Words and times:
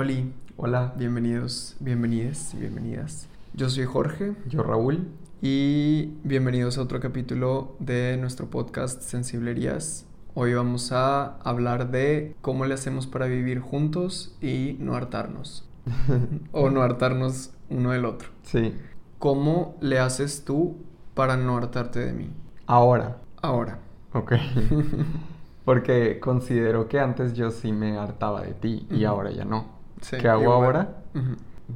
Oli, 0.00 0.32
Hola, 0.56 0.94
bienvenidos, 0.96 1.76
bienvenidas 1.78 2.54
y 2.54 2.56
bienvenidas. 2.56 3.28
Yo 3.52 3.68
soy 3.68 3.84
Jorge 3.84 4.34
yo 4.48 4.62
Raúl. 4.62 5.08
y 5.42 6.14
bienvenidos 6.24 6.78
a 6.78 6.82
otro 6.84 7.00
capítulo 7.00 7.76
de 7.80 8.16
nuestro 8.16 8.48
podcast 8.48 9.02
Sensiblerías. 9.02 10.06
Hoy 10.32 10.54
vamos 10.54 10.90
a 10.92 11.36
hablar 11.42 11.90
de 11.90 12.34
cómo 12.40 12.64
le 12.64 12.72
hacemos 12.72 13.06
para 13.06 13.26
vivir 13.26 13.60
juntos 13.60 14.34
y 14.40 14.78
no 14.80 14.96
hartarnos. 14.96 15.68
o 16.52 16.70
no 16.70 16.80
hartarnos 16.80 17.52
uno 17.68 17.90
del 17.90 18.06
otro. 18.06 18.30
Sí, 18.42 18.74
¿Cómo 19.18 19.76
le 19.82 19.98
haces 19.98 20.46
tú 20.46 20.78
para 21.12 21.36
no 21.36 21.58
hartarte 21.58 22.00
de 22.00 22.14
mí? 22.14 22.30
ahora. 22.66 23.18
Ahora. 23.42 23.80
Ok. 24.14 24.32
Porque 25.66 26.20
considero 26.20 26.88
que 26.88 26.98
antes 26.98 27.34
yo 27.34 27.50
sí 27.50 27.70
me 27.70 27.98
hartaba 27.98 28.40
de 28.40 28.54
ti 28.54 28.86
y 28.90 29.04
ahora 29.04 29.30
ya 29.30 29.44
no. 29.44 29.78
Sí, 30.00 30.16
¿Qué 30.18 30.28
hago 30.28 30.42
igual. 30.42 30.56
ahora? 30.56 30.88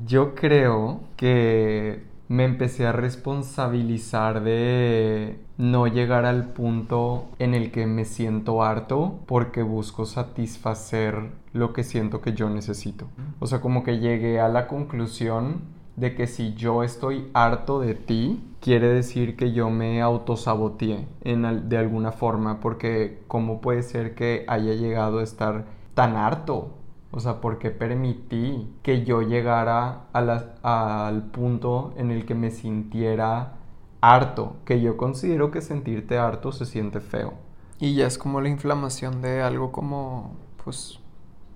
Yo 0.07 0.35
creo 0.35 1.01
que 1.17 2.03
me 2.29 2.45
empecé 2.45 2.87
a 2.87 2.93
responsabilizar 2.93 4.43
de 4.43 5.39
no 5.59 5.87
llegar 5.87 6.25
al 6.25 6.49
punto 6.49 7.27
en 7.39 7.55
el 7.55 7.71
que 7.71 7.87
me 7.87 8.05
siento 8.05 8.63
harto 8.63 9.21
porque 9.27 9.63
busco 9.63 10.07
satisfacer 10.07 11.31
lo 11.53 11.73
que 11.73 11.85
siento 11.85 12.21
que 12.21 12.33
yo 12.33 12.49
necesito. 12.51 13.07
O 13.41 13.47
sea, 13.47 13.61
como 13.61 13.85
que 13.85 13.99
llegué 13.99 14.41
a 14.41 14.49
la 14.49 14.67
conclusión 14.67 15.75
de 15.97 16.15
que 16.15 16.27
si 16.27 16.55
yo 16.55 16.83
estoy 16.83 17.29
harto 17.35 17.79
de 17.79 17.95
ti, 17.95 18.43
quiere 18.61 18.89
decir 18.89 19.37
que 19.37 19.53
yo 19.53 19.71
me 19.71 20.03
autosaboteé 20.03 21.07
en 21.23 21.69
de 21.69 21.79
alguna 21.79 22.11
forma, 22.11 22.59
porque 22.61 23.23
¿cómo 23.29 23.61
puede 23.61 23.83
ser 23.83 24.15
que 24.15 24.45
haya 24.49 24.75
llegado 24.75 25.21
a 25.21 25.23
estar 25.23 25.67
tan 25.95 26.17
harto? 26.17 26.71
O 27.17 27.21
sea, 27.21 27.41
¿por 27.41 27.59
qué 27.59 27.71
permití 27.71 28.69
que 28.83 29.05
yo 29.05 29.23
llegara 29.23 30.07
a 30.13 30.21
la- 30.21 30.55
al 30.63 31.23
punto 31.31 31.93
en 31.97 32.11
el 32.11 32.27
que 32.27 32.35
me 32.35 32.51
sintiera 32.51 33.53
harto? 34.01 34.57
Que 34.65 34.81
yo 34.81 34.97
considero 34.97 35.51
que 35.53 35.61
sentirte 35.63 36.19
harto 36.19 36.51
se 36.53 36.67
siente 36.67 37.01
feo. 37.01 37.35
Y 37.79 37.95
ya 37.95 38.07
es 38.07 38.19
como 38.19 38.41
la 38.41 38.49
inflamación 38.49 39.23
de 39.23 39.43
algo 39.43 39.71
como, 39.73 40.33
pues, 40.65 40.99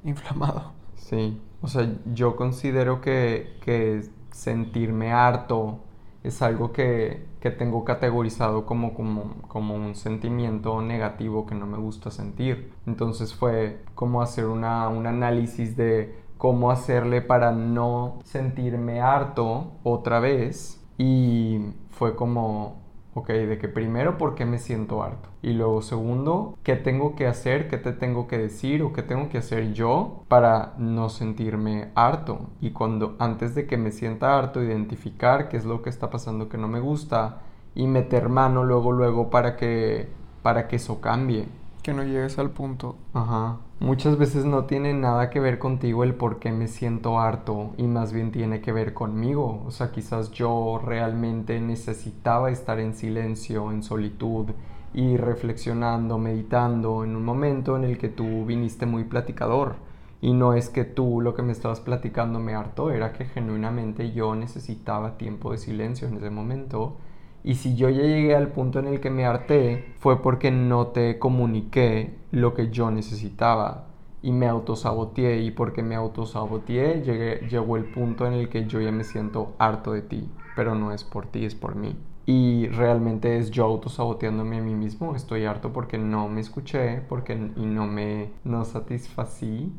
inflamado. 0.04 0.72
Sí, 0.94 1.40
o 1.62 1.68
sea, 1.68 1.88
yo 2.14 2.36
considero 2.36 3.00
que, 3.00 3.56
que 3.62 4.02
sentirme 4.30 5.12
harto 5.12 5.80
es 6.22 6.42
algo 6.42 6.72
que, 6.72 7.26
que 7.40 7.50
tengo 7.50 7.84
categorizado 7.84 8.66
como, 8.66 8.94
como, 8.94 9.42
como 9.48 9.74
un 9.74 9.94
sentimiento 9.94 10.82
negativo 10.82 11.46
que 11.46 11.54
no 11.54 11.66
me 11.66 11.78
gusta 11.78 12.10
sentir. 12.10 12.72
Entonces 12.86 13.34
fue 13.34 13.82
como 13.94 14.22
hacer 14.22 14.46
una, 14.46 14.88
un 14.88 15.06
análisis 15.06 15.76
de 15.76 16.18
cómo 16.38 16.70
hacerle 16.70 17.20
para 17.20 17.52
no 17.52 18.18
sentirme 18.24 19.00
harto 19.00 19.72
otra 19.82 20.20
vez 20.20 20.84
y 20.96 21.60
fue 21.90 22.16
como, 22.16 22.76
ok, 23.18 23.28
de 23.28 23.58
que 23.58 23.68
primero, 23.68 24.18
¿por 24.18 24.34
qué 24.34 24.44
me 24.44 24.58
siento 24.58 25.02
harto? 25.02 25.28
Y 25.42 25.52
luego, 25.52 25.82
segundo, 25.82 26.56
¿qué 26.62 26.76
tengo 26.76 27.14
que 27.14 27.26
hacer? 27.26 27.68
¿Qué 27.68 27.78
te 27.78 27.92
tengo 27.92 28.26
que 28.26 28.38
decir? 28.38 28.82
¿O 28.82 28.92
qué 28.92 29.02
tengo 29.02 29.28
que 29.28 29.38
hacer 29.38 29.72
yo 29.72 30.24
para 30.28 30.74
no 30.78 31.08
sentirme 31.08 31.90
harto? 31.94 32.40
Y 32.60 32.70
cuando, 32.70 33.16
antes 33.18 33.54
de 33.54 33.66
que 33.66 33.76
me 33.76 33.92
sienta 33.92 34.38
harto, 34.38 34.62
identificar 34.62 35.48
qué 35.48 35.56
es 35.56 35.64
lo 35.64 35.82
que 35.82 35.90
está 35.90 36.10
pasando 36.10 36.48
que 36.48 36.58
no 36.58 36.68
me 36.68 36.80
gusta 36.80 37.42
y 37.74 37.86
meter 37.86 38.28
mano 38.28 38.64
luego, 38.64 38.92
luego 38.92 39.30
para 39.30 39.56
que, 39.56 40.08
para 40.42 40.68
que 40.68 40.76
eso 40.76 41.00
cambie. 41.00 41.46
Que 41.88 41.94
no 41.94 42.04
llegues 42.04 42.38
al 42.38 42.50
punto. 42.50 42.96
Ajá. 43.14 43.60
Muchas 43.80 44.18
veces 44.18 44.44
no 44.44 44.66
tiene 44.66 44.92
nada 44.92 45.30
que 45.30 45.40
ver 45.40 45.58
contigo 45.58 46.04
el 46.04 46.14
por 46.14 46.38
qué 46.38 46.52
me 46.52 46.68
siento 46.68 47.18
harto 47.18 47.70
y 47.78 47.84
más 47.84 48.12
bien 48.12 48.30
tiene 48.30 48.60
que 48.60 48.72
ver 48.72 48.92
conmigo. 48.92 49.64
O 49.66 49.70
sea, 49.70 49.90
quizás 49.90 50.30
yo 50.30 50.82
realmente 50.84 51.58
necesitaba 51.62 52.50
estar 52.50 52.78
en 52.78 52.92
silencio, 52.92 53.72
en 53.72 53.82
solitud 53.82 54.50
y 54.92 55.16
reflexionando, 55.16 56.18
meditando 56.18 57.04
en 57.04 57.16
un 57.16 57.24
momento 57.24 57.74
en 57.78 57.84
el 57.84 57.96
que 57.96 58.10
tú 58.10 58.44
viniste 58.44 58.84
muy 58.84 59.04
platicador. 59.04 59.76
Y 60.20 60.34
no 60.34 60.52
es 60.52 60.68
que 60.68 60.84
tú 60.84 61.22
lo 61.22 61.32
que 61.32 61.40
me 61.40 61.52
estabas 61.52 61.80
platicando 61.80 62.38
me 62.38 62.54
hartó, 62.54 62.90
era 62.90 63.14
que 63.14 63.24
genuinamente 63.24 64.12
yo 64.12 64.34
necesitaba 64.34 65.16
tiempo 65.16 65.52
de 65.52 65.56
silencio 65.56 66.06
en 66.06 66.18
ese 66.18 66.28
momento. 66.28 66.98
Y 67.44 67.54
si 67.54 67.76
yo 67.76 67.88
ya 67.88 68.02
llegué 68.02 68.34
al 68.34 68.48
punto 68.48 68.78
en 68.78 68.88
el 68.88 69.00
que 69.00 69.10
me 69.10 69.24
harté, 69.24 69.92
fue 69.98 70.22
porque 70.22 70.50
no 70.50 70.88
te 70.88 71.18
comuniqué 71.18 72.14
lo 72.30 72.54
que 72.54 72.70
yo 72.70 72.90
necesitaba 72.90 73.86
y 74.22 74.32
me 74.32 74.46
autosaboteé. 74.48 75.42
Y 75.42 75.50
porque 75.50 75.82
me 75.82 75.94
autosaboteé, 75.94 77.02
llegué, 77.02 77.46
llegó 77.48 77.76
el 77.76 77.84
punto 77.84 78.26
en 78.26 78.34
el 78.34 78.48
que 78.48 78.66
yo 78.66 78.80
ya 78.80 78.92
me 78.92 79.04
siento 79.04 79.54
harto 79.58 79.92
de 79.92 80.02
ti. 80.02 80.28
Pero 80.56 80.74
no 80.74 80.92
es 80.92 81.04
por 81.04 81.26
ti, 81.26 81.44
es 81.44 81.54
por 81.54 81.76
mí. 81.76 81.96
Y 82.26 82.68
realmente 82.68 83.38
es 83.38 83.50
yo 83.50 83.64
autosaboteándome 83.64 84.58
a 84.58 84.62
mí 84.62 84.74
mismo. 84.74 85.16
Estoy 85.16 85.46
harto 85.46 85.72
porque 85.72 85.96
no 85.96 86.28
me 86.28 86.40
escuché 86.42 87.00
porque, 87.08 87.32
y 87.56 87.64
no 87.64 87.86
me 87.86 88.30
no 88.44 88.64
satisfací. 88.66 89.72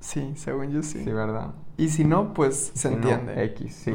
Sí, 0.00 0.32
según 0.34 0.70
yo 0.70 0.82
sí. 0.82 1.04
Sí, 1.04 1.12
¿verdad? 1.12 1.54
Y 1.76 1.88
si 1.90 2.04
no, 2.04 2.34
pues 2.34 2.72
se 2.74 2.88
Si 2.88 2.96
no, 2.96 3.08
entiende. 3.10 3.44
X, 3.44 3.74
sí. 3.74 3.94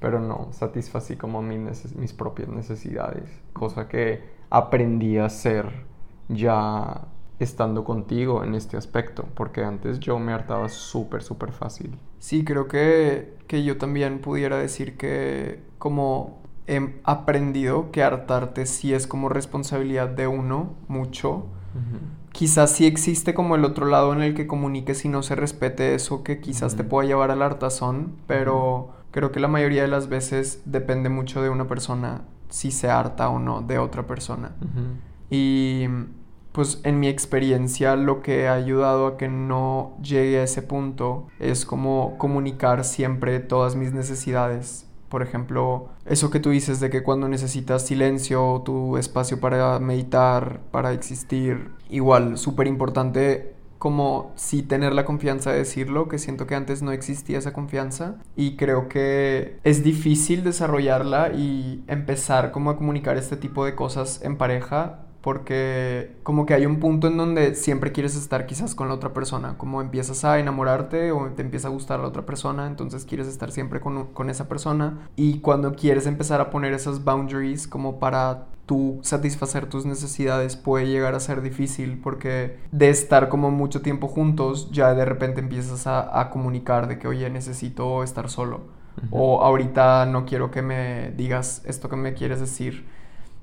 Pero 0.00 0.20
no, 0.20 0.48
satisfací 0.52 1.16
como 1.16 1.42
mis, 1.42 1.96
mis 1.96 2.12
propias 2.12 2.48
necesidades. 2.48 3.28
Cosa 3.52 3.88
que 3.88 4.22
aprendí 4.50 5.18
a 5.18 5.26
hacer 5.26 5.84
ya 6.28 7.08
estando 7.38 7.84
contigo 7.84 8.44
en 8.44 8.54
este 8.54 8.76
aspecto. 8.76 9.26
Porque 9.34 9.64
antes 9.64 10.00
yo 10.00 10.18
me 10.18 10.32
hartaba 10.32 10.68
súper, 10.68 11.22
súper 11.22 11.52
fácil. 11.52 11.98
Sí, 12.18 12.44
creo 12.44 12.68
que, 12.68 13.36
que 13.46 13.64
yo 13.64 13.78
también 13.78 14.20
pudiera 14.20 14.58
decir 14.58 14.96
que 14.96 15.62
como 15.78 16.38
he 16.68 17.00
aprendido 17.04 17.90
que 17.90 18.02
hartarte 18.02 18.66
sí 18.66 18.92
es 18.92 19.06
como 19.06 19.28
responsabilidad 19.28 20.08
de 20.08 20.26
uno 20.26 20.74
mucho. 20.86 21.46
Quizás 22.32 22.72
sí 22.72 22.86
existe 22.86 23.34
como 23.34 23.54
el 23.56 23.64
otro 23.64 23.86
lado 23.86 24.12
en 24.12 24.20
el 24.20 24.34
que 24.34 24.46
comuniques 24.46 25.04
y 25.04 25.08
no 25.08 25.22
se 25.22 25.34
respete 25.34 25.94
eso 25.94 26.22
que 26.22 26.40
quizás 26.40 26.76
te 26.76 26.84
pueda 26.84 27.08
llevar 27.08 27.30
al 27.30 27.42
hartazón, 27.42 28.16
pero 28.26 28.90
creo 29.10 29.32
que 29.32 29.40
la 29.40 29.48
mayoría 29.48 29.82
de 29.82 29.88
las 29.88 30.08
veces 30.08 30.62
depende 30.64 31.08
mucho 31.08 31.42
de 31.42 31.50
una 31.50 31.66
persona 31.66 32.22
si 32.48 32.70
se 32.70 32.90
harta 32.90 33.28
o 33.28 33.38
no 33.38 33.62
de 33.62 33.78
otra 33.78 34.06
persona. 34.06 34.52
Y 35.30 35.86
pues 36.52 36.80
en 36.84 36.98
mi 36.98 37.08
experiencia 37.08 37.94
lo 37.94 38.22
que 38.22 38.48
ha 38.48 38.54
ayudado 38.54 39.06
a 39.06 39.16
que 39.16 39.28
no 39.28 39.96
llegue 40.02 40.40
a 40.40 40.44
ese 40.44 40.62
punto 40.62 41.26
es 41.38 41.64
como 41.64 42.16
comunicar 42.18 42.84
siempre 42.84 43.38
todas 43.40 43.76
mis 43.76 43.92
necesidades. 43.92 44.86
Por 45.08 45.22
ejemplo, 45.22 45.88
eso 46.04 46.30
que 46.30 46.40
tú 46.40 46.50
dices 46.50 46.80
de 46.80 46.90
que 46.90 47.02
cuando 47.02 47.28
necesitas 47.28 47.86
silencio, 47.86 48.62
tu 48.64 48.98
espacio 48.98 49.40
para 49.40 49.78
meditar, 49.78 50.60
para 50.70 50.92
existir, 50.92 51.70
igual, 51.88 52.36
súper 52.36 52.66
importante 52.66 53.54
como 53.78 54.32
sí 54.34 54.62
tener 54.62 54.92
la 54.92 55.04
confianza 55.04 55.52
de 55.52 55.58
decirlo, 55.58 56.08
que 56.08 56.18
siento 56.18 56.46
que 56.46 56.54
antes 56.54 56.82
no 56.82 56.92
existía 56.92 57.38
esa 57.38 57.52
confianza 57.52 58.16
y 58.36 58.56
creo 58.56 58.88
que 58.88 59.58
es 59.64 59.84
difícil 59.84 60.44
desarrollarla 60.44 61.32
y 61.32 61.84
empezar 61.86 62.50
como 62.50 62.70
a 62.70 62.76
comunicar 62.76 63.16
este 63.16 63.36
tipo 63.36 63.64
de 63.64 63.74
cosas 63.74 64.20
en 64.22 64.36
pareja 64.36 65.04
porque 65.20 66.16
como 66.22 66.46
que 66.46 66.54
hay 66.54 66.64
un 66.64 66.78
punto 66.80 67.08
en 67.08 67.16
donde 67.16 67.54
siempre 67.54 67.92
quieres 67.92 68.16
estar 68.16 68.46
quizás 68.46 68.74
con 68.74 68.88
la 68.88 68.94
otra 68.94 69.12
persona, 69.12 69.58
como 69.58 69.82
empiezas 69.82 70.24
a 70.24 70.38
enamorarte 70.38 71.12
o 71.12 71.26
te 71.32 71.42
empieza 71.42 71.68
a 71.68 71.70
gustar 71.70 72.00
la 72.00 72.06
otra 72.06 72.24
persona, 72.24 72.66
entonces 72.66 73.04
quieres 73.04 73.26
estar 73.26 73.50
siempre 73.50 73.80
con, 73.80 74.06
con 74.06 74.30
esa 74.30 74.48
persona 74.48 75.08
y 75.16 75.40
cuando 75.40 75.74
quieres 75.74 76.06
empezar 76.06 76.40
a 76.40 76.50
poner 76.50 76.72
esas 76.72 77.04
boundaries 77.04 77.66
como 77.66 77.98
para 77.98 78.46
tú 78.68 79.00
satisfacer 79.02 79.66
tus 79.66 79.84
necesidades 79.84 80.54
puede 80.54 80.86
llegar 80.86 81.16
a 81.16 81.20
ser 81.20 81.42
difícil 81.42 81.98
porque 82.00 82.58
de 82.70 82.90
estar 82.90 83.28
como 83.28 83.50
mucho 83.50 83.80
tiempo 83.80 84.06
juntos 84.06 84.70
ya 84.70 84.94
de 84.94 85.04
repente 85.04 85.40
empiezas 85.40 85.88
a, 85.88 86.20
a 86.20 86.30
comunicar 86.30 86.86
de 86.86 86.98
que 87.00 87.08
oye 87.08 87.28
necesito 87.30 88.04
estar 88.04 88.30
solo 88.30 88.78
o 89.10 89.42
ahorita 89.42 90.06
no 90.06 90.24
quiero 90.24 90.50
que 90.50 90.62
me 90.62 91.12
digas 91.16 91.62
esto 91.64 91.88
que 91.88 91.96
me 91.96 92.14
quieres 92.14 92.40
decir. 92.40 92.86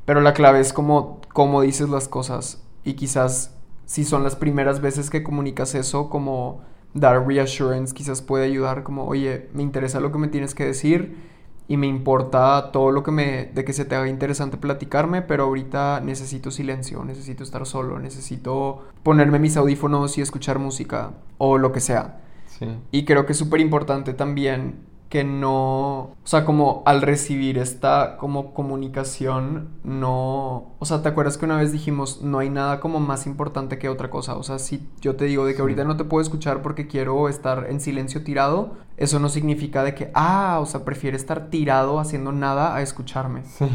Pero 0.05 0.21
la 0.21 0.33
clave 0.33 0.59
es 0.59 0.73
como 0.73 1.21
cómo 1.33 1.61
dices 1.61 1.89
las 1.89 2.07
cosas. 2.07 2.63
Y 2.83 2.93
quizás 2.93 3.55
si 3.85 4.03
son 4.03 4.23
las 4.23 4.35
primeras 4.35 4.81
veces 4.81 5.09
que 5.09 5.23
comunicas 5.23 5.75
eso 5.75 6.09
como 6.09 6.61
dar 6.93 7.27
reassurance 7.27 7.93
quizás 7.93 8.21
puede 8.21 8.45
ayudar 8.45 8.83
como 8.83 9.05
oye 9.05 9.49
me 9.53 9.61
interesa 9.61 9.99
lo 9.99 10.13
que 10.13 10.17
me 10.17 10.29
tienes 10.29 10.55
que 10.55 10.65
decir 10.65 11.34
y 11.67 11.77
me 11.77 11.87
importa 11.87 12.71
todo 12.71 12.91
lo 12.91 13.03
que 13.03 13.11
me 13.11 13.45
de 13.53 13.65
que 13.65 13.73
se 13.73 13.85
te 13.85 13.95
haga 13.95 14.07
interesante 14.07 14.57
platicarme, 14.57 15.21
pero 15.21 15.45
ahorita 15.45 15.99
necesito 16.01 16.51
silencio, 16.51 17.03
necesito 17.03 17.43
estar 17.43 17.65
solo, 17.65 17.99
necesito 17.99 18.83
ponerme 19.03 19.39
mis 19.39 19.57
audífonos 19.57 20.17
y 20.17 20.21
escuchar 20.21 20.59
música 20.59 21.11
o 21.37 21.57
lo 21.57 21.71
que 21.71 21.79
sea. 21.79 22.21
Sí. 22.47 22.67
Y 22.91 23.05
creo 23.05 23.25
que 23.25 23.33
es 23.33 23.39
súper 23.39 23.59
importante 23.59 24.13
también 24.13 24.85
que 25.09 25.23
no, 25.23 25.97
o 25.97 26.15
sea, 26.23 26.45
como 26.45 26.81
al 26.85 27.01
recibir 27.01 27.57
esta 27.57 28.17
como 28.17 28.53
comunicación, 28.53 29.69
no, 29.83 30.73
o 30.79 30.85
sea, 30.85 31.03
¿te 31.03 31.09
acuerdas 31.09 31.37
que 31.37 31.45
una 31.45 31.57
vez 31.57 31.71
dijimos, 31.71 32.21
no 32.21 32.39
hay 32.39 32.49
nada 32.49 32.79
como 32.79 32.99
más 32.99 33.27
importante 33.27 33.77
que 33.77 33.87
otra 33.87 34.09
cosa? 34.09 34.35
O 34.35 34.43
sea, 34.43 34.57
si 34.59 34.87
yo 35.01 35.15
te 35.15 35.25
digo 35.25 35.45
de 35.45 35.53
que 35.55 35.61
ahorita 35.61 35.83
no 35.83 35.95
te 35.95 36.03
puedo 36.03 36.21
escuchar 36.21 36.61
porque 36.61 36.87
quiero 36.87 37.29
estar 37.29 37.67
en 37.69 37.79
silencio 37.79 38.23
tirado, 38.23 38.73
eso 38.97 39.19
no 39.19 39.29
significa 39.29 39.83
de 39.83 39.93
que, 39.95 40.11
ah, 40.13 40.59
o 40.61 40.65
sea, 40.65 40.85
prefiere 40.85 41.17
estar 41.17 41.49
tirado 41.49 41.99
haciendo 41.99 42.31
nada 42.31 42.75
a 42.75 42.81
escucharme. 42.81 43.43
Sí. 43.45 43.65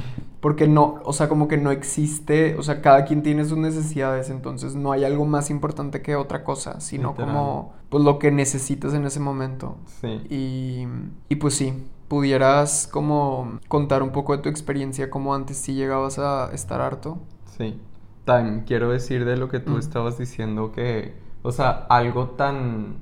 Porque 0.40 0.66
no, 0.66 1.00
o 1.04 1.12
sea, 1.12 1.28
como 1.28 1.48
que 1.48 1.58
no 1.58 1.70
existe, 1.70 2.56
o 2.56 2.62
sea, 2.62 2.80
cada 2.80 3.04
quien 3.04 3.22
tiene 3.22 3.44
sus 3.44 3.58
necesidades, 3.58 4.30
entonces 4.30 4.74
no 4.74 4.92
hay 4.92 5.04
algo 5.04 5.26
más 5.26 5.50
importante 5.50 6.00
que 6.00 6.16
otra 6.16 6.44
cosa, 6.44 6.80
sino 6.80 7.14
como, 7.14 7.74
pues 7.90 8.02
lo 8.02 8.18
que 8.18 8.30
necesitas 8.30 8.94
en 8.94 9.04
ese 9.04 9.20
momento. 9.20 9.76
Sí. 10.00 10.08
Y, 10.30 10.86
y 11.28 11.36
pues 11.36 11.54
sí, 11.54 11.74
pudieras 12.08 12.88
como 12.90 13.58
contar 13.68 14.02
un 14.02 14.10
poco 14.12 14.34
de 14.34 14.42
tu 14.42 14.48
experiencia, 14.48 15.10
como 15.10 15.34
antes 15.34 15.58
sí 15.58 15.74
llegabas 15.74 16.18
a 16.18 16.50
estar 16.54 16.80
harto. 16.80 17.18
Sí. 17.58 17.78
También 18.24 18.64
quiero 18.66 18.90
decir 18.90 19.24
de 19.26 19.36
lo 19.36 19.48
que 19.48 19.60
tú 19.60 19.72
Mm. 19.72 19.78
estabas 19.78 20.16
diciendo 20.18 20.72
que, 20.72 21.14
o 21.42 21.52
sea, 21.52 21.70
algo 21.90 22.30
tan 22.30 22.96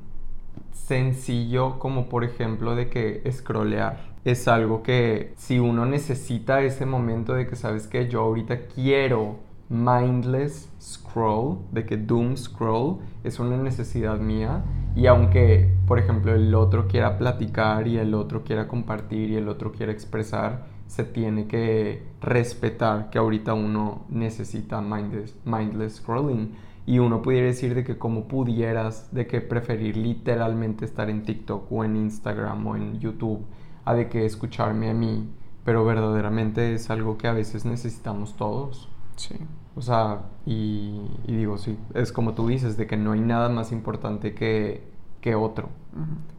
sencillo 0.87 1.79
como 1.79 2.09
por 2.09 2.25
ejemplo 2.25 2.75
de 2.75 2.89
que 2.89 3.23
scrollear. 3.31 4.09
Es 4.25 4.49
algo 4.49 4.83
que 4.83 5.33
si 5.37 5.59
uno 5.59 5.87
necesita 5.87 6.63
ese 6.63 6.87
momento 6.87 7.35
de 7.35 7.47
que 7.47 7.57
sabes 7.57 7.87
que 7.87 8.09
yo 8.09 8.21
ahorita 8.23 8.67
quiero 8.67 9.37
mindless 9.69 10.71
scroll, 10.81 11.59
de 11.73 11.85
que 11.85 11.97
doom 11.97 12.37
scroll 12.37 12.99
es 13.23 13.39
una 13.39 13.57
necesidad 13.57 14.19
mía. 14.19 14.65
Y 14.97 15.07
aunque 15.07 15.75
por 15.87 15.99
ejemplo 15.99 16.35
el 16.35 16.55
otro 16.55 16.89
quiera 16.89 17.19
platicar 17.19 17.87
y 17.87 17.99
el 17.99 18.15
otro 18.15 18.45
quiera 18.45 18.67
compartir 18.67 19.31
y 19.31 19.37
el 19.37 19.49
otro 19.49 19.73
quiera 19.73 19.93
expresar, 19.93 20.67
se 20.89 21.05
tiene 21.05 21.47
que 21.47 22.03
respetar 22.21 23.11
que 23.11 23.19
ahorita 23.19 23.55
uno 23.55 24.07
necesita 24.09 24.81
mindless, 24.81 25.37
mindless 25.45 25.97
scrolling 25.97 26.55
y 26.87 26.99
uno 26.99 27.21
pudiera 27.21 27.47
decir 27.47 27.75
de 27.75 27.85
que 27.85 27.99
como 27.99 28.27
pudieras 28.27 29.15
de 29.15 29.27
que 29.27 29.43
preferir 29.43 29.99
literalmente 29.99 30.87
estar 30.87 31.11
en 31.11 31.23
TikTok 31.23 31.71
o 31.71 31.85
en 31.85 31.97
Instagram 31.97 32.67
o 32.67 32.77
en 32.77 32.99
YouTube 32.99 33.45
a 33.85 33.95
de 33.95 34.09
que 34.09 34.25
escucharme 34.25 34.89
a 34.89 34.95
mí, 34.95 35.29
pero 35.65 35.85
verdaderamente 35.85 36.75
es 36.75 36.89
algo 36.89 37.19
que 37.19 37.29
a 37.29 37.33
veces 37.33 37.67
necesitamos 37.67 38.37
todos. 38.37 38.89
Sí. 39.17 39.37
O 39.77 39.83
sea, 39.83 40.23
y, 40.47 41.03
y 41.27 41.37
digo, 41.37 41.59
sí, 41.59 41.79
es 41.95 42.13
como 42.13 42.33
tú 42.33 42.49
dices, 42.49 42.79
de 42.79 42.87
que 42.87 42.97
no 42.97 43.13
hay 43.13 43.21
nada 43.21 43.51
más 43.51 43.71
importante 43.73 44.35
que, 44.35 44.89
que 45.21 45.35
otro. 45.35 45.69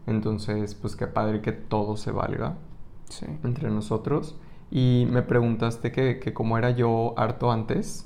Entonces, 0.07 0.73
pues 0.73 0.95
qué 0.95 1.05
padre 1.05 1.41
que 1.41 1.51
todo 1.51 1.95
se 1.95 2.11
valga 2.11 2.57
Sí. 3.09 3.25
entre 3.43 3.69
nosotros. 3.69 4.35
Y 4.71 5.07
me 5.09 5.21
preguntaste 5.23 5.91
que, 5.91 6.19
que 6.19 6.33
cómo 6.33 6.57
era 6.57 6.69
yo 6.71 7.13
harto 7.17 7.51
antes. 7.51 8.05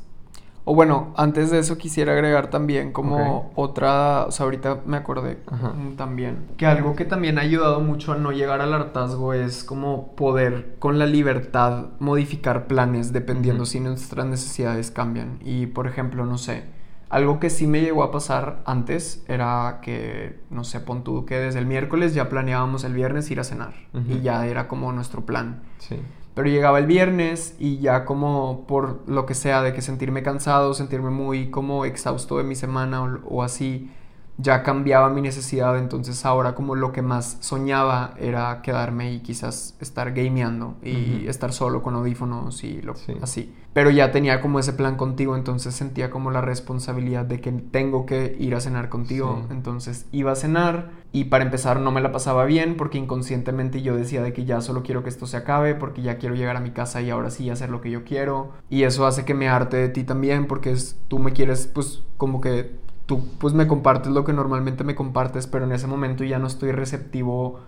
O 0.66 0.74
bueno, 0.74 1.14
antes 1.18 1.52
de 1.52 1.60
eso 1.60 1.78
quisiera 1.78 2.14
agregar 2.14 2.50
también 2.50 2.94
como 2.94 3.52
otra, 3.56 4.24
o 4.28 4.32
sea, 4.32 4.46
ahorita 4.46 4.80
me 4.86 4.96
acordé 4.96 5.40
Ajá. 5.48 5.72
mm, 5.74 5.98
también, 5.98 6.48
que 6.56 6.66
algo 6.66 6.96
que 6.96 7.04
también 7.04 7.38
ha 7.38 7.42
ayudado 7.42 7.82
mucho 7.82 8.14
a 8.14 8.16
no 8.18 8.32
llegar 8.32 8.62
al 8.62 8.74
hartazgo 8.74 9.34
es 9.34 9.66
como 9.66 10.16
poder 10.16 10.76
con 10.80 11.00
la 11.00 11.06
libertad 11.06 11.88
modificar 12.00 12.68
planes 12.68 13.12
dependiendo 13.12 13.66
si 13.66 13.82
nuestras 13.82 14.26
necesidades 14.26 14.90
cambian. 14.90 15.40
Y 15.44 15.66
por 15.68 15.86
ejemplo, 15.86 16.26
no 16.26 16.38
sé, 16.38 16.64
algo 17.14 17.40
que 17.40 17.50
sí 17.50 17.68
me 17.68 17.82
llegó 17.82 18.04
a 18.04 18.12
pasar 18.12 18.64
antes 18.66 19.24
era 19.28 19.80
que, 19.84 20.40
no 20.50 20.64
sé, 20.64 20.80
pon 20.80 21.04
tú 21.04 21.26
que 21.26 21.36
desde 21.38 21.60
el 21.60 21.66
miércoles 21.68 22.14
ya 22.14 22.28
planeábamos 22.28 22.84
el 22.84 22.94
viernes 22.94 23.30
ir 23.30 23.40
a 23.40 23.44
cenar 23.44 23.74
y 24.10 24.22
ya 24.22 24.48
era 24.48 24.68
como 24.68 24.92
nuestro 24.92 25.22
plan. 25.26 25.62
Sí. 25.78 25.98
Pero 26.34 26.48
llegaba 26.50 26.80
el 26.80 26.88
viernes 26.88 27.56
y 27.60 27.78
ya 27.78 28.06
como 28.06 28.66
por 28.66 29.08
lo 29.08 29.28
que 29.28 29.36
sea, 29.36 29.62
de 29.62 29.74
que 29.74 29.84
sentirme 29.84 30.24
cansado, 30.24 30.74
sentirme 30.74 31.12
muy 31.12 31.52
como 31.52 31.86
exhausto 31.86 32.40
de 32.40 32.44
mi 32.44 32.56
semana 32.56 33.04
o, 33.04 33.20
o 33.30 33.44
así, 33.44 33.92
ya 34.38 34.64
cambiaba 34.64 35.10
mi 35.10 35.22
necesidad. 35.22 35.78
Entonces 35.78 36.26
ahora 36.26 36.56
como 36.56 36.74
lo 36.74 36.92
que 36.92 37.04
más 37.04 37.38
soñaba 37.42 38.16
era 38.18 38.64
quedarme 38.64 39.14
y 39.14 39.20
quizás 39.20 39.78
estar 39.80 40.12
gameando 40.14 40.76
y 40.82 41.28
estar 41.28 41.54
solo 41.54 41.84
con 41.84 41.94
audífonos 41.94 42.64
y 42.64 42.82
lo, 42.82 42.96
Sí. 42.96 43.14
así. 43.22 43.54
Pero 43.74 43.90
ya 43.90 44.12
tenía 44.12 44.40
como 44.40 44.60
ese 44.60 44.74
plan 44.74 44.96
contigo, 44.96 45.36
entonces 45.36 45.74
sentía 45.74 46.12
como 46.12 46.30
la 46.30 46.42
responsabilidad 46.42 47.26
de 47.26 47.42
que 47.42 47.52
tengo 47.52 48.06
que 48.06 48.36
ir 48.40 48.54
a 48.56 48.62
cenar 48.62 48.90
contigo. 48.90 49.46
Sí. 49.48 49.54
Entonces 49.54 50.06
iba 50.12 50.32
a 50.32 50.36
cenar 50.36 50.92
y 51.12 51.26
para 51.26 51.44
empezar 51.44 51.80
no 51.80 51.92
me 51.92 52.02
la 52.02 52.12
pasaba 52.12 52.46
bien 52.46 52.78
porque 52.78 52.98
inconscientemente 52.98 53.82
yo 53.82 53.96
decía 53.96 54.22
de 54.22 54.32
que 54.32 54.46
ya 54.46 54.62
solo 54.62 54.84
quiero 54.84 55.04
que 55.04 55.10
esto 55.10 55.26
se 55.26 55.38
acabe 55.38 55.76
porque 55.76 56.02
ya 56.02 56.18
quiero 56.18 56.36
llegar 56.36 56.56
a 56.56 56.60
mi 56.60 56.72
casa 56.72 57.02
y 57.02 57.10
ahora 57.10 57.32
sí 57.32 57.50
hacer 57.50 57.70
lo 57.70 57.82
que 57.82 57.92
yo 57.92 58.04
quiero. 58.04 58.52
Y 58.70 58.84
eso 58.84 59.08
hace 59.08 59.26
que 59.26 59.34
me 59.34 59.50
harte 59.50 59.78
de 59.78 59.90
ti 59.90 60.04
también 60.04 60.46
porque 60.48 60.72
es, 60.72 61.00
tú 61.08 61.20
me 61.20 61.34
quieres 61.34 61.68
pues 61.68 62.04
como 62.18 62.42
que 62.42 62.84
tú 63.06 63.28
pues 63.40 63.54
me 63.54 63.68
compartes 63.68 64.12
lo 64.12 64.24
que 64.24 64.34
normalmente 64.34 64.84
me 64.84 64.96
compartes 64.96 65.46
pero 65.48 65.66
en 65.66 65.74
ese 65.74 65.88
momento 65.88 66.24
ya 66.24 66.40
no 66.40 66.48
estoy 66.48 66.72
receptivo 66.72 67.60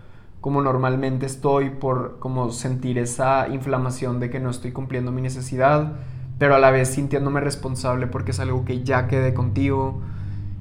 como 0.45 0.61
normalmente 0.61 1.25
estoy 1.25 1.71
por 1.71 2.19
como 2.19 2.51
sentir 2.51 2.99
esa 2.99 3.47
inflamación 3.47 4.19
de 4.19 4.29
que 4.29 4.39
no 4.39 4.51
estoy 4.51 4.71
cumpliendo 4.71 5.11
mi 5.11 5.23
necesidad, 5.23 5.93
pero 6.37 6.53
a 6.53 6.59
la 6.59 6.69
vez 6.69 6.89
sintiéndome 6.89 7.41
responsable 7.41 8.05
porque 8.05 8.29
es 8.29 8.39
algo 8.39 8.63
que 8.63 8.83
ya 8.83 9.07
quedé 9.07 9.33
contigo. 9.33 10.03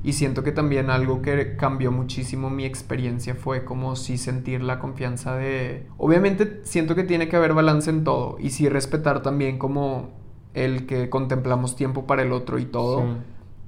Y 0.03 0.15
siento 0.15 0.43
que 0.43 0.53
también 0.53 0.89
algo 0.89 1.21
que 1.21 1.57
cambió 1.57 1.93
muchísimo 1.93 2.49
mi 2.49 2.65
experiencia 2.65 3.35
fue 3.35 3.67
como 3.67 3.95
si 3.95 4.17
sentir 4.17 4.63
la 4.63 4.79
confianza 4.79 5.37
de... 5.37 5.87
Obviamente 5.99 6.63
siento 6.63 6.95
que 6.95 7.05
tiene 7.05 7.29
que 7.29 7.37
haber 7.37 7.53
balance 7.53 7.91
en 7.91 8.05
todo 8.05 8.39
y 8.41 8.53
sí 8.53 8.71
respetar 8.71 9.21
también 9.21 9.59
como 9.59 10.13
el 10.55 10.87
que 10.87 11.11
contemplamos 11.11 11.77
tiempo 11.77 12.07
para 12.07 12.23
el 12.23 12.33
otro 12.33 12.59
y 12.59 12.65
todo. 12.65 13.01
Sí. 13.01 13.07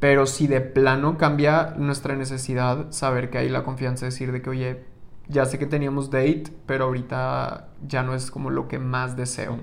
Pero 0.01 0.25
si 0.25 0.47
de 0.47 0.63
plano 0.63 1.19
cambia 1.19 1.75
nuestra 1.77 2.17
necesidad, 2.17 2.91
saber 2.91 3.29
que 3.29 3.37
hay 3.37 3.51
la 3.51 3.65
confianza 3.65 4.07
de 4.07 4.13
decir 4.13 4.33
de 4.33 4.41
que, 4.41 4.49
oye, 4.49 4.96
ya 5.29 5.45
sé 5.47 5.59
que 5.59 5.67
teníamos 5.67 6.11
date, 6.11 6.45
pero 6.67 6.85
ahorita 6.85 7.69
ya 7.87 8.03
no 8.03 8.15
es 8.15 8.31
como 8.31 8.51
lo 8.51 8.69
que 8.69 8.79
más 8.79 9.17
deseo. 9.17 9.59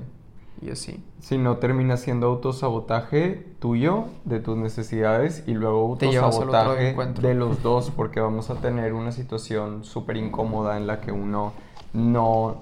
Y 0.62 0.70
así. 0.70 1.04
Si 1.20 1.38
no 1.38 1.58
termina 1.58 1.98
siendo 1.98 2.28
autosabotaje 2.28 3.46
tuyo, 3.60 4.06
de 4.24 4.40
tus 4.40 4.56
necesidades, 4.58 5.44
y 5.46 5.54
luego 5.56 5.80
autosabotaje 5.92 6.96
de 7.22 7.34
los 7.34 7.62
dos, 7.62 7.92
porque 7.92 8.22
vamos 8.22 8.50
a 8.50 8.56
tener 8.56 8.94
una 8.94 9.12
situación 9.12 9.84
súper 9.84 10.16
incómoda 10.18 10.78
en 10.78 10.88
la 10.88 11.02
que 11.02 11.12
uno 11.12 11.52
no 11.92 12.62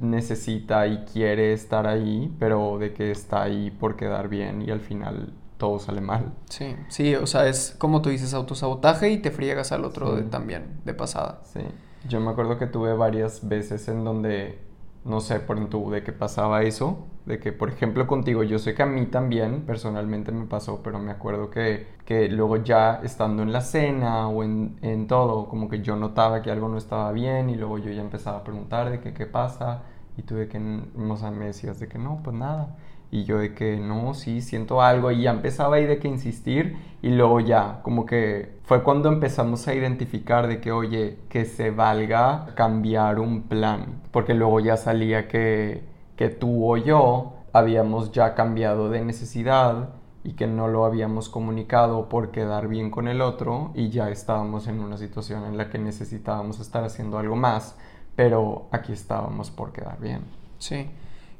necesita 0.00 0.86
y 0.86 1.04
quiere 1.12 1.52
estar 1.52 1.86
ahí, 1.86 2.34
pero 2.38 2.78
de 2.78 2.92
que 2.92 3.10
está 3.10 3.42
ahí 3.42 3.70
por 3.70 3.96
quedar 3.96 4.28
bien 4.28 4.62
y 4.62 4.70
al 4.70 4.80
final 4.80 5.32
todo 5.58 5.78
sale 5.78 6.00
mal. 6.00 6.32
Sí, 6.50 6.74
sí, 6.88 7.14
o 7.14 7.26
sea, 7.26 7.46
es 7.46 7.74
como 7.78 8.02
tú 8.02 8.10
dices, 8.10 8.34
autosabotaje 8.34 9.10
y 9.10 9.18
te 9.18 9.30
friegas 9.30 9.70
al 9.72 9.84
otro 9.84 10.10
Sí. 10.16 10.22
de- 10.22 10.28
también, 10.30 10.80
de 10.84 10.94
pasada. 10.94 11.40
Sí, 11.44 11.60
yo 12.08 12.20
me 12.20 12.30
acuerdo 12.30 12.58
que 12.58 12.66
tuve 12.66 12.92
varias 12.94 13.46
veces 13.48 13.88
en 13.88 14.04
donde, 14.04 14.58
no 15.04 15.20
sé, 15.20 15.40
por 15.40 15.56
ejemplo, 15.56 15.90
de 15.90 16.02
que 16.02 16.12
pasaba 16.12 16.62
eso, 16.62 17.06
de 17.26 17.38
que, 17.40 17.52
por 17.52 17.70
ejemplo, 17.70 18.06
contigo, 18.06 18.42
yo 18.42 18.58
sé 18.58 18.74
que 18.74 18.82
a 18.82 18.86
mí 18.86 19.06
también 19.06 19.62
personalmente 19.66 20.30
me 20.32 20.46
pasó, 20.46 20.82
pero 20.82 20.98
me 20.98 21.10
acuerdo 21.12 21.50
que, 21.50 21.86
que 22.04 22.28
luego 22.28 22.58
ya 22.58 23.00
estando 23.02 23.42
en 23.42 23.52
la 23.52 23.60
cena 23.62 24.28
o 24.28 24.42
en, 24.44 24.76
en 24.82 25.06
todo, 25.06 25.48
como 25.48 25.68
que 25.68 25.80
yo 25.82 25.96
notaba 25.96 26.42
que 26.42 26.50
algo 26.50 26.68
no 26.68 26.78
estaba 26.78 27.10
bien 27.12 27.48
y 27.50 27.56
luego 27.56 27.78
yo 27.78 27.90
ya 27.92 28.02
empezaba 28.02 28.38
a 28.38 28.44
preguntar 28.44 28.90
de 28.90 29.00
que 29.00 29.14
qué 29.14 29.26
pasa 29.26 29.82
y 30.16 30.22
tú 30.22 30.36
de 30.36 30.48
que, 30.48 30.58
o 30.58 31.16
sea, 31.16 31.30
me 31.30 31.46
decías 31.46 31.80
de 31.80 31.88
que 31.88 31.98
no, 31.98 32.20
pues 32.22 32.36
nada. 32.36 32.76
Y 33.14 33.22
yo 33.22 33.38
de 33.38 33.54
que 33.54 33.76
no, 33.76 34.12
sí, 34.12 34.42
siento 34.42 34.82
algo. 34.82 35.12
Y 35.12 35.22
ya 35.22 35.30
empezaba 35.30 35.76
ahí 35.76 35.86
de 35.86 36.00
que 36.00 36.08
insistir. 36.08 36.76
Y 37.00 37.10
luego 37.10 37.38
ya, 37.38 37.78
como 37.84 38.06
que 38.06 38.58
fue 38.64 38.82
cuando 38.82 39.08
empezamos 39.08 39.68
a 39.68 39.74
identificar 39.74 40.48
de 40.48 40.60
que, 40.60 40.72
oye, 40.72 41.20
que 41.28 41.44
se 41.44 41.70
valga 41.70 42.46
cambiar 42.56 43.20
un 43.20 43.42
plan. 43.42 44.02
Porque 44.10 44.34
luego 44.34 44.58
ya 44.58 44.76
salía 44.76 45.28
que, 45.28 45.84
que 46.16 46.28
tú 46.28 46.68
o 46.68 46.76
yo 46.76 47.34
habíamos 47.52 48.10
ya 48.10 48.34
cambiado 48.34 48.90
de 48.90 49.00
necesidad 49.04 49.90
y 50.24 50.32
que 50.32 50.48
no 50.48 50.66
lo 50.66 50.84
habíamos 50.84 51.28
comunicado 51.28 52.08
por 52.08 52.32
quedar 52.32 52.66
bien 52.66 52.90
con 52.90 53.06
el 53.06 53.20
otro 53.20 53.70
y 53.74 53.90
ya 53.90 54.10
estábamos 54.10 54.66
en 54.66 54.80
una 54.80 54.98
situación 54.98 55.44
en 55.44 55.56
la 55.56 55.70
que 55.70 55.78
necesitábamos 55.78 56.58
estar 56.58 56.82
haciendo 56.82 57.18
algo 57.18 57.36
más, 57.36 57.76
pero 58.16 58.66
aquí 58.72 58.92
estábamos 58.92 59.52
por 59.52 59.70
quedar 59.70 60.00
bien. 60.00 60.22
Sí, 60.58 60.88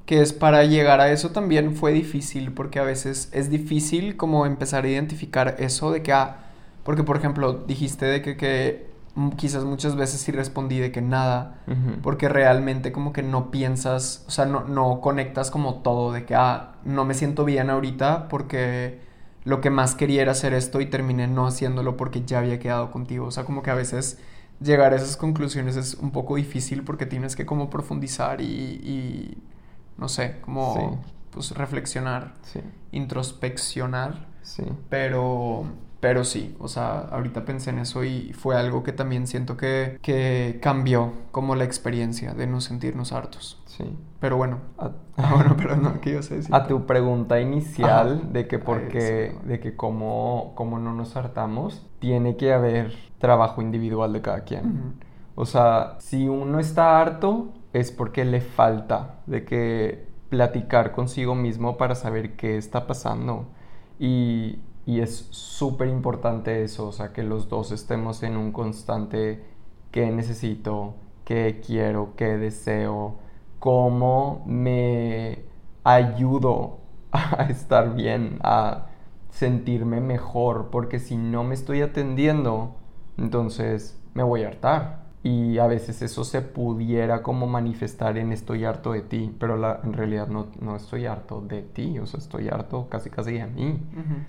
que 0.06 0.20
es 0.20 0.32
para 0.32 0.64
llegar 0.64 1.00
a 1.00 1.10
eso 1.10 1.30
también 1.30 1.74
fue 1.76 1.92
difícil 1.92 2.52
porque 2.52 2.78
a 2.78 2.82
veces 2.84 3.30
es 3.32 3.50
difícil 3.50 4.16
como 4.16 4.46
empezar 4.46 4.84
a 4.84 4.88
identificar 4.88 5.56
eso 5.58 5.90
de 5.90 6.02
que, 6.02 6.12
ah, 6.12 6.38
porque 6.84 7.02
por 7.04 7.16
ejemplo 7.16 7.54
dijiste 7.66 8.04
de 8.06 8.20
que, 8.22 8.36
que 8.36 8.86
quizás 9.36 9.64
muchas 9.64 9.96
veces 9.96 10.20
sí 10.20 10.32
respondí 10.32 10.78
de 10.78 10.90
que 10.92 11.00
nada, 11.00 11.58
porque 12.02 12.28
realmente 12.28 12.92
como 12.92 13.12
que 13.12 13.22
no 13.22 13.50
piensas, 13.50 14.24
o 14.26 14.30
sea, 14.30 14.44
no, 14.44 14.64
no 14.64 15.00
conectas 15.00 15.50
como 15.50 15.76
todo 15.76 16.12
de 16.12 16.24
que, 16.24 16.34
ah, 16.34 16.74
no 16.84 17.04
me 17.04 17.14
siento 17.14 17.44
bien 17.44 17.70
ahorita 17.70 18.28
porque 18.28 19.00
lo 19.44 19.60
que 19.60 19.70
más 19.70 19.94
quería 19.94 20.22
era 20.22 20.32
hacer 20.32 20.52
esto 20.52 20.80
y 20.80 20.86
terminé 20.86 21.28
no 21.28 21.46
haciéndolo 21.46 21.96
porque 21.96 22.22
ya 22.24 22.40
había 22.40 22.58
quedado 22.58 22.90
contigo, 22.90 23.26
o 23.26 23.30
sea, 23.30 23.44
como 23.44 23.62
que 23.62 23.70
a 23.70 23.74
veces 23.74 24.18
llegar 24.60 24.92
a 24.92 24.96
esas 24.96 25.16
conclusiones 25.16 25.76
es 25.76 25.94
un 25.94 26.10
poco 26.10 26.36
difícil 26.36 26.82
porque 26.82 27.06
tienes 27.06 27.36
que 27.36 27.46
como 27.46 27.70
profundizar 27.70 28.40
y, 28.40 28.44
y 28.44 29.38
no 29.96 30.08
sé, 30.08 30.40
como 30.40 31.02
pues 31.30 31.50
reflexionar, 31.52 32.34
introspeccionar. 32.92 34.26
Sí. 34.42 34.64
Pero 34.88 35.66
pero 36.04 36.22
sí, 36.22 36.54
o 36.60 36.68
sea, 36.68 36.98
ahorita 36.98 37.46
pensé 37.46 37.70
en 37.70 37.78
eso 37.78 38.04
y 38.04 38.34
fue 38.34 38.56
algo 38.56 38.82
que 38.82 38.92
también 38.92 39.26
siento 39.26 39.56
que, 39.56 39.98
que 40.02 40.58
cambió 40.60 41.14
como 41.30 41.56
la 41.56 41.64
experiencia 41.64 42.34
de 42.34 42.46
no 42.46 42.60
sentirnos 42.60 43.12
hartos. 43.12 43.62
Sí. 43.64 43.84
Pero 44.20 44.36
bueno. 44.36 44.58
A... 44.76 44.90
Ah, 45.16 45.32
bueno, 45.34 45.54
pero 45.56 45.76
no, 45.76 46.00
¿qué 46.00 46.10
a 46.10 46.20
decir? 46.20 46.54
A 46.54 46.66
tu 46.66 46.86
pregunta 46.86 47.40
inicial 47.40 48.32
de 48.32 48.48
que 48.48 48.58
por 48.58 48.88
qué, 48.88 49.34
de 49.44 49.60
que 49.60 49.76
cómo, 49.76 50.52
cómo, 50.56 50.78
no 50.78 50.92
nos 50.92 51.16
hartamos, 51.16 51.86
tiene 52.00 52.36
que 52.36 52.52
haber 52.52 52.92
trabajo 53.18 53.62
individual 53.62 54.12
de 54.12 54.20
cada 54.20 54.40
quien. 54.40 54.96
O 55.36 55.46
sea, 55.46 55.96
si 56.00 56.28
uno 56.28 56.58
está 56.58 57.00
harto, 57.00 57.54
es 57.74 57.92
porque 57.92 58.24
le 58.24 58.40
falta 58.40 59.20
de 59.26 59.44
que 59.44 60.08
platicar 60.30 60.92
consigo 60.92 61.34
mismo 61.34 61.76
para 61.76 61.94
saber 61.94 62.36
qué 62.36 62.56
está 62.56 62.86
pasando. 62.86 63.48
Y 63.98 64.60
y 64.86 65.00
es 65.00 65.28
súper 65.30 65.88
importante 65.88 66.62
eso, 66.62 66.88
o 66.88 66.92
sea, 66.92 67.12
que 67.12 67.22
los 67.22 67.48
dos 67.48 67.72
estemos 67.72 68.22
en 68.22 68.36
un 68.36 68.52
constante 68.52 69.42
qué 69.90 70.10
necesito, 70.10 70.94
qué 71.24 71.62
quiero, 71.64 72.14
qué 72.16 72.36
deseo, 72.36 73.16
cómo 73.58 74.42
me 74.46 75.44
ayudo 75.84 76.80
a 77.12 77.44
estar 77.44 77.94
bien, 77.94 78.38
a 78.42 78.88
sentirme 79.30 80.00
mejor, 80.00 80.70
porque 80.70 80.98
si 80.98 81.16
no 81.16 81.44
me 81.44 81.54
estoy 81.54 81.80
atendiendo, 81.80 82.76
entonces 83.16 84.00
me 84.14 84.22
voy 84.22 84.44
a 84.44 84.48
hartar 84.48 85.03
y 85.24 85.56
a 85.56 85.66
veces 85.66 86.02
eso 86.02 86.22
se 86.22 86.42
pudiera 86.42 87.22
como 87.22 87.46
manifestar 87.46 88.18
en 88.18 88.30
estoy 88.30 88.66
harto 88.66 88.92
de 88.92 89.00
ti, 89.00 89.34
pero 89.40 89.56
la, 89.56 89.80
en 89.82 89.94
realidad 89.94 90.28
no, 90.28 90.48
no, 90.60 90.76
estoy 90.76 91.06
harto 91.06 91.40
de 91.40 91.62
ti, 91.62 91.98
o 91.98 92.06
sea, 92.06 92.20
estoy 92.20 92.48
harto 92.48 92.88
casi 92.90 93.08
casi 93.08 93.32
de 93.32 93.46
mí, 93.46 93.80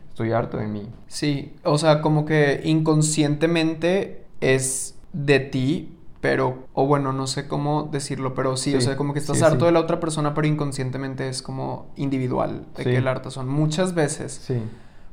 estoy 0.08 0.32
harto 0.32 0.56
de 0.56 0.68
mí. 0.68 0.88
Sí, 1.08 1.54
o 1.66 1.78
sea, 1.78 2.02
como 2.02 2.26
que 2.26 2.62
inconscientemente 2.64 4.24
es 4.40 4.98
de 5.12 5.42
ti, 5.42 5.98
pero, 6.22 6.64
o 6.72 6.88
bueno, 6.88 7.12
no 7.12 7.28
sé 7.28 7.50
cómo 7.50 7.90
decirlo, 7.92 8.34
pero 8.34 8.56
sí, 8.56 8.74
o 8.74 8.80
sea, 8.80 8.96
como 8.96 9.12
que 9.12 9.20
estás 9.20 9.42
harto 9.42 9.66
de 9.66 9.74
la 9.74 9.82
otra 9.82 10.00
persona, 10.00 10.34
pero 10.34 10.48
inconscientemente 10.48 11.28
es 11.28 11.42
como 11.42 11.88
individual, 11.98 12.68
de 12.78 12.86
que 12.86 12.96
el 12.96 13.08
harto 13.10 13.32
son 13.32 13.50
muchas 13.50 13.94
veces. 13.96 14.32
Sí. 14.32 14.62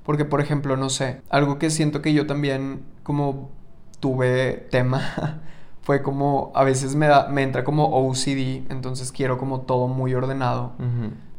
Porque, 0.05 0.25
por 0.25 0.41
ejemplo, 0.41 0.77
no 0.77 0.91
sé, 0.91 1.23
algo 1.29 1.59
que 1.59 1.71
siento 1.71 2.03
que 2.03 2.12
yo 2.12 2.29
también 2.29 2.83
como 3.03 3.51
tuve 3.99 4.69
tema 4.71 5.41
fue 5.83 6.03
como, 6.03 6.53
a 6.55 6.65
veces 6.65 6.95
me, 6.95 7.07
da, 7.07 7.29
me 7.29 7.43
entra 7.43 7.65
como 7.65 7.89
OCD, 7.89 8.71
entonces 8.71 9.12
quiero 9.12 9.37
como 9.37 9.62
todo 9.62 9.89
muy 9.89 10.15
ordenado. 10.15 10.73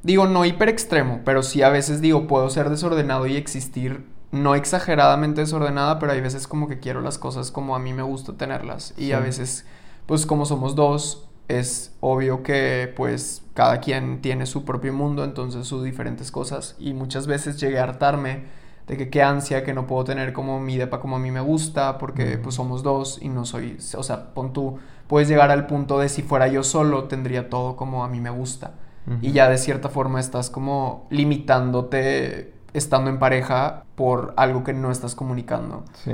Digo, 0.03 0.27
no 0.27 0.43
hiper 0.43 0.67
extremo, 0.67 1.21
pero 1.23 1.43
sí 1.43 1.61
a 1.61 1.69
veces 1.69 2.01
digo, 2.01 2.27
puedo 2.27 2.49
ser 2.49 2.69
desordenado 2.69 3.25
y 3.25 3.37
existir, 3.37 4.05
no 4.31 4.55
exageradamente 4.55 5.41
desordenada, 5.41 5.97
pero 5.97 6.11
hay 6.11 6.19
veces 6.19 6.47
como 6.47 6.67
que 6.67 6.79
quiero 6.79 6.99
las 6.99 7.17
cosas 7.17 7.51
como 7.51 7.75
a 7.75 7.79
mí 7.79 7.93
me 7.93 8.03
gusta 8.03 8.33
tenerlas. 8.33 8.93
Y 8.97 9.13
a 9.13 9.19
veces, 9.19 9.65
pues 10.07 10.25
como 10.25 10.45
somos 10.45 10.75
dos, 10.75 11.29
es 11.47 11.95
obvio 12.01 12.43
que 12.43 12.91
pues 12.95 13.43
cada 13.53 13.79
quien 13.79 14.21
tiene 14.21 14.45
su 14.45 14.65
propio 14.65 14.93
mundo, 14.93 15.23
entonces 15.23 15.67
sus 15.67 15.83
diferentes 15.83 16.31
cosas. 16.31 16.75
Y 16.79 16.93
muchas 16.93 17.27
veces 17.27 17.59
llegué 17.61 17.79
a 17.79 17.83
hartarme 17.83 18.43
de 18.87 18.97
que 18.97 19.09
qué 19.09 19.23
ansia 19.23 19.63
que 19.63 19.73
no 19.73 19.87
puedo 19.87 20.03
tener 20.03 20.33
como 20.33 20.59
mi 20.59 20.77
depa 20.77 20.99
como 20.99 21.15
a 21.15 21.19
mí 21.19 21.31
me 21.31 21.39
gusta, 21.39 21.97
porque 21.97 22.37
pues 22.37 22.55
somos 22.55 22.83
dos 22.83 23.19
y 23.21 23.29
no 23.29 23.45
soy, 23.45 23.77
o 23.97 24.03
sea, 24.03 24.33
pon 24.33 24.53
tú, 24.53 24.77
puedes 25.07 25.27
llegar 25.27 25.51
al 25.51 25.67
punto 25.67 25.99
de 25.99 26.09
si 26.09 26.21
fuera 26.21 26.47
yo 26.47 26.63
solo, 26.63 27.05
tendría 27.05 27.49
todo 27.49 27.75
como 27.75 28.03
a 28.03 28.09
mí 28.09 28.19
me 28.19 28.29
gusta. 28.29 28.73
Y 29.21 29.33
ya 29.33 29.49
de 29.49 29.57
cierta 29.57 29.89
forma 29.89 30.21
estás 30.21 30.49
como 30.49 31.07
limitándote 31.09 32.53
estando 32.73 33.09
en 33.09 33.19
pareja 33.19 33.83
por 33.95 34.33
algo 34.37 34.63
que 34.63 34.71
no 34.71 34.91
estás 34.91 35.13
comunicando. 35.13 35.83
Sí. 35.93 36.13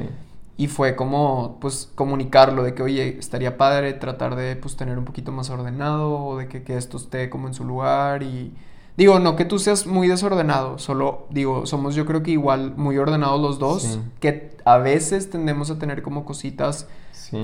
Y 0.58 0.68
fue 0.68 0.96
como, 0.96 1.58
pues, 1.62 1.90
comunicarlo 1.96 2.64
de 2.64 2.74
que, 2.74 2.84
oye, 2.84 3.18
estaría 3.20 3.58
padre 3.58 3.94
tratar 3.94 4.36
de, 4.36 4.56
pues, 4.56 4.76
tener 4.76 4.98
un 4.98 5.06
poquito 5.06 5.32
más 5.32 5.50
ordenado 5.50 6.18
o 6.18 6.38
de 6.38 6.48
que, 6.48 6.64
que 6.64 6.76
esto 6.76 6.98
esté 6.98 7.30
como 7.30 7.48
en 7.48 7.54
su 7.54 7.64
lugar 7.64 8.24
y 8.24 8.54
Digo, 9.00 9.18
no 9.18 9.38
que 9.38 9.46
tú 9.46 9.60
seas 9.60 9.88
muy 9.88 10.10
desordenado, 10.10 10.78
solo 10.78 11.26
digo, 11.30 11.66
somos 11.66 11.96
yo 11.96 12.06
creo 12.06 12.22
que 12.22 12.32
igual 12.32 12.74
muy 12.76 12.98
ordenados 12.98 13.40
los 13.40 13.58
dos, 13.58 13.98
que 14.20 14.58
a 14.66 14.78
veces 14.78 15.30
tendemos 15.30 15.72
a 15.72 15.80
tener 15.80 16.02
como 16.02 16.26
cositas 16.26 16.86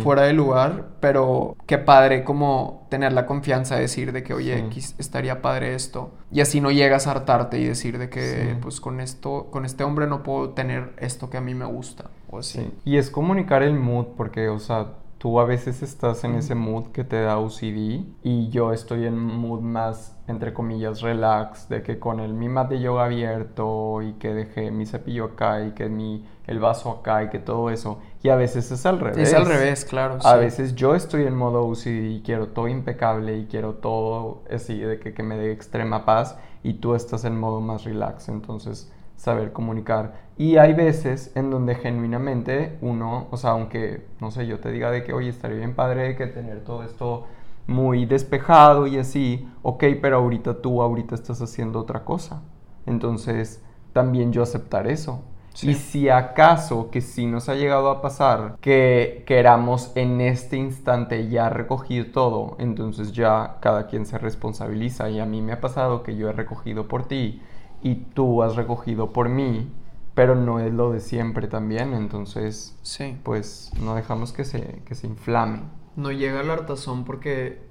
fuera 0.03 0.23
de 0.23 0.33
lugar, 0.33 0.89
pero 0.99 1.55
qué 1.65 1.77
padre 1.77 2.25
como 2.25 2.85
tener 2.89 3.13
la 3.13 3.25
confianza 3.25 3.75
de 3.75 3.81
decir 3.83 4.11
de 4.11 4.21
que, 4.21 4.33
oye, 4.33 4.67
estaría 4.97 5.41
padre 5.41 5.75
esto. 5.75 6.11
Y 6.29 6.41
así 6.41 6.59
no 6.59 6.71
llegas 6.71 7.07
a 7.07 7.11
hartarte 7.11 7.57
y 7.57 7.63
decir 7.63 7.99
de 7.99 8.09
que, 8.09 8.57
pues 8.61 8.81
con 8.81 8.99
esto, 8.99 9.47
con 9.49 9.63
este 9.63 9.85
hombre 9.85 10.07
no 10.07 10.23
puedo 10.23 10.49
tener 10.49 10.93
esto 10.97 11.29
que 11.29 11.37
a 11.37 11.41
mí 11.41 11.55
me 11.55 11.65
gusta, 11.65 12.09
o 12.29 12.39
así. 12.39 12.69
Y 12.83 12.97
es 12.97 13.09
comunicar 13.09 13.63
el 13.63 13.75
mood, 13.75 14.07
porque, 14.17 14.49
o 14.49 14.59
sea, 14.59 14.87
tú 15.25 15.39
a 15.39 15.45
veces 15.45 15.81
estás 15.81 16.23
en 16.23 16.35
ese 16.35 16.53
mood 16.53 16.91
que 16.91 17.03
te 17.03 17.19
da 17.19 17.39
OCD 17.39 18.05
y 18.21 18.49
yo 18.49 18.73
estoy 18.73 19.07
en 19.07 19.17
mood 19.17 19.59
más, 19.59 20.15
entre 20.27 20.53
comillas, 20.53 21.01
relax, 21.01 21.67
de 21.67 21.81
que 21.81 21.97
con 21.97 22.19
el 22.19 22.35
mi 22.35 22.47
mat 22.47 22.69
de 22.69 22.79
yoga 22.79 23.05
abierto 23.05 24.03
y 24.03 24.13
que 24.19 24.35
dejé 24.35 24.69
mi 24.69 24.85
cepillo 24.85 25.25
acá 25.25 25.65
y 25.65 25.71
que 25.71 25.89
mi, 25.89 26.23
el 26.45 26.59
vaso 26.59 26.91
acá 26.91 27.23
y 27.23 27.29
que 27.29 27.39
todo 27.39 27.71
eso. 27.71 27.97
Y 28.21 28.29
a 28.29 28.35
veces 28.35 28.71
es 28.71 28.85
al 28.85 28.99
revés. 28.99 29.29
Es 29.29 29.33
al 29.33 29.47
revés, 29.47 29.83
claro. 29.83 30.19
A 30.23 30.35
veces 30.35 30.75
yo 30.75 30.93
estoy 30.93 31.23
en 31.23 31.35
modo 31.35 31.65
OCD 31.65 32.17
y 32.17 32.21
quiero 32.23 32.49
todo 32.49 32.67
impecable 32.67 33.35
y 33.35 33.47
quiero 33.47 33.73
todo 33.73 34.43
así, 34.53 34.77
de 34.77 34.99
que, 34.99 35.15
que 35.15 35.23
me 35.23 35.37
dé 35.37 35.51
extrema 35.51 36.05
paz 36.05 36.37
y 36.61 36.73
tú 36.73 36.93
estás 36.93 37.25
en 37.25 37.39
modo 37.39 37.61
más 37.61 37.83
relax. 37.83 38.29
Entonces 38.29 38.93
saber 39.25 39.51
comunicar. 39.51 40.13
Y 40.37 40.57
hay 40.57 40.73
veces 40.73 41.31
en 41.35 41.49
donde 41.49 41.75
genuinamente 41.75 42.77
uno, 42.81 43.27
o 43.31 43.37
sea, 43.37 43.51
aunque, 43.51 44.05
no 44.21 44.29
sé, 44.29 44.45
yo 44.45 44.59
te 44.59 44.71
diga 44.71 44.91
de 44.91 45.03
que, 45.03 45.13
oye, 45.13 45.29
estaría 45.29 45.57
bien 45.57 45.73
padre 45.73 46.15
que 46.15 46.27
tener 46.27 46.63
todo 46.63 46.83
esto 46.83 47.25
muy 47.67 48.05
despejado 48.05 48.85
y 48.85 48.99
así, 48.99 49.49
ok, 49.63 49.83
pero 49.99 50.17
ahorita 50.17 50.61
tú, 50.61 50.81
ahorita 50.81 51.15
estás 51.15 51.41
haciendo 51.41 51.79
otra 51.79 52.05
cosa. 52.05 52.43
Entonces, 52.85 53.63
también 53.93 54.31
yo 54.31 54.43
aceptar 54.43 54.87
eso. 54.87 55.23
Y 55.63 55.73
si 55.73 56.09
acaso 56.09 56.91
que 56.91 56.99
si 56.99 57.25
nos 57.25 57.47
ha 57.47 57.55
llegado 57.55 57.89
a 57.89 58.01
pasar 58.01 58.57
que 58.59 59.23
queramos 59.25 59.93
en 59.95 60.19
este 60.19 60.57
instante 60.57 61.29
ya 61.29 61.49
recoger 61.49 62.11
todo, 62.11 62.57
entonces 62.59 63.13
ya 63.13 63.57
cada 63.61 63.87
quien 63.87 64.05
se 64.05 64.17
responsabiliza. 64.17 65.09
Y 65.09 65.19
a 65.21 65.25
mí 65.25 65.41
me 65.41 65.53
ha 65.53 65.61
pasado 65.61 66.03
que 66.03 66.17
yo 66.17 66.29
he 66.29 66.33
recogido 66.33 66.89
por 66.89 67.07
ti 67.07 67.41
y 67.85 67.97
tú 68.15 68.41
has 68.41 68.55
recogido 68.55 69.13
por 69.13 69.29
mí, 69.29 69.71
pero 70.15 70.33
no 70.33 70.59
es 70.59 70.73
lo 70.73 70.91
de 70.91 70.99
siempre 70.99 71.47
también, 71.47 71.93
entonces 71.93 72.75
sí. 72.81 73.15
pues 73.21 73.69
no 73.79 73.93
dejamos 73.93 74.33
que 74.33 74.43
se, 74.43 74.81
que 74.85 74.95
se 74.95 75.05
inflame. 75.05 75.59
No 75.95 76.11
llega 76.11 76.41
la 76.41 76.53
hartazón 76.53 77.05
porque, 77.05 77.61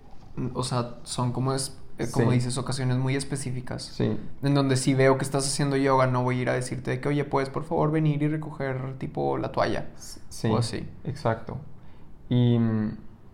o 0.53 0.63
sea, 0.63 0.99
son 1.03 1.33
como, 1.33 1.53
es, 1.53 1.77
eh, 1.99 2.07
como 2.13 2.31
dices, 2.31 2.57
ocasiones 2.59 2.97
muy 2.97 3.17
específicas. 3.17 3.83
Sí. 3.83 4.17
En 4.45 4.55
donde 4.55 4.77
si 4.77 4.95
veo 4.95 5.19
que 5.19 5.25
estás 5.25 5.49
haciendo 5.49 5.75
yoga, 5.77 6.07
no 6.07 6.23
voy 6.23 6.39
a 6.39 6.43
ir 6.43 6.49
a 6.49 6.53
decirte 6.53 6.93
de 6.93 7.01
que, 7.01 7.09
oye, 7.09 7.25
puedes 7.25 7.51
por 7.51 7.65
favor 7.65 7.91
venir 7.91 8.23
y 8.23 8.29
recoger 8.29 8.97
tipo 8.99 9.37
la 9.37 9.51
toalla. 9.51 9.89
Sí. 10.29 10.47
O 10.49 10.59
así. 10.59 10.89
Exacto. 11.03 11.57
Y, 12.29 12.57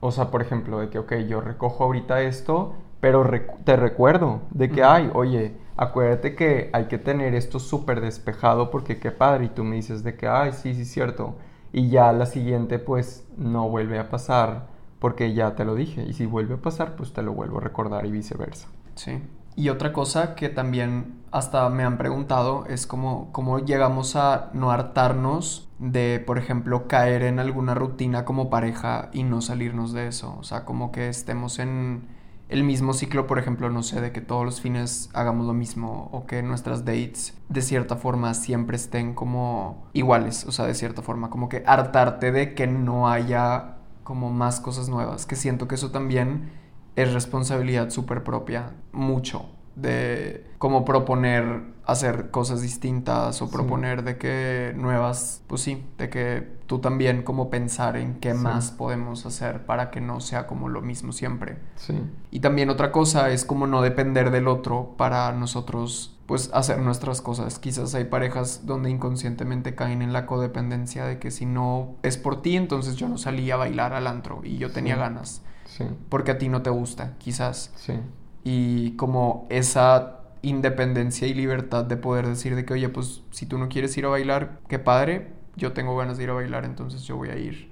o 0.01 0.11
sea, 0.13 0.31
por 0.31 0.41
ejemplo, 0.41 0.79
de 0.79 0.89
que, 0.89 0.99
ok, 0.99 1.13
yo 1.29 1.43
recojo 1.43 1.85
ahorita 1.85 2.23
esto, 2.23 2.75
pero 3.01 3.29
te 3.65 3.77
recuerdo 3.77 4.41
de 4.51 4.71
que, 4.71 4.83
hay, 4.83 5.11
oye, 5.13 5.57
acuérdate 5.81 6.37
que 6.37 6.69
hay 6.75 6.85
que 6.89 6.99
tener 6.99 7.35
esto 7.35 7.59
súper 7.59 8.03
despejado 8.03 8.71
porque 8.71 9.01
qué 9.01 9.11
padre. 9.11 9.47
Y 9.47 9.49
tú 9.49 9.65
me 9.65 9.77
dices 9.77 10.05
de 10.05 10.15
que, 10.15 10.29
ay, 10.29 10.53
sí, 10.53 10.75
sí, 10.75 10.85
cierto. 10.85 11.37
Y 11.73 11.89
ya 11.89 12.13
la 12.13 12.27
siguiente, 12.27 12.79
pues, 12.79 13.27
no 13.39 13.69
vuelve 13.69 13.99
a 13.99 14.11
pasar 14.11 14.67
porque 14.99 15.33
ya 15.33 15.55
te 15.55 15.65
lo 15.65 15.75
dije. 15.75 16.03
Y 16.03 16.13
si 16.13 16.27
vuelve 16.27 16.55
a 16.55 16.59
pasar, 16.59 16.97
pues 16.97 17.15
te 17.15 17.23
lo 17.23 17.33
vuelvo 17.33 17.59
a 17.59 17.63
recordar 17.63 18.05
y 18.05 18.11
viceversa. 18.11 18.69
Sí. 18.95 19.23
Y 19.57 19.71
otra 19.71 19.95
cosa 19.95 20.35
que 20.35 20.51
también 20.51 21.15
hasta 21.31 21.69
me 21.71 21.85
han 21.85 21.97
preguntado 21.97 22.67
es 22.67 22.87
cómo, 22.87 23.31
cómo 23.33 23.59
llegamos 23.59 24.17
a 24.17 24.51
no 24.53 24.71
hartarnos 24.71 25.67
de, 25.79 26.23
por 26.25 26.37
ejemplo, 26.37 26.89
caer 26.89 27.23
en 27.23 27.39
alguna 27.39 27.75
rutina 27.75 28.27
como 28.27 28.51
pareja 28.51 29.09
y 29.15 29.23
no 29.23 29.41
salirnos 29.41 29.95
de 29.95 30.09
eso. 30.09 30.37
O 30.39 30.43
sea, 30.43 30.67
como 30.67 30.93
que 30.93 31.09
estemos 31.09 31.59
en 31.59 32.20
el 32.51 32.65
mismo 32.65 32.93
ciclo, 32.93 33.27
por 33.27 33.39
ejemplo, 33.39 33.71
no 33.71 33.83
sé, 33.83 34.01
de 34.01 34.13
que 34.13 34.21
todos 34.21 34.45
los 34.45 34.61
fines 34.61 35.09
hagamos 35.15 35.47
lo 35.47 35.53
mismo 35.53 36.09
o 36.13 36.27
que 36.27 36.43
nuestras 36.43 36.85
dates 36.85 37.35
de 37.49 37.63
cierta 37.63 37.97
forma 37.97 38.35
siempre 38.35 38.77
estén 38.77 39.15
como 39.15 39.87
iguales, 39.93 40.45
o 40.47 40.53
sea, 40.53 40.67
de 40.67 40.75
cierta 40.75 41.01
forma, 41.01 41.31
como 41.31 41.49
que 41.49 41.63
hartarte 41.65 42.33
de 42.33 42.55
que 42.55 42.67
no 42.67 43.09
haya 43.09 43.77
como 44.03 44.31
más 44.31 44.61
cosas 44.61 44.89
nuevas, 44.89 45.27
que 45.27 45.37
siento 45.37 45.69
que 45.69 45.77
eso 45.77 45.93
también 45.93 46.51
es 46.97 47.13
responsabilidad 47.13 47.91
súper 47.91 48.25
propia, 48.25 48.73
mucho, 48.93 49.49
de 49.81 50.47
como 50.59 50.85
proponer 50.85 51.63
hacer 51.85 52.31
cosas 52.31 52.63
distintas 52.63 53.43
o 53.43 53.51
proponer 53.51 54.05
de 54.05 54.17
que 54.17 54.73
nuevas, 54.77 55.43
pues 55.49 55.63
sí, 55.63 55.85
de 55.99 56.09
que 56.09 56.47
tú 56.67 56.79
también 56.79 57.23
como 57.23 57.51
pensar 57.51 57.97
en 57.97 58.21
qué 58.21 58.33
más 58.33 58.71
podemos 58.71 59.27
hacer 59.27 59.67
para 59.67 59.91
que 59.91 60.01
no 60.01 60.21
sea 60.21 60.47
como 60.47 60.69
lo 60.69 60.83
mismo 60.83 61.13
siempre. 61.13 61.59
Sí. 61.75 61.95
Y 62.31 62.41
también 62.41 62.71
otra 62.71 62.93
cosa 62.93 63.31
es 63.31 63.45
como 63.45 63.67
no 63.67 63.83
depender 63.83 64.31
del 64.31 64.47
otro 64.47 64.95
para 64.97 65.33
nosotros 65.33 66.17
pues 66.27 66.49
hacer 66.55 66.79
nuestras 66.79 67.23
cosas. 67.23 67.59
Quizás 67.59 67.93
hay 67.97 68.05
parejas 68.05 68.65
donde 68.65 68.89
inconscientemente 68.89 69.75
caen 69.75 70.01
en 70.01 70.13
la 70.13 70.27
codependencia 70.27 71.05
de 71.05 71.19
que 71.19 71.33
si 71.33 71.45
no 71.45 71.97
es 72.05 72.19
por 72.19 72.41
ti, 72.41 72.57
entonces 72.57 72.95
yo 72.95 73.09
no 73.09 73.19
salí 73.19 73.51
a 73.51 73.57
bailar 73.57 73.95
al 73.95 74.07
antro 74.07 74.43
y 74.45 74.57
yo 74.57 74.71
tenía 74.71 74.95
ganas. 74.95 75.43
Sí. 75.65 75.87
Porque 76.09 76.31
a 76.31 76.39
ti 76.39 76.49
no 76.49 76.63
te 76.63 76.71
gusta, 76.71 77.15
quizás. 77.19 77.73
Sí. 77.75 77.95
Y 78.45 78.93
como 78.97 79.47
esa 79.51 80.21
independencia 80.43 81.29
y 81.29 81.35
libertad 81.35 81.85
de 81.85 81.97
poder 81.97 82.27
decir 82.27 82.57
de 82.57 82.65
que, 82.65 82.75
oye, 82.75 82.89
pues 82.89 83.23
si 83.31 83.47
tú 83.47 83.59
no 83.59 83.69
quieres 83.69 83.97
ir 83.97 84.07
a 84.07 84.09
bailar, 84.09 84.59
qué 84.69 84.79
padre, 84.79 85.33
yo 85.57 85.73
tengo 85.73 85.97
ganas 85.97 86.17
de 86.17 86.25
ir 86.25 86.31
a 86.31 86.35
bailar, 86.35 86.65
entonces 86.65 87.03
yo 87.03 87.17
voy 87.17 87.29
a 87.29 87.37
ir 87.37 87.71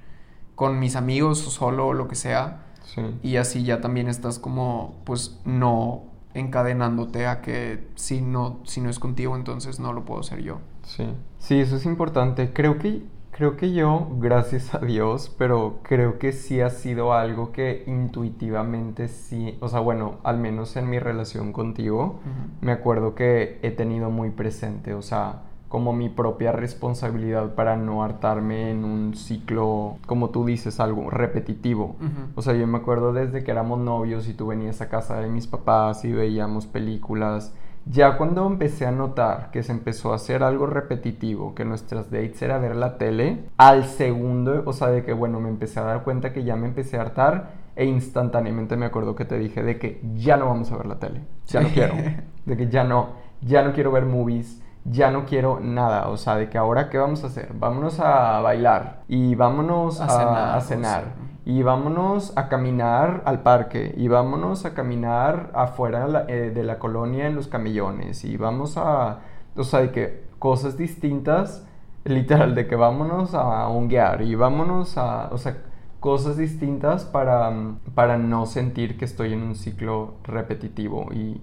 con 0.55 0.79
mis 0.79 0.97
amigos 0.97 1.47
o 1.47 1.51
solo 1.51 1.87
o 1.87 1.93
lo 1.95 2.09
que 2.09 2.15
sea. 2.15 2.67
Sí. 2.85 3.03
Y 3.23 3.37
así 3.37 3.65
ya 3.65 3.81
también 3.81 4.09
estás 4.09 4.39
como, 4.39 5.01
pues 5.05 5.41
no 5.45 6.05
encadenándote 6.35 7.27
a 7.27 7.41
que 7.41 7.89
si 7.95 8.21
no, 8.21 8.61
si 8.65 8.81
no 8.81 8.91
es 8.91 8.99
contigo, 8.99 9.37
entonces 9.37 9.81
no 9.81 9.93
lo 9.93 10.05
puedo 10.05 10.21
hacer 10.21 10.43
yo. 10.43 10.61
Sí. 10.83 11.05
Sí, 11.39 11.61
eso 11.61 11.77
es 11.77 11.87
importante. 11.87 12.53
Creo 12.53 12.79
que 12.79 13.05
Creo 13.39 13.57
que 13.57 13.73
yo, 13.73 14.09
gracias 14.19 14.75
a 14.75 14.79
Dios, 14.79 15.33
pero 15.39 15.79
creo 15.85 16.19
que 16.19 16.33
sí 16.33 16.61
ha 16.61 16.71
sido 16.71 17.13
algo 17.13 17.53
que 17.53 17.85
intuitivamente 17.87 19.07
sí, 19.07 19.57
o 19.61 19.69
sea, 19.69 19.79
bueno, 19.79 20.17
al 20.25 20.39
menos 20.39 20.75
en 20.75 20.91
mi 20.91 20.99
relación 20.99 21.53
contigo, 21.53 22.19
me 22.61 22.73
acuerdo 22.73 23.15
que 23.15 23.61
he 23.63 23.71
tenido 23.71 24.11
muy 24.11 24.31
presente, 24.31 24.93
o 24.93 25.03
sea, 25.03 25.43
como 25.69 25.93
mi 25.93 26.09
propia 26.09 26.51
responsabilidad 26.51 27.55
para 27.55 27.77
no 27.77 28.03
hartarme 28.03 28.73
en 28.73 28.85
un 28.85 29.15
ciclo, 29.15 29.99
como 30.07 30.31
tú 30.31 30.45
dices, 30.45 30.81
algo 30.81 31.09
repetitivo. 31.09 31.95
O 32.35 32.43
sea, 32.43 32.55
yo 32.55 32.67
me 32.67 32.79
acuerdo 32.79 33.13
desde 33.13 33.45
que 33.45 33.53
éramos 33.53 33.79
novios 33.79 34.29
y 34.29 34.35
tú 34.35 34.49
venías 34.49 34.81
a 34.81 34.89
casa 34.89 35.21
de 35.21 35.29
mis 35.29 35.47
papás 35.47 36.05
y 36.05 36.11
veíamos 36.11 36.67
películas 36.67 37.55
ya 37.91 38.17
cuando 38.17 38.47
empecé 38.47 38.87
a 38.87 38.91
notar 38.91 39.51
que 39.51 39.63
se 39.63 39.73
empezó 39.73 40.13
a 40.13 40.17
hacer 40.17 40.43
algo 40.43 40.67
repetitivo, 40.67 41.55
que 41.55 41.65
nuestras 41.65 42.11
dates 42.11 42.41
era 42.43 42.59
ver 42.59 42.77
la 42.77 42.99
tele, 42.99 43.45
al 43.57 43.85
segundo, 43.87 44.63
o 44.67 44.73
sea, 44.73 44.89
de 44.89 45.05
que 45.05 45.13
bueno, 45.13 45.41
me 45.41 45.49
empecé 45.49 45.81
a 45.81 45.85
dar 45.85 46.05
cuenta 46.05 46.33
que 46.33 46.45
ya 46.45 46.57
me 46.57 46.67
empecé 46.67 46.99
a 46.99 47.03
hartar 47.03 47.51
e 47.77 47.85
instantáneamente 47.85 48.77
me 48.77 48.87
acuerdo 48.87 49.15
que 49.15 49.25
te 49.25 49.39
dije 49.39 49.63
de 49.63 49.79
que 49.79 50.01
ya 50.15 50.37
no 50.37 50.47
vamos 50.47 50.71
a 50.73 50.77
ver 50.77 50.87
la 50.87 50.99
tele, 50.99 51.23
ya 51.47 51.61
no 51.61 51.69
quiero, 51.69 51.95
de 52.45 52.57
que 52.57 52.69
ya 52.69 52.85
no, 52.85 53.11
ya 53.41 53.63
no 53.63 53.73
quiero 53.73 53.91
ver 53.93 54.05
movies, 54.05 54.61
ya 54.85 55.11
no 55.11 55.25
quiero 55.25 55.61
nada, 55.61 56.09
o 56.09 56.17
sea, 56.17 56.37
de 56.37 56.49
que 56.49 56.59
ahora 56.59 56.91
qué 56.91 56.99
vamos 56.99 57.25
a 57.25 57.29
hacer, 57.29 57.53
vámonos 57.55 58.01
a 58.01 58.41
bailar 58.41 59.03
y 59.09 59.35
vámonos 59.35 60.01
a, 60.01 60.61
cenar 60.61 61.15
y 61.49 61.63
vámonos 61.63 62.37
a 62.37 62.51
caminar 62.51 63.23
al 63.25 63.43
parque 63.43 63.95
y 63.97 64.07
vámonos 64.09 64.67
a 64.67 64.75
caminar 64.75 65.51
afuera 65.55 66.27
eh, 66.29 66.53
de 66.55 66.63
la 66.63 66.79
colonia 66.79 67.27
en 67.27 67.35
los 67.35 67.49
camellones 67.49 68.23
y 68.27 68.37
vamos 68.37 68.77
a, 68.77 69.21
o 69.57 69.65
sea, 69.65 69.81
de 69.81 69.91
que 69.91 70.25
cosas 70.39 70.77
distintas, 70.77 71.67
literal, 72.05 72.55
de 72.55 72.67
que 72.67 72.77
vámonos 72.77 73.33
a 73.33 73.67
honguear 73.69 74.21
y 74.21 74.35
vámonos 74.35 74.99
a, 74.99 75.31
o 75.33 75.39
sea, 75.39 75.57
cosas 76.01 76.37
distintas 76.37 77.07
para, 77.07 77.51
para 77.95 78.19
no 78.19 78.45
sentir 78.45 78.99
que 78.99 79.07
estoy 79.07 79.33
en 79.33 79.43
un 79.43 79.55
ciclo 79.55 80.17
repetitivo. 80.25 81.09
Y, 81.15 81.41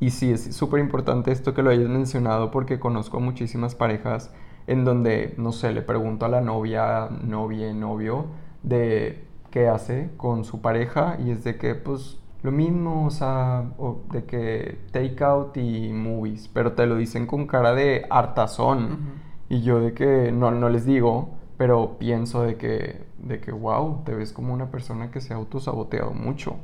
y 0.00 0.10
sí, 0.10 0.32
es 0.32 0.56
súper 0.56 0.80
importante 0.80 1.30
esto 1.30 1.54
que 1.54 1.62
lo 1.62 1.70
hayas 1.70 1.88
mencionado 1.88 2.50
porque 2.50 2.80
conozco 2.80 3.20
muchísimas 3.20 3.76
parejas 3.76 4.34
en 4.66 4.84
donde, 4.84 5.32
no 5.38 5.52
sé, 5.52 5.70
le 5.70 5.82
pregunto 5.82 6.26
a 6.26 6.28
la 6.28 6.40
novia, 6.40 7.08
novia, 7.22 7.72
novio, 7.72 8.26
de 8.64 9.32
que 9.54 9.68
hace 9.68 10.10
con 10.16 10.42
su 10.44 10.60
pareja 10.60 11.16
y 11.24 11.30
es 11.30 11.44
de 11.44 11.56
que 11.56 11.76
pues 11.76 12.18
lo 12.42 12.50
mismo, 12.50 13.06
o 13.06 13.10
sea, 13.10 13.70
de 14.10 14.24
que 14.24 14.80
take 14.90 15.22
out 15.22 15.56
y 15.56 15.92
movies, 15.92 16.48
pero 16.48 16.72
te 16.72 16.86
lo 16.86 16.96
dicen 16.96 17.28
con 17.28 17.46
cara 17.46 17.72
de 17.72 18.04
hartazón. 18.10 19.22
Y 19.48 19.62
yo 19.62 19.78
de 19.78 19.94
que 19.94 20.32
no, 20.32 20.50
no 20.50 20.68
les 20.68 20.84
digo, 20.84 21.36
pero 21.56 21.98
pienso 22.00 22.42
de 22.42 22.56
que, 22.56 23.04
de 23.18 23.40
que, 23.40 23.52
wow, 23.52 24.02
te 24.04 24.12
ves 24.12 24.32
como 24.32 24.52
una 24.52 24.72
persona 24.72 25.12
que 25.12 25.20
se 25.20 25.34
ha 25.34 25.36
autosaboteado 25.36 26.10
mucho, 26.10 26.56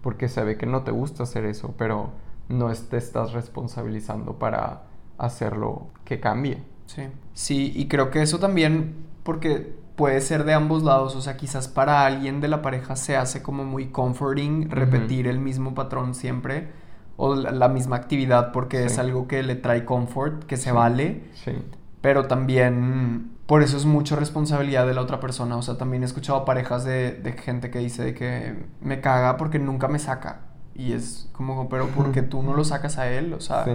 porque 0.00 0.26
se 0.28 0.42
ve 0.42 0.56
que 0.56 0.64
no 0.64 0.84
te 0.84 0.90
gusta 0.90 1.24
hacer 1.24 1.44
eso, 1.44 1.74
pero 1.76 2.12
no 2.48 2.72
te 2.72 2.96
estás 2.96 3.34
responsabilizando 3.34 4.38
para 4.38 4.84
hacerlo 5.18 5.88
que 6.06 6.18
cambie. 6.18 6.62
Sí, 6.86 7.02
sí, 7.34 7.72
y 7.76 7.88
creo 7.88 8.10
que 8.10 8.22
eso 8.22 8.38
también, 8.38 9.04
porque 9.22 9.81
puede 9.96 10.20
ser 10.20 10.44
de 10.44 10.54
ambos 10.54 10.82
lados, 10.82 11.14
o 11.16 11.20
sea, 11.20 11.36
quizás 11.36 11.68
para 11.68 12.06
alguien 12.06 12.40
de 12.40 12.48
la 12.48 12.62
pareja 12.62 12.96
se 12.96 13.16
hace 13.16 13.42
como 13.42 13.64
muy 13.64 13.88
comforting 13.88 14.70
repetir 14.70 15.26
el 15.26 15.38
mismo 15.38 15.74
patrón 15.74 16.14
siempre 16.14 16.70
o 17.16 17.34
la, 17.34 17.68
misma 17.68 17.96
actividad 17.96 18.52
porque 18.52 18.84
es 18.84 18.98
algo 18.98 19.28
que 19.28 19.42
le 19.42 19.54
trae 19.54 19.84
comfort, 19.84 20.44
que 20.44 20.56
se 20.56 20.72
vale, 20.72 21.24
sí. 21.34 21.52
pero 22.00 22.26
también 22.26 23.32
por 23.46 23.62
eso 23.62 23.76
es 23.76 23.84
mucha 23.84 24.16
responsabilidad 24.16 24.86
de 24.86 24.94
la 24.94 25.02
otra 25.02 25.20
persona, 25.20 25.56
o 25.56 25.62
sea, 25.62 25.76
también 25.76 26.02
he 26.02 26.06
escuchado 26.06 26.44
parejas 26.44 26.84
de, 26.84 27.12
de 27.12 27.32
gente 27.32 27.70
que 27.70 27.78
dice 27.80 28.02
de 28.02 28.14
que 28.14 28.64
me 28.80 29.00
caga 29.00 29.36
porque 29.36 29.58
nunca 29.58 29.88
me 29.88 29.98
saca. 29.98 30.40
Y 30.74 30.92
es 30.92 31.28
como, 31.32 31.68
pero 31.68 31.88
porque 31.88 32.22
tú 32.22 32.42
no 32.42 32.54
lo 32.54 32.64
sacas 32.64 32.98
a 32.98 33.10
él, 33.10 33.34
o 33.34 33.40
sea, 33.40 33.66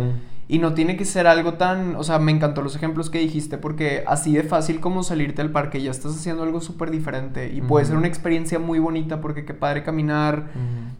y 0.49 0.59
no 0.59 0.73
tiene 0.73 0.95
que 0.95 1.03
ser 1.03 1.27
algo 1.27 1.55
tan, 1.55 1.95
o 1.97 2.03
sea, 2.03 2.19
me 2.19 2.31
encantó 2.31 2.61
los 2.61 2.75
ejemplos 2.75 3.09
que 3.09 3.19
dijiste 3.19 3.57
porque 3.57 4.03
así 4.07 4.33
de 4.33 4.43
fácil 4.43 4.79
como 4.79 5.03
salirte 5.03 5.41
al 5.41 5.51
parque 5.51 5.81
ya 5.81 5.91
estás 5.91 6.15
haciendo 6.15 6.43
algo 6.43 6.61
súper 6.61 6.89
diferente 6.89 7.51
y 7.53 7.61
puede 7.61 7.85
ser 7.85 7.97
una 7.97 8.07
experiencia 8.07 8.57
muy 8.57 8.79
bonita 8.79 9.19
porque 9.19 9.43
qué 9.43 9.53
padre 9.53 9.83
caminar, 9.83 10.47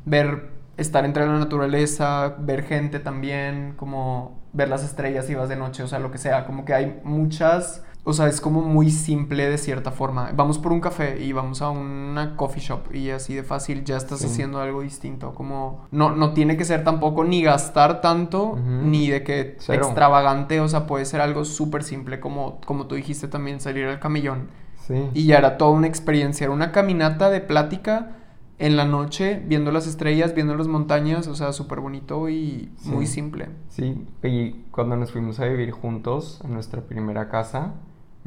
ver, 0.05 0.49
estar 0.75 1.05
entre 1.05 1.25
la 1.25 1.39
naturaleza, 1.39 2.35
ver 2.39 2.63
gente 2.63 2.99
también, 2.99 3.73
como 3.77 4.37
ver 4.51 4.67
las 4.67 4.83
estrellas 4.83 5.29
y 5.29 5.35
vas 5.35 5.47
de 5.47 5.55
noche, 5.55 5.83
o 5.83 5.87
sea, 5.87 5.99
lo 5.99 6.11
que 6.11 6.17
sea, 6.17 6.45
como 6.45 6.65
que 6.65 6.73
hay 6.73 6.99
muchas 7.03 7.83
o 8.09 8.13
sea, 8.13 8.27
es 8.27 8.39
como 8.39 8.61
muy 8.61 8.89
simple 8.89 9.49
de 9.49 9.57
cierta 9.57 9.91
forma. 9.91 10.31
Vamos 10.33 10.59
por 10.59 10.71
un 10.71 10.79
café 10.79 11.21
y 11.21 11.33
vamos 11.33 11.61
a 11.61 11.71
una 11.71 12.37
coffee 12.37 12.61
shop 12.61 12.95
y 12.95 13.09
así 13.09 13.35
de 13.35 13.43
fácil 13.43 13.83
ya 13.83 13.97
estás 13.97 14.23
haciendo 14.23 14.61
algo 14.61 14.81
distinto. 14.81 15.35
Como 15.35 15.85
no, 15.91 16.15
no 16.15 16.31
tiene 16.31 16.55
que 16.55 16.63
ser 16.63 16.85
tampoco 16.85 17.25
ni 17.25 17.43
gastar 17.43 17.99
tanto 17.99 18.57
ni 18.57 19.09
de 19.09 19.23
que 19.23 19.41
extravagante. 19.41 20.61
O 20.61 20.69
sea, 20.69 20.87
puede 20.87 21.03
ser 21.03 21.19
algo 21.19 21.43
súper 21.43 21.83
simple 21.83 22.21
como, 22.21 22.61
como 22.61 22.87
tú 22.87 22.95
dijiste 22.95 23.27
también, 23.27 23.59
salir 23.59 23.83
al 23.87 23.99
camellón. 23.99 24.51
Sí. 24.87 25.09
Y 25.13 25.25
ya 25.25 25.39
era 25.39 25.57
toda 25.57 25.71
una 25.71 25.87
experiencia. 25.87 26.45
Era 26.45 26.53
una 26.53 26.71
caminata 26.71 27.29
de 27.29 27.41
plática 27.41 28.13
en 28.57 28.77
la 28.77 28.85
noche, 28.85 29.43
viendo 29.45 29.73
las 29.73 29.85
estrellas, 29.85 30.33
viendo 30.33 30.55
las 30.55 30.69
montañas. 30.69 31.27
O 31.27 31.35
sea, 31.35 31.51
súper 31.51 31.81
bonito 31.81 32.29
y 32.29 32.71
muy 32.85 33.05
simple. 33.05 33.49
Sí, 33.67 34.07
y 34.23 34.51
cuando 34.71 34.95
nos 34.95 35.11
fuimos 35.11 35.41
a 35.41 35.45
vivir 35.45 35.71
juntos 35.71 36.39
en 36.45 36.53
nuestra 36.53 36.83
primera 36.83 37.27
casa 37.27 37.73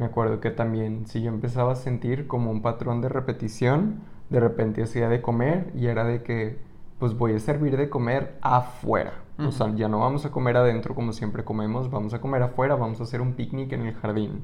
me 0.01 0.07
acuerdo 0.07 0.41
que 0.41 0.51
también 0.51 1.07
si 1.07 1.23
yo 1.23 1.29
empezaba 1.29 1.73
a 1.73 1.77
sentir 1.77 2.27
como 2.27 2.51
un 2.51 2.63
patrón 2.63 3.03
de 3.03 3.11
repetición, 3.11 4.01
de 4.31 4.41
repente 4.41 4.83
hacía 4.83 5.09
de 5.09 5.21
comer 5.21 5.71
y 5.75 5.87
era 5.87 6.05
de 6.05 6.23
que 6.23 6.59
pues 6.99 7.15
voy 7.17 7.35
a 7.35 7.39
servir 7.39 7.77
de 7.77 7.89
comer 7.89 8.37
afuera. 8.41 9.13
O 9.39 9.53
sea, 9.53 9.75
ya 9.75 9.89
no 9.89 10.01
vamos 10.01 10.27
a 10.27 10.31
comer 10.31 10.57
adentro 10.59 10.95
como 10.95 11.15
siempre 11.15 11.45
comemos, 11.45 11.91
vamos 11.91 12.13
a 12.13 12.21
comer 12.21 12.43
afuera, 12.43 12.75
vamos 12.75 13.01
a 13.01 13.05
hacer 13.05 13.23
un 13.23 13.33
picnic 13.33 13.73
en 13.73 13.87
el 13.87 13.95
jardín. 13.95 14.43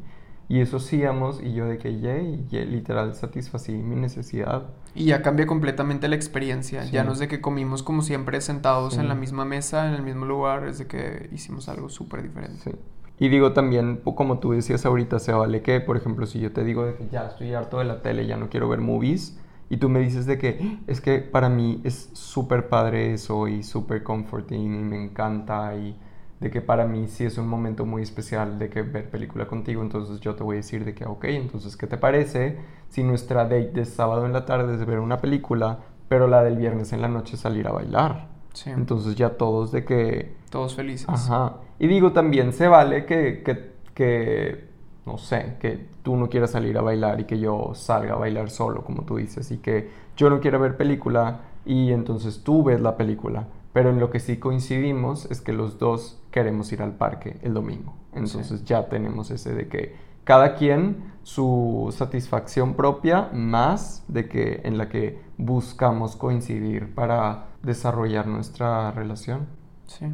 Y 0.48 0.60
eso 0.60 0.76
hacíamos 0.76 1.42
y 1.42 1.52
yo 1.52 1.66
de 1.66 1.76
que, 1.76 2.00
yay, 2.00 2.46
literal 2.50 3.14
satisfací 3.14 3.72
mi 3.72 3.96
necesidad. 3.96 4.68
Y 4.94 5.06
ya 5.06 5.20
cambia 5.20 5.46
completamente 5.46 6.08
la 6.08 6.16
experiencia. 6.16 6.84
Ya 6.84 7.02
no 7.04 7.12
es 7.12 7.18
de 7.18 7.28
que 7.28 7.40
comimos 7.40 7.82
como 7.82 8.00
siempre 8.02 8.40
sentados 8.40 8.96
en 8.96 9.08
la 9.08 9.14
misma 9.14 9.44
mesa, 9.44 9.88
en 9.88 9.94
el 9.94 10.02
mismo 10.02 10.24
lugar, 10.24 10.66
es 10.66 10.78
de 10.78 10.86
que 10.86 11.28
hicimos 11.32 11.68
algo 11.68 11.88
súper 11.88 12.22
diferente. 12.22 12.70
Sí. 12.70 12.70
Y 13.18 13.28
digo 13.28 13.52
también, 13.52 14.00
como 14.04 14.38
tú 14.38 14.52
decías 14.52 14.84
ahorita, 14.84 15.18
se 15.18 15.32
vale 15.32 15.62
que, 15.62 15.80
por 15.80 15.96
ejemplo, 15.96 16.26
si 16.26 16.38
yo 16.38 16.52
te 16.52 16.64
digo 16.64 16.84
de 16.84 16.96
que 16.96 17.08
ya 17.08 17.26
estoy 17.26 17.54
harto 17.54 17.78
de 17.78 17.84
la 17.84 18.02
tele, 18.02 18.26
ya 18.26 18.36
no 18.36 18.50
quiero 18.50 18.68
ver 18.68 18.80
movies, 18.80 19.38
y 19.68 19.78
tú 19.78 19.88
me 19.88 20.00
dices 20.00 20.26
de 20.26 20.38
que 20.38 20.78
es 20.86 21.00
que 21.00 21.18
para 21.18 21.48
mí 21.48 21.80
es 21.82 22.10
súper 22.12 22.68
padre 22.68 23.14
eso 23.14 23.48
y 23.48 23.62
súper 23.62 24.02
comforting 24.02 24.62
y 24.62 24.68
me 24.68 25.02
encanta 25.02 25.74
y 25.74 25.96
de 26.38 26.50
que 26.50 26.60
para 26.60 26.86
mí 26.86 27.08
sí 27.08 27.24
es 27.24 27.38
un 27.38 27.48
momento 27.48 27.86
muy 27.86 28.02
especial 28.02 28.58
de 28.58 28.68
que 28.68 28.82
ver 28.82 29.10
película 29.10 29.46
contigo, 29.46 29.82
entonces 29.82 30.20
yo 30.20 30.34
te 30.34 30.44
voy 30.44 30.56
a 30.56 30.58
decir 30.58 30.84
de 30.84 30.94
que, 30.94 31.06
ok, 31.06 31.24
entonces, 31.24 31.76
¿qué 31.76 31.86
te 31.86 31.96
parece 31.96 32.58
si 32.90 33.02
nuestra 33.02 33.44
date 33.44 33.72
de 33.72 33.84
sábado 33.86 34.26
en 34.26 34.34
la 34.34 34.44
tarde 34.44 34.74
es 34.74 34.84
ver 34.84 35.00
una 35.00 35.18
película, 35.18 35.78
pero 36.08 36.28
la 36.28 36.42
del 36.42 36.56
viernes 36.56 36.92
en 36.92 37.00
la 37.00 37.08
noche 37.08 37.38
salir 37.38 37.66
a 37.66 37.72
bailar? 37.72 38.28
Sí. 38.52 38.70
Entonces 38.70 39.16
ya 39.16 39.30
todos 39.30 39.72
de 39.72 39.84
que... 39.84 40.36
Todos 40.50 40.74
felices. 40.74 41.08
Ajá. 41.08 41.54
Y 41.78 41.86
digo, 41.86 42.12
también 42.12 42.52
se 42.52 42.68
vale 42.68 43.04
que, 43.04 43.42
que, 43.42 43.72
que, 43.94 44.64
no 45.04 45.18
sé, 45.18 45.56
que 45.60 45.86
tú 46.02 46.16
no 46.16 46.28
quieras 46.28 46.50
salir 46.52 46.78
a 46.78 46.82
bailar 46.82 47.20
y 47.20 47.24
que 47.24 47.38
yo 47.38 47.72
salga 47.74 48.14
a 48.14 48.18
bailar 48.18 48.50
solo, 48.50 48.82
como 48.82 49.02
tú 49.02 49.16
dices, 49.16 49.50
y 49.50 49.58
que 49.58 49.90
yo 50.16 50.30
no 50.30 50.40
quiera 50.40 50.58
ver 50.58 50.76
película 50.76 51.40
y 51.64 51.92
entonces 51.92 52.42
tú 52.42 52.62
ves 52.64 52.80
la 52.80 52.96
película. 52.96 53.46
Pero 53.72 53.90
en 53.90 54.00
lo 54.00 54.10
que 54.10 54.20
sí 54.20 54.38
coincidimos 54.38 55.30
es 55.30 55.42
que 55.42 55.52
los 55.52 55.78
dos 55.78 56.22
queremos 56.30 56.72
ir 56.72 56.80
al 56.80 56.92
parque 56.92 57.36
el 57.42 57.52
domingo. 57.52 57.94
Entonces 58.14 58.64
ya 58.64 58.88
tenemos 58.88 59.30
ese 59.30 59.54
de 59.54 59.68
que 59.68 59.94
cada 60.24 60.54
quien 60.54 61.12
su 61.22 61.94
satisfacción 61.96 62.74
propia 62.74 63.28
más 63.32 64.02
de 64.08 64.28
que 64.28 64.62
en 64.64 64.78
la 64.78 64.88
que 64.88 65.20
buscamos 65.36 66.16
coincidir 66.16 66.94
para 66.94 67.48
desarrollar 67.62 68.26
nuestra 68.26 68.90
relación. 68.92 69.46
Sí. 69.86 70.06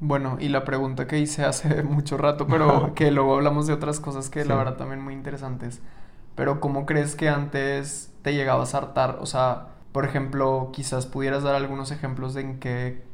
Bueno, 0.00 0.36
y 0.40 0.48
la 0.48 0.64
pregunta 0.64 1.06
que 1.06 1.18
hice 1.18 1.44
hace 1.44 1.82
mucho 1.84 2.16
rato, 2.18 2.46
pero 2.46 2.94
que 2.94 3.10
luego 3.10 3.34
hablamos 3.36 3.66
de 3.66 3.72
otras 3.72 4.00
cosas 4.00 4.30
que 4.30 4.44
la 4.44 4.56
verdad 4.56 4.76
también 4.76 5.00
muy 5.02 5.14
interesantes. 5.14 5.80
Pero 6.34 6.60
¿cómo 6.60 6.84
crees 6.86 7.16
que 7.16 7.28
antes 7.28 8.12
te 8.22 8.34
llegabas 8.34 8.74
a 8.74 8.78
hartar? 8.78 9.18
O 9.20 9.26
sea, 9.26 9.68
por 9.92 10.04
ejemplo, 10.04 10.70
quizás 10.72 11.06
pudieras 11.06 11.42
dar 11.42 11.54
algunos 11.54 11.90
ejemplos 11.92 12.34
de 12.34 12.42
en 12.42 12.60
qué, 12.60 13.04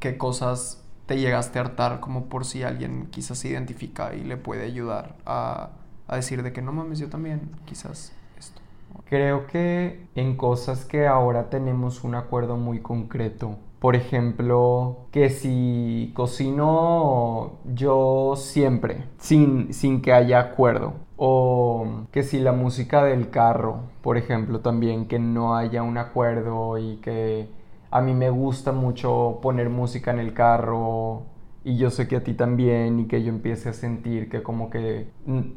qué 0.00 0.16
cosas 0.16 0.82
te 1.06 1.18
llegaste 1.18 1.58
a 1.58 1.62
hartar, 1.62 2.00
como 2.00 2.26
por 2.26 2.44
si 2.46 2.62
alguien 2.62 3.08
quizás 3.10 3.38
se 3.38 3.48
identifica 3.48 4.14
y 4.14 4.24
le 4.24 4.36
puede 4.38 4.64
ayudar 4.64 5.16
a, 5.26 5.70
a 6.08 6.16
decir 6.16 6.42
de 6.42 6.52
que 6.52 6.62
no 6.62 6.72
mames, 6.72 6.98
yo 7.00 7.08
también, 7.10 7.50
quizás 7.66 8.12
esto. 8.38 8.62
Creo 9.04 9.46
que 9.46 10.06
en 10.14 10.36
cosas 10.36 10.84
que 10.84 11.06
ahora 11.06 11.50
tenemos 11.50 12.04
un 12.04 12.14
acuerdo 12.14 12.56
muy 12.56 12.80
concreto. 12.80 13.58
Por 13.80 13.96
ejemplo, 13.96 15.06
que 15.10 15.30
si 15.30 16.12
cocino 16.14 17.52
yo 17.64 18.34
siempre, 18.36 19.04
sin, 19.18 19.72
sin 19.72 20.02
que 20.02 20.12
haya 20.12 20.38
acuerdo. 20.38 20.92
O 21.16 22.04
que 22.12 22.22
si 22.22 22.38
la 22.40 22.52
música 22.52 23.04
del 23.04 23.30
carro, 23.30 23.80
por 24.02 24.18
ejemplo, 24.18 24.60
también 24.60 25.06
que 25.06 25.18
no 25.18 25.56
haya 25.56 25.82
un 25.82 25.98
acuerdo 25.98 26.78
y 26.78 26.96
que 26.98 27.48
a 27.90 28.00
mí 28.00 28.14
me 28.14 28.30
gusta 28.30 28.72
mucho 28.72 29.38
poner 29.42 29.70
música 29.70 30.10
en 30.10 30.20
el 30.20 30.34
carro 30.34 31.22
y 31.62 31.76
yo 31.76 31.90
sé 31.90 32.08
que 32.08 32.16
a 32.16 32.24
ti 32.24 32.32
también 32.32 33.00
y 33.00 33.06
que 33.06 33.22
yo 33.22 33.28
empiece 33.28 33.68
a 33.68 33.72
sentir 33.72 34.30
que 34.30 34.42
como 34.42 34.70
que 34.70 35.10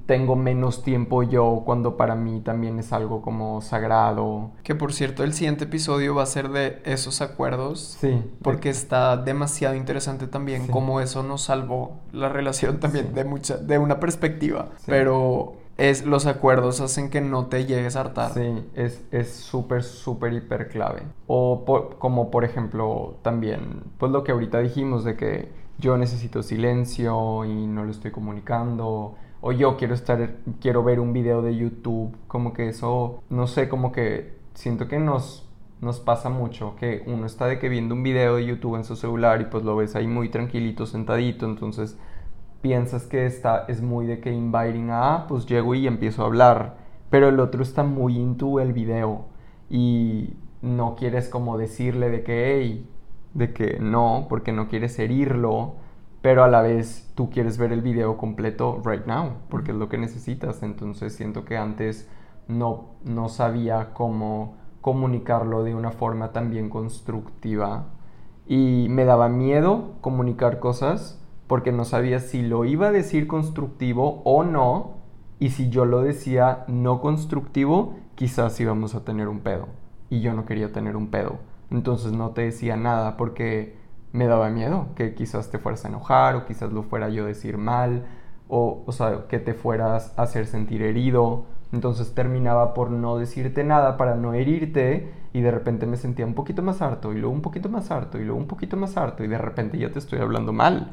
tengo 0.05 0.35
menos 0.35 0.83
tiempo 0.83 1.23
yo 1.23 1.63
cuando 1.65 1.95
para 1.95 2.15
mí 2.15 2.41
también 2.41 2.77
es 2.79 2.91
algo 2.91 3.21
como 3.21 3.61
sagrado. 3.61 4.51
Que 4.63 4.75
por 4.75 4.91
cierto 4.91 5.23
el 5.23 5.33
siguiente 5.33 5.63
episodio 5.63 6.13
va 6.13 6.23
a 6.23 6.27
ser 6.27 6.49
de 6.49 6.81
esos 6.83 7.21
acuerdos. 7.21 7.97
Sí. 7.99 8.21
Porque 8.41 8.69
está 8.69 9.15
demasiado 9.15 9.75
interesante 9.75 10.27
también 10.27 10.67
cómo 10.67 10.99
eso 10.99 11.23
nos 11.23 11.43
salvó 11.43 11.99
la 12.11 12.27
relación 12.27 12.79
también 12.79 13.13
de 13.13 13.23
mucha, 13.23 13.57
de 13.57 13.77
una 13.77 13.99
perspectiva. 13.99 14.69
Pero 14.85 15.55
es 15.77 16.05
los 16.05 16.27
acuerdos 16.27 16.81
hacen 16.81 17.09
que 17.09 17.21
no 17.21 17.47
te 17.47 17.65
llegues 17.65 17.95
a 17.95 18.01
hartar. 18.01 18.33
Sí, 18.33 18.69
es 18.75 19.33
súper, 19.33 19.83
súper, 19.83 20.33
hiper 20.33 20.67
clave. 20.67 21.03
O 21.27 21.63
como 21.97 22.29
por 22.29 22.43
ejemplo 22.43 23.17
también, 23.21 23.83
pues 23.97 24.11
lo 24.11 24.23
que 24.23 24.33
ahorita 24.33 24.59
dijimos 24.59 25.03
de 25.03 25.15
que 25.15 25.62
yo 25.77 25.97
necesito 25.97 26.43
silencio 26.43 27.45
y 27.45 27.67
no 27.67 27.83
lo 27.83 27.91
estoy 27.91 28.11
comunicando 28.11 29.15
o 29.41 29.51
yo 29.51 29.75
quiero 29.75 29.93
estar 29.93 30.35
quiero 30.61 30.83
ver 30.83 30.99
un 30.99 31.13
video 31.13 31.41
de 31.41 31.55
YouTube 31.55 32.15
como 32.27 32.53
que 32.53 32.69
eso 32.69 33.21
no 33.29 33.47
sé 33.47 33.67
como 33.67 33.91
que 33.91 34.37
siento 34.53 34.87
que 34.87 34.99
nos 34.99 35.49
nos 35.81 35.99
pasa 35.99 36.29
mucho 36.29 36.75
que 36.77 37.03
uno 37.07 37.25
está 37.25 37.47
de 37.47 37.59
que 37.59 37.67
viendo 37.67 37.93
un 37.93 38.03
video 38.03 38.37
de 38.37 38.45
YouTube 38.45 38.77
en 38.77 38.85
su 38.85 38.95
celular 38.95 39.41
y 39.41 39.45
pues 39.45 39.63
lo 39.65 39.75
ves 39.75 39.95
ahí 39.95 40.07
muy 40.07 40.29
tranquilito 40.29 40.85
sentadito 40.85 41.45
entonces 41.45 41.97
piensas 42.61 43.05
que 43.05 43.25
está 43.25 43.65
es 43.67 43.81
muy 43.81 44.05
de 44.05 44.19
que 44.19 44.31
inviting 44.31 44.91
a 44.91 45.15
ah, 45.15 45.27
pues 45.27 45.45
llego 45.45 45.75
y 45.75 45.87
empiezo 45.87 46.23
a 46.23 46.27
hablar 46.27 46.77
pero 47.09 47.27
el 47.27 47.39
otro 47.39 47.63
está 47.63 47.83
muy 47.83 48.17
into 48.17 48.61
el 48.61 48.71
video 48.71 49.25
y 49.69 50.35
no 50.61 50.95
quieres 50.95 51.27
como 51.27 51.57
decirle 51.57 52.09
de 52.09 52.23
que 52.23 52.55
hey 52.55 52.89
de 53.33 53.53
que 53.53 53.79
no, 53.79 54.27
porque 54.29 54.51
no 54.51 54.67
quieres 54.67 54.97
herirlo, 54.99 55.75
pero 56.21 56.43
a 56.43 56.47
la 56.47 56.61
vez 56.61 57.11
tú 57.15 57.29
quieres 57.29 57.57
ver 57.57 57.73
el 57.73 57.81
video 57.81 58.17
completo 58.17 58.81
right 58.85 59.05
now, 59.05 59.33
porque 59.49 59.71
es 59.71 59.77
lo 59.77 59.89
que 59.89 59.97
necesitas. 59.97 60.63
Entonces 60.63 61.13
siento 61.13 61.45
que 61.45 61.57
antes 61.57 62.09
no, 62.47 62.95
no 63.03 63.29
sabía 63.29 63.93
cómo 63.93 64.55
comunicarlo 64.81 65.63
de 65.63 65.75
una 65.75 65.91
forma 65.91 66.31
también 66.31 66.69
constructiva 66.69 67.85
y 68.45 68.87
me 68.89 69.05
daba 69.05 69.29
miedo 69.29 69.93
comunicar 70.01 70.59
cosas 70.59 71.21
porque 71.47 71.71
no 71.71 71.85
sabía 71.85 72.19
si 72.19 72.41
lo 72.41 72.65
iba 72.65 72.87
a 72.87 72.91
decir 72.91 73.27
constructivo 73.27 74.21
o 74.25 74.43
no 74.43 74.97
y 75.39 75.51
si 75.51 75.69
yo 75.69 75.85
lo 75.85 76.01
decía 76.01 76.65
no 76.67 76.99
constructivo 76.99 77.95
quizás 78.15 78.59
íbamos 78.59 78.93
a 78.93 79.05
tener 79.05 79.29
un 79.29 79.39
pedo 79.39 79.67
y 80.09 80.19
yo 80.19 80.33
no 80.33 80.45
quería 80.45 80.73
tener 80.73 80.97
un 80.97 81.07
pedo 81.07 81.37
entonces 81.73 82.13
no 82.13 82.31
te 82.31 82.43
decía 82.43 82.77
nada 82.77 83.17
porque 83.17 83.75
me 84.11 84.27
daba 84.27 84.49
miedo 84.49 84.89
que 84.95 85.15
quizás 85.15 85.49
te 85.49 85.57
fueras 85.57 85.83
a 85.85 85.87
enojar 85.89 86.35
o 86.35 86.45
quizás 86.45 86.71
lo 86.71 86.83
fuera 86.83 87.09
yo 87.09 87.25
a 87.25 87.27
decir 87.27 87.57
mal 87.57 88.05
o, 88.47 88.83
o 88.85 88.91
sea, 88.91 89.25
que 89.27 89.39
te 89.39 89.53
fueras 89.53 90.13
a 90.17 90.23
hacer 90.23 90.45
sentir 90.45 90.83
herido. 90.83 91.45
Entonces 91.71 92.13
terminaba 92.13 92.75
por 92.75 92.91
no 92.91 93.17
decirte 93.17 93.63
nada 93.63 93.97
para 93.97 94.15
no 94.15 94.35
herirte 94.35 95.11
y 95.33 95.41
de 95.41 95.49
repente 95.49 95.87
me 95.87 95.97
sentía 95.97 96.27
un 96.27 96.35
poquito 96.35 96.61
más 96.61 96.83
harto 96.83 97.11
y 97.11 97.15
luego 97.17 97.33
un 97.33 97.41
poquito 97.41 97.67
más 97.69 97.89
harto 97.89 98.19
y 98.19 98.23
luego 98.23 98.39
un 98.39 98.47
poquito 98.47 98.77
más 98.77 98.95
harto 98.95 99.23
y 99.23 99.27
de 99.27 99.39
repente 99.39 99.79
ya 99.79 99.91
te 99.91 99.97
estoy 99.97 100.19
hablando 100.19 100.53
mal. 100.53 100.91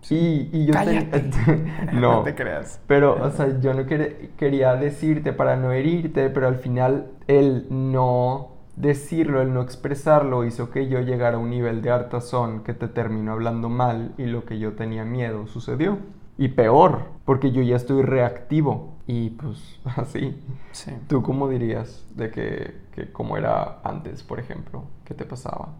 Sí, 0.00 0.48
y 0.50 0.64
yo 0.64 0.72
no, 1.92 2.22
te 2.22 2.34
creas. 2.34 2.80
Pero, 2.86 3.22
o 3.22 3.30
sea, 3.30 3.60
yo 3.60 3.74
no 3.74 3.84
quería 3.84 4.76
decirte 4.76 5.34
para 5.34 5.56
no 5.56 5.72
herirte, 5.72 6.30
pero 6.30 6.48
al 6.48 6.56
final 6.56 7.08
él 7.26 7.66
no 7.68 8.51
decirlo, 8.76 9.42
el 9.42 9.52
no 9.52 9.62
expresarlo 9.62 10.44
hizo 10.44 10.70
que 10.70 10.88
yo 10.88 11.00
llegara 11.00 11.36
a 11.36 11.40
un 11.40 11.50
nivel 11.50 11.82
de 11.82 11.90
hartazón 11.90 12.62
que 12.62 12.74
te 12.74 12.88
terminó 12.88 13.32
hablando 13.32 13.68
mal 13.68 14.14
y 14.18 14.26
lo 14.26 14.44
que 14.44 14.58
yo 14.58 14.72
tenía 14.74 15.04
miedo 15.04 15.46
sucedió. 15.46 15.98
Y 16.38 16.48
peor, 16.48 17.04
porque 17.24 17.52
yo 17.52 17.62
ya 17.62 17.76
estoy 17.76 18.02
reactivo. 18.02 18.96
Y 19.06 19.30
pues 19.30 19.80
así. 19.96 20.40
Sí. 20.72 20.92
¿Tú 21.08 21.22
cómo 21.22 21.48
dirías 21.48 22.06
de 22.14 22.30
que, 22.30 22.80
que 22.94 23.12
cómo 23.12 23.36
era 23.36 23.80
antes, 23.84 24.22
por 24.22 24.40
ejemplo? 24.40 24.84
¿Qué 25.04 25.14
te 25.14 25.24
pasaba? 25.24 25.70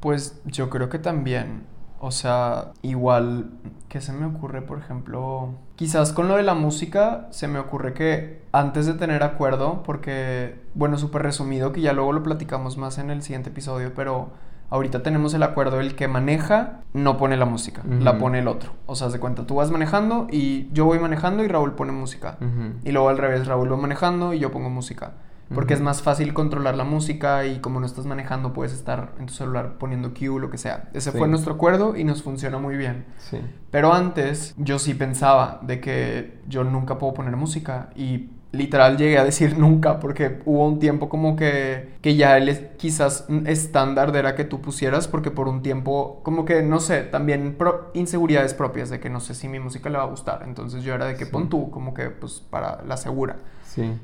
Pues 0.00 0.40
yo 0.44 0.70
creo 0.70 0.88
que 0.88 0.98
también 0.98 1.64
o 1.98 2.10
sea, 2.10 2.72
igual, 2.82 3.50
¿qué 3.88 4.00
se 4.00 4.12
me 4.12 4.26
ocurre, 4.26 4.62
por 4.62 4.78
ejemplo? 4.78 5.54
Quizás 5.76 6.12
con 6.12 6.26
lo 6.26 6.36
de 6.36 6.42
la 6.42 6.54
música 6.54 7.28
se 7.30 7.48
me 7.48 7.58
ocurre 7.58 7.92
que 7.92 8.40
antes 8.50 8.86
de 8.86 8.94
tener 8.94 9.22
acuerdo, 9.22 9.82
porque, 9.84 10.56
bueno, 10.74 10.96
súper 10.96 11.22
resumido, 11.22 11.72
que 11.72 11.82
ya 11.82 11.92
luego 11.92 12.14
lo 12.14 12.22
platicamos 12.22 12.78
más 12.78 12.96
en 12.96 13.10
el 13.10 13.22
siguiente 13.22 13.50
episodio, 13.50 13.92
pero 13.94 14.30
ahorita 14.70 15.02
tenemos 15.02 15.34
el 15.34 15.42
acuerdo, 15.42 15.78
el 15.80 15.94
que 15.94 16.08
maneja 16.08 16.80
no 16.94 17.18
pone 17.18 17.36
la 17.36 17.44
música, 17.44 17.82
la 18.00 18.18
pone 18.18 18.38
el 18.38 18.48
otro. 18.48 18.72
O 18.86 18.94
sea, 18.96 19.10
de 19.10 19.20
cuenta, 19.20 19.46
tú 19.46 19.56
vas 19.56 19.70
manejando 19.70 20.26
y 20.30 20.72
yo 20.72 20.86
voy 20.86 20.98
manejando 20.98 21.44
y 21.44 21.48
Raúl 21.48 21.74
pone 21.74 21.92
música. 21.92 22.38
Y 22.82 22.92
luego 22.92 23.10
al 23.10 23.18
revés, 23.18 23.46
Raúl 23.46 23.70
va 23.70 23.76
manejando 23.76 24.32
y 24.32 24.38
yo 24.38 24.50
pongo 24.50 24.70
música 24.70 25.12
porque 25.54 25.74
es 25.74 25.80
más 25.80 26.02
fácil 26.02 26.34
controlar 26.34 26.76
la 26.76 26.84
música 26.84 27.46
y 27.46 27.60
como 27.60 27.80
no 27.80 27.86
estás 27.86 28.06
manejando 28.06 28.52
puedes 28.52 28.72
estar 28.72 29.12
en 29.18 29.26
tu 29.26 29.34
celular 29.34 29.78
poniendo 29.78 30.12
cue, 30.12 30.40
lo 30.40 30.50
que 30.50 30.58
sea. 30.58 30.88
Ese 30.92 31.12
fue 31.12 31.28
nuestro 31.28 31.54
acuerdo 31.54 31.96
y 31.96 32.04
nos 32.04 32.22
funciona 32.22 32.58
muy 32.58 32.76
bien. 32.76 33.06
Sí. 33.18 33.38
Pero 33.70 33.92
antes 33.92 34.54
yo 34.56 34.78
sí 34.78 34.94
pensaba 34.94 35.60
de 35.62 35.80
que 35.80 36.40
yo 36.48 36.64
nunca 36.64 36.98
puedo 36.98 37.14
poner 37.14 37.36
música 37.36 37.90
y 37.94 38.30
literal 38.56 38.96
llegué 38.96 39.18
a 39.18 39.24
decir 39.24 39.58
nunca 39.58 40.00
porque 40.00 40.40
hubo 40.44 40.66
un 40.66 40.78
tiempo 40.78 41.08
como 41.08 41.36
que, 41.36 41.96
que 42.00 42.16
ya 42.16 42.36
el 42.36 42.68
quizás 42.76 43.26
estándar 43.46 44.14
era 44.16 44.34
que 44.34 44.44
tú 44.44 44.60
pusieras 44.60 45.08
porque 45.08 45.30
por 45.30 45.48
un 45.48 45.62
tiempo 45.62 46.20
como 46.22 46.44
que 46.44 46.62
no 46.62 46.80
sé, 46.80 47.02
también 47.02 47.56
inseguridades 47.94 48.54
propias 48.54 48.90
de 48.90 49.00
que 49.00 49.10
no 49.10 49.20
sé 49.20 49.34
si 49.34 49.48
mi 49.48 49.58
música 49.58 49.90
le 49.90 49.98
va 49.98 50.04
a 50.04 50.08
gustar. 50.08 50.42
Entonces 50.46 50.82
yo 50.84 50.94
era 50.94 51.06
de 51.06 51.16
que 51.16 51.26
pon 51.26 51.48
tú 51.48 51.70
como 51.70 51.94
que 51.94 52.10
pues 52.10 52.42
para 52.50 52.82
la 52.84 52.96
segura. 52.96 53.36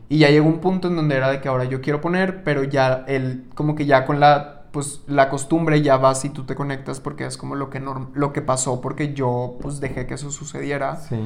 Y 0.09 0.19
ya 0.19 0.29
llegó 0.29 0.47
un 0.47 0.59
punto 0.59 0.89
en 0.89 0.97
donde 0.97 1.17
era 1.17 1.31
de 1.31 1.41
que 1.41 1.49
ahora 1.49 1.65
yo 1.65 1.81
quiero 1.81 2.01
poner, 2.01 2.45
pero 2.45 2.63
ya 2.65 3.05
el, 3.09 3.47
como 3.55 3.75
que 3.75 3.87
ya 3.87 4.05
con 4.05 4.21
la, 4.21 4.65
pues 4.71 5.01
la 5.07 5.29
costumbre 5.29 5.81
ya 5.83 5.97
vas 5.97 6.25
y 6.25 6.31
tú 6.31 6.45
te 6.45 6.55
conectas 6.55 7.01
porque 7.01 7.25
es 7.25 7.37
como 7.37 7.55
lo 7.55 7.71
que, 7.71 7.81
lo 7.81 8.33
que 8.33 8.43
pasó 8.43 8.81
porque 8.81 9.15
yo 9.15 9.57
pues 9.63 9.81
dejé 9.81 10.07
que 10.07 10.15
eso 10.15 10.31
sucediera. 10.31 10.97
Sí. 10.97 11.17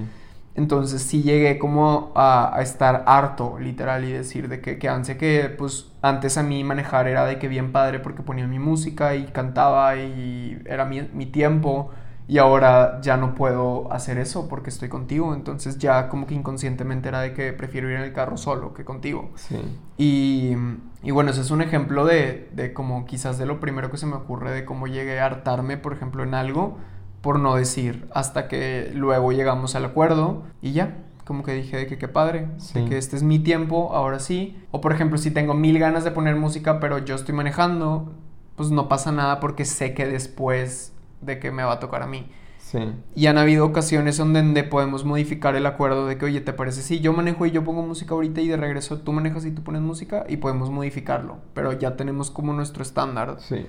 Entonces 0.57 1.03
sí 1.03 1.23
llegué 1.23 1.59
como 1.59 2.13
a, 2.15 2.59
estar 2.61 3.05
harto, 3.07 3.59
literal, 3.61 4.05
y 4.05 4.13
decir 4.13 4.49
de 4.49 4.61
que, 4.61 4.79
que 4.79 4.89
antes 4.89 5.17
que, 5.19 5.55
pues, 5.57 5.93
antes 6.01 6.39
a 6.39 6.43
mí 6.43 6.65
manejar 6.65 7.09
era 7.09 7.27
de 7.27 7.39
que 7.39 7.47
bien 7.47 7.73
padre 7.73 8.01
porque 8.01 8.23
ponía 8.23 8.47
mi 8.47 8.59
música 8.59 9.15
y 9.15 9.27
cantaba 9.27 9.97
y 9.97 10.59
era 10.65 10.87
mi, 10.87 11.03
mi 11.13 11.27
tiempo 11.27 11.91
y 12.29 12.39
ahora 12.39 13.01
ya 13.03 13.17
no 13.17 13.35
puedo 13.35 13.93
hacer 13.93 14.19
eso 14.19 14.49
porque 14.49 14.71
estoy 14.71 14.89
contigo, 14.89 15.35
entonces 15.35 15.79
ya 15.79 16.09
como 16.09 16.27
que 16.27 16.35
inconscientemente 16.35 17.09
era 17.09 17.21
de 17.21 17.33
que 17.35 17.53
prefiero 17.53 17.89
ir 17.89 17.97
en 17.97 18.03
el 18.03 18.13
carro 18.13 18.37
solo 18.37 18.75
que 18.75 18.85
contigo. 18.85 19.31
Sí. 19.37 19.57
Y, 19.97 20.57
y 21.03 21.11
bueno, 21.13 21.31
ese 21.31 21.43
es 21.43 21.51
un 21.51 21.63
ejemplo 21.63 22.05
de, 22.05 22.49
de 22.53 22.73
como 22.73 23.07
quizás 23.07 23.39
de 23.39 23.47
lo 23.47 23.61
primero 23.61 23.91
que 23.91 23.97
se 23.97 24.07
me 24.07 24.15
ocurre 24.15 24.51
de 24.51 24.65
cómo 24.65 24.89
llegué 24.89 25.21
a 25.21 25.27
hartarme, 25.27 25.77
por 25.77 25.93
ejemplo, 25.93 26.25
en 26.25 26.35
algo, 26.35 26.79
por 27.27 27.41
no 27.41 27.57
decir, 27.57 28.07
hasta 28.15 28.47
que 28.47 28.93
luego 28.95 29.33
llegamos 29.33 29.75
al 29.75 29.85
acuerdo 29.85 30.45
y 30.63 30.71
ya, 30.71 30.99
como 31.25 31.43
que 31.43 31.55
dije 31.55 31.77
de 31.77 31.89
que 31.89 31.99
qué 31.99 32.07
padre, 32.07 32.47
de 32.73 32.85
que 32.85 32.99
este 32.99 33.17
es 33.17 33.25
mi 33.25 33.41
tiempo, 33.41 33.91
ahora 33.93 34.21
sí. 34.21 34.57
O 34.71 34.81
por 34.81 34.93
ejemplo, 34.93 35.19
si 35.19 35.33
tengo 35.33 35.53
mil 35.53 35.77
ganas 35.81 36.05
de 36.05 36.13
poner 36.13 36.37
música, 36.37 36.79
pero 36.79 36.99
yo 36.99 37.17
estoy 37.17 37.35
manejando, 37.35 38.13
pues 38.55 38.71
no 38.71 38.89
pasa 38.89 39.11
nada 39.11 39.41
porque 39.41 39.65
sé 39.65 39.93
que 39.93 40.07
después 40.07 40.93
de 41.21 41.41
que 41.41 41.51
me 41.51 41.65
va 41.65 41.73
a 41.73 41.81
tocar 41.81 42.05
a 42.05 42.07
mí. 42.07 42.31
Sí. 42.59 42.79
Y 43.17 43.27
han 43.27 43.39
habido 43.39 43.67
ocasiones 43.67 44.19
donde 44.19 44.63
podemos 44.63 45.05
modificar 45.05 45.57
el 45.57 45.67
acuerdo 45.67 46.07
de 46.07 46.19
que, 46.19 46.27
oye, 46.27 46.41
¿te 46.41 46.53
parece? 46.53 46.81
Sí, 46.81 47.01
yo 47.01 47.13
manejo 47.13 47.45
y 47.45 47.51
yo 47.51 47.65
pongo 47.65 47.83
música 47.83 48.15
ahorita 48.15 48.41
y 48.41 48.47
de 48.47 48.57
regreso 48.57 48.99
tú 49.01 49.13
manejas 49.13 49.45
y 49.47 49.51
tú 49.51 49.65
pones 49.65 49.83
música 49.83 50.27
y 50.29 50.37
podemos 50.37 50.71
modificarlo. 50.71 51.39
Pero 51.55 51.73
ya 51.73 51.97
tenemos 51.97 52.31
como 52.31 52.53
nuestro 52.53 52.85
estándar. 52.85 53.39
Sí. 53.41 53.67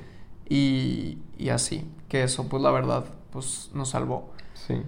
Y, 0.47 1.17
y 1.39 1.49
así, 1.49 1.89
que 2.07 2.23
eso 2.23 2.47
pues 2.47 2.61
la 2.63 2.71
verdad 2.71 3.05
pues 3.31 3.71
nos 3.73 3.89
salvó. 3.89 4.31
Sí. 4.53 4.81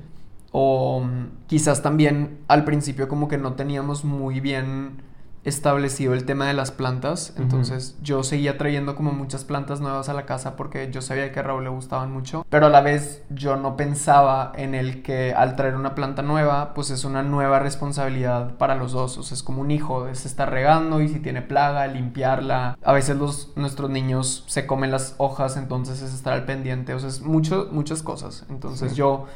O 0.51 1.01
mm, 1.01 1.45
quizás 1.47 1.81
también 1.81 2.39
al 2.47 2.65
principio 2.65 3.07
como 3.07 3.27
que 3.27 3.37
no 3.37 3.53
teníamos 3.53 4.03
muy 4.03 4.39
bien 4.39 5.01
establecido 5.43 6.13
el 6.13 6.25
tema 6.25 6.47
de 6.47 6.53
las 6.53 6.71
plantas, 6.71 7.33
entonces 7.37 7.97
yo 8.01 8.23
seguía 8.23 8.57
trayendo 8.57 8.95
como 8.95 9.11
muchas 9.11 9.45
plantas 9.45 9.79
nuevas 9.79 10.09
a 10.09 10.13
la 10.13 10.25
casa 10.25 10.55
porque 10.55 10.91
yo 10.91 11.01
sabía 11.01 11.31
que 11.31 11.39
a 11.39 11.43
Raúl 11.43 11.63
le 11.63 11.69
gustaban 11.69 12.11
mucho, 12.11 12.45
pero 12.49 12.67
a 12.67 12.69
la 12.69 12.81
vez 12.81 13.23
yo 13.29 13.55
no 13.55 13.77
pensaba 13.77 14.51
en 14.55 14.75
el 14.75 15.01
que 15.01 15.33
al 15.33 15.55
traer 15.55 15.75
una 15.75 15.95
planta 15.95 16.21
nueva, 16.21 16.73
pues 16.73 16.89
es 16.89 17.05
una 17.05 17.23
nueva 17.23 17.59
responsabilidad 17.59 18.55
para 18.57 18.75
los 18.75 18.91
dos, 18.91 19.17
o 19.17 19.23
sea, 19.23 19.35
es 19.35 19.43
como 19.43 19.61
un 19.61 19.71
hijo, 19.71 20.07
es 20.07 20.25
estar 20.25 20.49
regando 20.49 21.01
y 21.01 21.07
si 21.07 21.19
tiene 21.19 21.41
plaga, 21.41 21.87
limpiarla, 21.87 22.77
a 22.83 22.93
veces 22.93 23.17
los, 23.17 23.53
nuestros 23.55 23.89
niños 23.89 24.43
se 24.47 24.67
comen 24.67 24.91
las 24.91 25.15
hojas, 25.17 25.57
entonces 25.57 26.01
es 26.01 26.13
estar 26.13 26.33
al 26.33 26.45
pendiente, 26.45 26.93
o 26.93 26.99
sea, 26.99 27.09
es 27.09 27.21
mucho, 27.21 27.69
muchas 27.71 28.03
cosas, 28.03 28.45
entonces 28.49 28.95
yo 28.95 29.27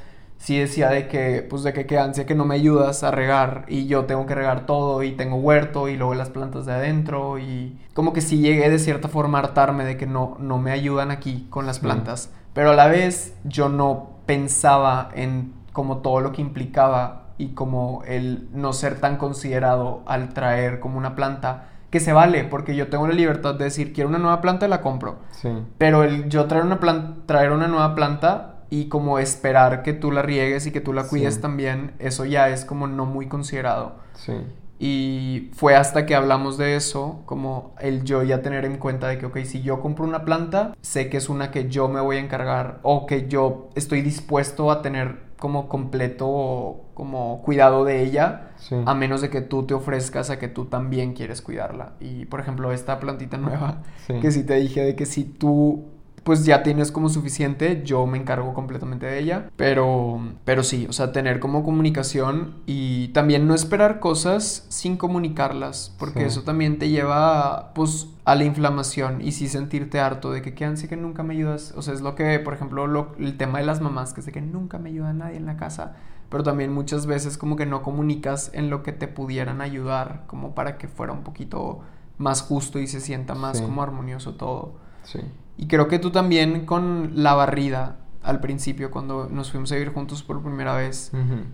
sí 0.44 0.60
decía 0.60 0.90
de 0.90 1.08
que, 1.08 1.42
pues 1.50 1.64
de 1.64 1.72
que 1.72 1.86
qué 1.86 1.98
ansia 1.98 2.26
que 2.26 2.36
no 2.36 2.44
me 2.44 2.56
ayudas 2.56 3.04
a 3.04 3.12
regar 3.12 3.64
y 3.70 3.88
yo 3.88 4.04
tengo 4.04 4.26
que 4.26 4.36
regar 4.36 4.66
todo 4.66 5.02
y 5.02 5.14
tengo 5.14 5.38
huerto 5.38 5.88
y 5.88 5.96
luego 5.96 6.16
las 6.16 6.32
plantas 6.32 6.66
de 6.66 6.74
adentro 6.74 7.40
y 7.40 7.80
como 7.94 8.12
que 8.12 8.20
sí 8.20 8.40
llegué 8.40 8.70
de 8.70 8.78
cierta 8.78 9.08
forma 9.08 9.38
a 9.38 9.42
hartarme 9.42 9.86
de 9.86 9.96
que 9.96 10.06
no, 10.06 10.36
no 10.40 10.58
me 10.58 10.72
ayudan 10.72 11.12
aquí 11.12 11.48
con 11.50 11.66
las 11.66 11.80
plantas, 11.80 12.30
pero 12.52 12.72
a 12.72 12.76
la 12.76 12.90
vez 12.90 13.36
yo 13.46 13.70
no 13.70 14.18
pensaba 14.26 15.12
en 15.16 15.54
como 15.72 16.00
todo 16.00 16.20
lo 16.20 16.34
que 16.34 16.42
implicaba 16.42 17.28
y 17.38 17.54
como 17.54 18.04
el 18.06 18.50
no 18.52 18.74
ser 18.74 19.00
tan 19.00 19.16
considerado 19.16 20.04
al 20.06 20.34
traer 20.34 20.82
como 20.82 20.98
una 20.98 21.16
planta 21.16 21.70
que 21.90 22.02
se 22.02 22.12
vale, 22.12 22.44
porque 22.44 22.76
yo 22.76 22.90
tengo 22.90 23.08
la 23.08 23.14
libertad 23.14 23.56
de 23.56 23.66
decir, 23.66 23.94
quiero 23.94 24.10
una 24.10 24.18
nueva 24.18 24.42
planta, 24.42 24.68
la 24.68 24.82
compro. 24.82 25.20
Sí. 25.32 25.50
Pero 25.78 26.04
el 26.04 26.28
yo 26.28 26.46
traer 26.46 26.66
una, 26.66 26.82
planta 26.82 27.22
traer 27.28 27.52
una 27.52 27.68
nueva 27.68 27.96
planta 27.96 28.53
y 28.74 28.90
como 28.90 29.20
esperar 29.20 29.84
que 29.84 29.94
tú 29.94 30.12
la 30.12 30.24
riegues 30.24 30.66
y 30.66 30.72
que 30.72 30.82
tú 30.82 30.94
la 30.94 31.04
cuides 31.04 31.42
también, 31.42 31.92
eso 32.00 32.26
ya 32.26 32.50
es 32.50 32.66
como 32.66 32.88
no 32.88 33.06
muy 33.06 33.28
considerado. 33.28 33.98
Sí. 34.16 34.34
Y 34.80 35.52
fue 35.54 35.76
hasta 35.76 36.08
que 36.08 36.16
hablamos 36.16 36.58
de 36.58 36.76
eso, 36.76 37.22
como 37.26 37.76
el 37.80 38.04
yo 38.04 38.24
ya 38.24 38.42
tener 38.42 38.66
en 38.66 38.78
cuenta 38.78 39.08
de 39.08 39.20
que, 39.20 39.28
ok, 39.28 39.38
si 39.44 39.62
yo 39.62 39.80
compro 39.80 40.06
una 40.06 40.26
planta, 40.26 40.74
sé 40.82 41.08
que 41.10 41.18
es 41.18 41.30
una 41.30 41.52
que 41.52 41.70
yo 41.70 41.88
me 41.88 42.02
voy 42.02 42.18
a 42.18 42.20
encargar 42.20 42.80
o 42.82 43.06
que 43.06 43.28
yo 43.28 43.70
estoy 43.76 44.02
dispuesto 44.02 44.72
a 44.72 44.82
tener 44.82 45.20
como 45.38 45.68
completo 45.70 46.80
como 46.96 47.42
cuidado 47.44 47.86
de 47.86 48.02
ella, 48.02 48.50
Sí. 48.58 48.76
a 48.86 48.94
menos 48.96 49.22
de 49.22 49.30
que 49.30 49.42
tú 49.42 49.64
te 49.68 49.74
ofrezcas 49.74 50.30
a 50.30 50.40
que 50.40 50.48
tú 50.48 50.66
también 50.66 51.14
quieres 51.14 51.42
cuidarla. 51.42 51.94
Y 52.00 52.26
por 52.26 52.40
ejemplo, 52.40 52.72
esta 52.72 53.00
plantita 53.00 53.38
nueva, 53.38 53.84
Sí. 54.08 54.20
que 54.22 54.32
sí 54.32 54.44
te 54.44 54.56
dije 54.56 54.82
de 54.84 54.96
que 54.96 55.06
si 55.06 55.24
tú 55.26 55.93
pues 56.24 56.46
ya 56.46 56.64
tienes 56.64 56.92
como 56.92 57.10
suficiente, 57.10 57.82
yo 57.84 58.06
me 58.08 58.18
encargo 58.18 58.54
completamente 58.54 59.06
de 59.06 59.20
ella, 59.20 59.50
pero 59.58 60.22
pero 60.46 60.64
sí, 60.64 60.86
o 60.90 60.94
sea, 60.94 61.12
tener 61.12 61.40
como 61.40 61.64
comunicación 61.64 62.56
y 62.66 63.10
también 63.10 63.48
no 63.48 63.54
esperar 63.54 64.00
cosas 64.00 64.66
sin 64.70 64.96
comunicarlas, 64.98 65.94
porque 66.00 66.22
Sí. 66.22 66.26
eso 66.26 66.44
también 66.44 66.80
te 66.80 66.90
lleva 66.90 67.74
pues 67.74 68.08
a 68.26 68.36
la 68.36 68.46
inflamación 68.46 69.22
y 69.22 69.34
sí 69.34 69.48
sentirte 69.50 70.00
harto 70.00 70.32
de 70.32 70.42
que 70.42 70.54
qué 70.54 70.64
ansia 70.66 70.88
que 70.88 70.96
nunca 70.96 71.24
me 71.24 71.34
ayudas, 71.34 71.74
o 71.76 71.82
sea, 71.82 71.94
es 71.94 72.02
lo 72.02 72.16
que, 72.16 72.40
por 72.40 72.54
ejemplo, 72.54 72.88
lo- 72.88 73.16
el 73.20 73.36
tema 73.38 73.60
de 73.60 73.66
las 73.66 73.82
mamás, 73.82 74.14
que 74.14 74.22
es 74.22 74.26
de 74.26 74.32
que 74.32 74.42
nunca 74.42 74.80
me 74.80 74.90
ayuda 74.92 75.12
nadie 75.14 75.36
en 75.38 75.46
la 75.46 75.58
casa, 75.58 75.96
pero 76.30 76.44
también 76.44 76.72
muchas 76.74 77.06
veces 77.06 77.38
como 77.38 77.56
que 77.58 77.66
no 77.66 77.82
comunicas 77.82 78.50
en 78.54 78.70
lo 78.70 78.82
que 78.82 78.94
te 78.94 79.08
pudieran 79.10 79.60
ayudar, 79.62 80.24
como 80.28 80.56
para 80.56 80.78
que 80.78 80.88
fuera 80.88 81.12
un 81.14 81.24
poquito 81.24 81.82
más 82.18 82.42
justo 82.42 82.80
y 82.80 82.88
se 82.88 83.02
sienta 83.02 83.36
más 83.36 83.58
Sí. 83.58 83.64
como 83.66 83.84
armonioso 83.84 84.36
todo. 84.36 84.82
Sí. 85.04 85.20
Y 85.58 85.68
creo 85.68 85.88
que 85.88 86.00
tú 86.00 86.10
también 86.12 86.66
con 86.66 87.12
la 87.16 87.34
barrida 87.34 87.98
al 88.24 88.40
principio, 88.40 88.90
cuando 88.90 89.28
nos 89.30 89.52
fuimos 89.52 89.72
a 89.72 89.76
vivir 89.76 89.94
juntos 89.94 90.24
por 90.24 90.42
primera 90.42 90.76
vez, 90.76 91.12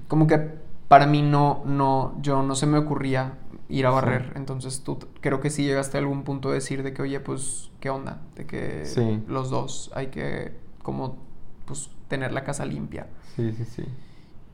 como 0.08 0.28
que 0.28 0.38
para 0.88 1.06
mí 1.06 1.22
no, 1.22 1.64
no, 1.66 2.16
yo 2.22 2.42
no 2.44 2.56
se 2.56 2.66
me 2.66 2.78
ocurría 2.78 3.34
ir 3.70 3.86
a 3.86 3.90
Sí. 3.90 3.96
barrer. 3.96 4.34
Entonces 4.36 4.82
tú 4.84 5.00
creo 5.22 5.40
que 5.40 5.50
sí 5.50 5.64
llegaste 5.64 5.98
a 5.98 6.00
algún 6.00 6.24
punto 6.24 6.50
de 6.50 6.56
decir 6.56 6.82
de 6.84 6.94
que, 6.94 7.02
oye, 7.02 7.20
pues, 7.20 7.72
¿qué 7.80 7.90
onda? 7.90 8.22
De 8.36 8.46
que 8.46 8.86
Sí. 8.86 9.22
los 9.28 9.50
dos 9.50 9.92
hay 9.96 10.08
que 10.08 10.58
como, 10.82 11.18
pues, 11.66 11.90
tener 12.08 12.32
la 12.32 12.44
casa 12.44 12.66
limpia. 12.66 13.08
Sí, 13.36 13.52
sí, 13.52 13.66
sí. 13.66 13.84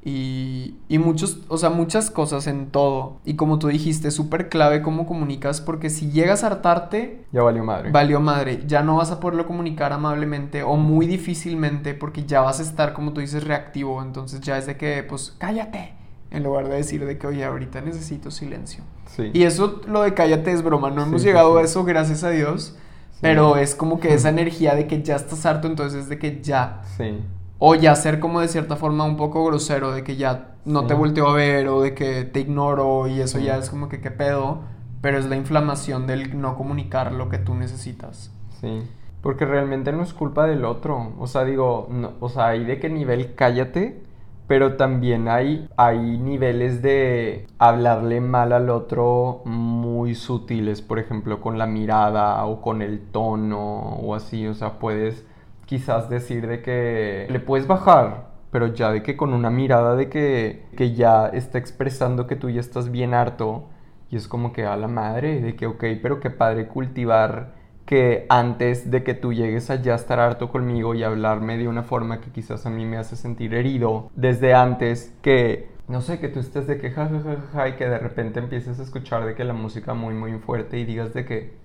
Y, 0.08 0.76
y 0.88 1.00
muchos, 1.00 1.40
o 1.48 1.58
sea, 1.58 1.72
muchas 1.72 2.12
cosas 2.12 2.46
en 2.46 2.68
todo. 2.68 3.18
Y 3.26 3.36
como 3.36 3.58
tú 3.58 3.70
dijiste, 3.70 4.12
súper 4.12 4.50
clave 4.50 4.84
cómo 4.84 5.08
comunicas, 5.08 5.62
porque 5.62 5.90
si 5.90 6.12
llegas 6.12 6.44
a 6.44 6.48
hartarte, 6.48 7.26
Ya 7.32 7.42
valió 7.42 7.64
madre. 7.64 7.90
valió 7.92 8.20
madre. 8.20 8.64
Ya 8.68 8.84
no 8.84 8.98
vas 8.98 9.10
a 9.10 9.20
poderlo 9.20 9.48
comunicar 9.48 9.94
amablemente 9.94 10.62
o 10.62 10.76
muy 10.78 11.08
difícilmente 11.08 11.96
porque 11.96 12.24
ya 12.26 12.42
vas 12.42 12.60
a 12.60 12.64
estar, 12.64 12.94
como 12.94 13.14
tú 13.14 13.22
dices, 13.22 13.44
reactivo. 13.46 14.00
Entonces 14.04 14.42
ya 14.42 14.60
es 14.60 14.68
de 14.68 14.78
que, 14.78 15.04
pues, 15.04 15.34
cállate. 15.40 15.94
En 16.30 16.44
lugar 16.44 16.68
de 16.70 16.76
decir 16.76 17.04
de 17.04 17.18
que, 17.18 17.26
oye, 17.26 17.44
ahorita 17.44 17.82
necesito 17.82 18.30
silencio. 18.30 18.84
Sí. 19.08 19.32
Y 19.34 19.44
eso, 19.44 19.82
lo 19.88 20.04
de 20.04 20.14
cállate 20.14 20.52
es 20.52 20.62
broma. 20.62 20.92
No 20.92 21.02
hemos 21.02 21.22
sí, 21.24 21.28
llegado 21.28 21.56
sí. 21.56 21.62
a 21.62 21.66
eso, 21.66 21.84
gracias 21.84 22.24
a 22.24 22.30
Dios. 22.30 22.78
Pero 23.22 23.58
es 23.58 23.74
como 23.74 24.00
que 24.00 24.14
esa 24.14 24.30
energía 24.36 24.76
de 24.76 24.86
que 24.86 25.02
ya 25.02 25.16
estás 25.16 25.46
harto, 25.48 25.68
entonces 25.68 26.04
es 26.04 26.10
de 26.10 26.20
que 26.20 26.42
ya. 26.44 26.82
Sí. 26.98 27.22
O 27.58 27.76
ya 27.76 27.96
ser 27.96 28.20
como 28.20 28.42
de 28.42 28.48
cierta 28.48 28.76
forma 28.76 29.06
un 29.06 29.16
poco 29.18 29.44
grosero, 29.46 29.92
de 29.92 30.04
que 30.04 30.16
ya 30.18 30.56
no 30.66 30.82
Sí. 30.82 30.88
te 30.88 30.94
volteo 30.94 31.28
a 31.30 31.34
ver 31.34 31.68
o 31.70 31.82
de 31.82 31.94
que 31.94 32.24
te 32.26 32.42
ignoro 32.42 33.08
y 33.08 33.22
eso 33.22 33.38
Sí. 33.40 33.46
ya 33.46 33.58
es 33.58 33.70
como 33.70 33.88
que 33.90 34.02
qué 34.02 34.12
pedo. 34.12 34.60
Pero 35.02 35.18
es 35.20 35.26
la 35.28 35.36
inflamación 35.36 36.08
del 36.08 36.40
no 36.42 36.56
comunicar 36.58 37.12
lo 37.12 37.30
que 37.30 37.38
tú 37.38 37.54
necesitas. 37.54 38.32
Sí. 38.60 38.82
Porque 39.22 39.46
realmente 39.46 39.92
no 39.92 40.02
es 40.04 40.14
culpa 40.14 40.46
del 40.48 40.66
otro. 40.66 41.14
O 41.20 41.28
sea, 41.28 41.46
digo, 41.46 41.88
no- 41.92 42.14
o 42.20 42.30
sea, 42.30 42.48
hay 42.48 42.66
de 42.66 42.80
qué 42.80 42.90
nivel 42.90 43.36
cállate, 43.36 44.02
pero 44.48 44.76
también 44.78 45.28
hay, 45.28 45.68
hay 45.78 46.00
niveles 46.20 46.82
de 46.82 47.48
hablarle 47.60 48.20
mal 48.22 48.52
al 48.52 48.70
otro 48.70 49.42
muy 49.46 50.14
sutiles, 50.16 50.82
por 50.82 51.00
ejemplo, 51.00 51.40
con 51.42 51.58
la 51.58 51.66
mirada 51.68 52.44
o 52.46 52.62
con 52.62 52.82
el 52.82 53.00
tono 53.00 53.96
o 53.98 54.14
así. 54.16 54.46
O 54.48 54.54
sea, 54.54 54.80
puedes 54.80 55.26
quizás 55.66 56.10
decir 56.10 56.48
de 56.48 56.62
que 56.62 57.28
le 57.30 57.40
puedes 57.40 57.68
bajar, 57.68 58.28
pero 58.52 58.68
ya 58.68 58.92
de 58.92 59.04
que 59.04 59.18
con 59.18 59.34
una 59.34 59.50
mirada 59.50 59.96
de 59.96 60.10
que, 60.10 60.66
que 60.78 60.94
ya 60.94 61.28
está 61.28 61.58
expresando 61.58 62.28
que 62.28 62.36
tú 62.36 62.50
ya 62.50 62.62
estás 62.62 62.92
bien 62.92 63.14
harto. 63.14 63.70
Y 64.10 64.18
es 64.18 64.28
como 64.28 64.54
que 64.54 64.66
a 64.66 64.78
la 64.78 64.88
madre, 64.88 65.42
de 65.42 65.56
que 65.56 65.66
ok, 65.66 65.84
pero 66.02 66.20
qué 66.20 66.30
padre 66.30 66.68
cultivar 66.68 67.54
que 67.86 68.26
antes 68.30 68.90
de 68.90 69.04
que 69.04 69.14
tú 69.14 69.34
llegues 69.34 69.70
allá 69.70 69.94
a 69.94 69.96
estar 69.96 70.20
harto 70.20 70.50
conmigo 70.50 70.96
y 70.96 71.04
hablarme 71.04 71.58
de 71.58 71.68
una 71.68 71.84
forma 71.84 72.20
que 72.20 72.32
quizás 72.32 72.66
a 72.66 72.70
mí 72.70 72.86
me 72.86 72.98
hace 72.98 73.16
sentir 73.16 73.54
herido, 73.54 74.10
desde 74.16 74.54
antes 74.54 75.14
que, 75.22 75.70
no 75.88 76.02
sé, 76.02 76.20
que 76.20 76.30
tú 76.30 76.40
estés 76.40 76.66
de 76.68 76.78
que 76.78 76.92
ja, 76.92 77.08
ja, 77.08 77.20
ja, 77.20 77.36
ja, 77.36 77.48
ja, 77.54 77.70
y 77.70 77.74
que 77.74 77.88
de 77.88 78.00
repente 78.00 78.40
empieces 78.40 78.80
a 78.80 78.84
escuchar 78.84 79.26
de 79.26 79.36
que 79.36 79.44
la 79.44 79.54
música 79.54 79.94
muy, 79.94 80.14
muy 80.16 80.34
fuerte 80.40 80.80
y 80.80 80.86
digas 80.86 81.14
de 81.14 81.26
que 81.26 81.65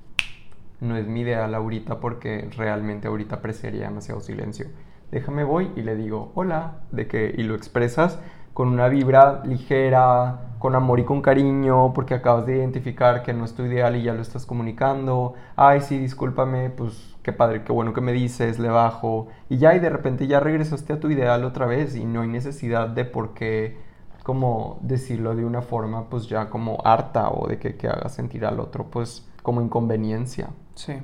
no 0.81 0.97
es 0.97 1.07
mi 1.07 1.21
ideal 1.21 1.55
ahorita 1.55 2.01
porque 2.01 2.49
realmente 2.57 3.09
ahorita 3.09 3.37
apreciaría 3.37 3.89
demasiado 3.89 4.21
silencio. 4.21 4.67
Déjame 5.11 5.45
voy 5.45 5.71
y 5.77 5.83
le 5.83 5.97
digo 5.97 6.33
hola, 6.35 6.81
de 6.93 7.07
que 7.07 7.35
y 7.37 7.43
lo 7.43 7.55
expresas 7.55 8.19
con 8.55 8.69
una 8.69 8.89
vibra 8.89 9.43
ligera, 9.45 10.55
con 10.59 10.75
amor 10.75 11.01
y 11.01 11.05
con 11.05 11.23
cariño, 11.23 11.93
porque 11.95 12.15
acabas 12.15 12.47
de 12.47 12.59
identificar 12.59 13.23
que 13.23 13.33
no 13.33 13.45
es 13.45 13.55
tu 13.55 13.65
ideal 13.65 13.97
y 13.97 14.03
ya 14.03 14.13
lo 14.13 14.21
estás 14.21 14.45
comunicando. 14.45 15.35
Ay, 15.57 15.81
sí, 15.81 15.99
discúlpame, 15.99 16.71
pues 16.71 17.17
qué 17.23 17.33
padre, 17.33 17.65
qué 17.65 17.73
bueno 17.73 17.95
que 17.95 18.01
me 18.01 18.13
dices, 18.13 18.59
le 18.59 18.69
bajo. 18.69 19.29
Y 19.49 19.59
ya, 19.59 19.75
y 19.75 19.79
de 19.79 19.89
repente 19.89 20.27
ya 20.27 20.41
regresaste 20.41 20.93
a 20.93 21.01
tu 21.01 21.11
ideal 21.11 21.45
otra 21.45 21.67
vez 21.67 21.97
y 21.97 22.05
no 22.05 22.23
hay 22.23 22.29
necesidad 22.29 22.89
de 22.89 23.05
por 23.05 23.35
qué, 23.35 23.79
como 24.25 24.79
decirlo 24.83 25.35
de 25.35 25.45
una 25.45 25.63
forma, 25.63 26.11
pues 26.11 26.29
ya 26.29 26.51
como 26.51 26.83
harta 26.85 27.31
o 27.31 27.47
de 27.49 27.59
que, 27.59 27.77
que 27.77 27.89
haga 27.89 28.09
sentir 28.11 28.45
al 28.45 28.61
otro, 28.61 28.85
pues 28.91 29.30
como 29.43 29.61
inconveniencia. 29.61 30.51
Sí. 30.75 30.95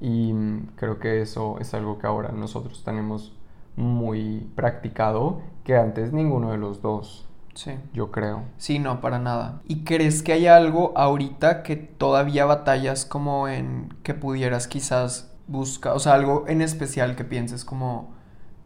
Y 0.00 0.32
mm, 0.32 0.72
creo 0.76 0.98
que 0.98 1.22
eso 1.22 1.58
es 1.60 1.74
algo 1.74 1.98
que 1.98 2.06
ahora 2.06 2.32
nosotros 2.32 2.82
tenemos 2.84 3.32
muy 3.76 4.50
practicado, 4.54 5.40
que 5.64 5.76
antes 5.76 6.12
ninguno 6.12 6.50
de 6.52 6.58
los 6.58 6.82
dos, 6.82 7.26
Sí. 7.54 7.72
yo 7.92 8.10
creo. 8.10 8.42
Sí, 8.58 8.78
no, 8.78 9.00
para 9.00 9.18
nada. 9.18 9.60
¿Y 9.66 9.84
crees 9.84 10.22
que 10.22 10.32
hay 10.32 10.46
algo 10.46 10.92
ahorita 10.96 11.62
que 11.62 11.76
todavía 11.76 12.44
batallas 12.46 13.04
como 13.04 13.48
en 13.48 13.92
que 14.02 14.14
pudieras 14.14 14.68
quizás 14.68 15.32
buscar, 15.48 15.94
o 15.94 15.98
sea, 15.98 16.14
algo 16.14 16.44
en 16.46 16.62
especial 16.62 17.16
que 17.16 17.24
pienses 17.24 17.64
como 17.64 18.10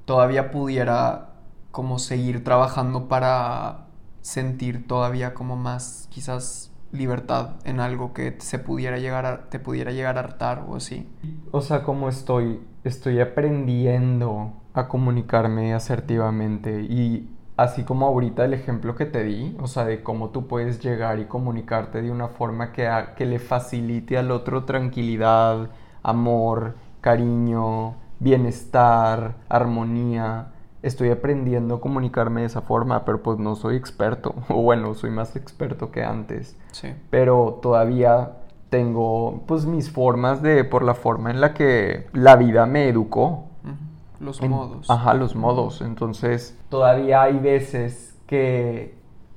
todavía 0.04 0.50
pudiera 0.50 1.30
como 1.70 1.98
seguir 1.98 2.44
trabajando 2.44 3.08
para 3.08 3.87
sentir 4.20 4.87
todavía 4.87 5.34
como 5.34 5.56
más 5.56 6.06
quizás 6.10 6.70
libertad 6.94 7.57
en 7.64 7.80
algo 7.80 8.12
que 8.12 8.37
se 8.38 8.59
pudiera 8.59 8.98
llegar 8.98 9.48
te 9.50 9.59
pudiera 9.59 9.92
llegar 9.92 10.16
a 10.16 10.20
hartar 10.20 10.64
o 10.68 10.76
así. 10.76 11.09
O 11.50 11.61
sea, 11.61 11.83
como 11.83 12.09
estoy, 12.09 12.61
estoy 12.85 13.20
aprendiendo 13.20 14.52
a 14.72 14.88
comunicarme 14.88 15.74
asertivamente 15.74 16.83
y 16.83 17.30
así 17.57 17.85
como 17.85 18.07
ahorita 18.07 18.44
el 18.44 18.54
ejemplo 18.54 18.94
que 18.94 19.07
te 19.07 19.22
di, 19.22 19.57
o 19.61 19.66
sea, 19.66 19.85
de 19.85 20.02
cómo 20.02 20.30
tú 20.30 20.46
puedes 20.46 20.80
llegar 20.80 21.18
y 21.18 21.26
comunicarte 21.26 22.02
de 22.02 22.11
una 22.11 22.28
forma 22.28 22.72
que, 22.72 22.90
que 23.16 23.26
le 23.26 23.38
facilite 23.38 24.18
al 24.18 24.30
otro 24.30 24.64
tranquilidad, 24.64 25.70
amor, 26.02 26.76
cariño, 27.00 27.96
bienestar, 28.18 29.37
armonía. 29.48 30.53
Estoy 30.84 31.10
aprendiendo 31.10 31.76
a 31.76 31.80
comunicarme 31.80 32.42
de 32.42 32.46
esa 32.46 32.60
forma, 32.60 33.04
pero 33.04 33.22
pues 33.22 33.38
no 33.38 33.56
soy 33.56 33.76
experto, 33.76 34.34
o 34.48 34.62
bueno, 34.62 34.94
soy 34.94 35.10
más 35.10 35.34
experto 35.34 35.90
que 35.90 36.04
antes. 36.04 36.56
Sí. 36.72 36.92
Pero 37.10 37.58
todavía 37.62 38.32
tengo 38.68 39.42
pues 39.46 39.66
mis 39.66 39.90
formas 39.90 40.42
de, 40.42 40.64
por 40.64 40.84
la 40.84 40.94
forma 40.94 41.30
en 41.30 41.40
la 41.40 41.54
que 41.54 42.06
la 42.12 42.36
vida 42.36 42.66
me 42.66 42.88
educó. 42.88 43.46
Los 44.20 44.40
modos. 44.42 44.90
Ajá, 44.90 45.14
los 45.14 45.34
modos. 45.34 45.80
Entonces, 45.80 46.58
todavía 46.70 47.22
hay 47.22 47.38
veces 47.38 48.16
que 48.26 48.94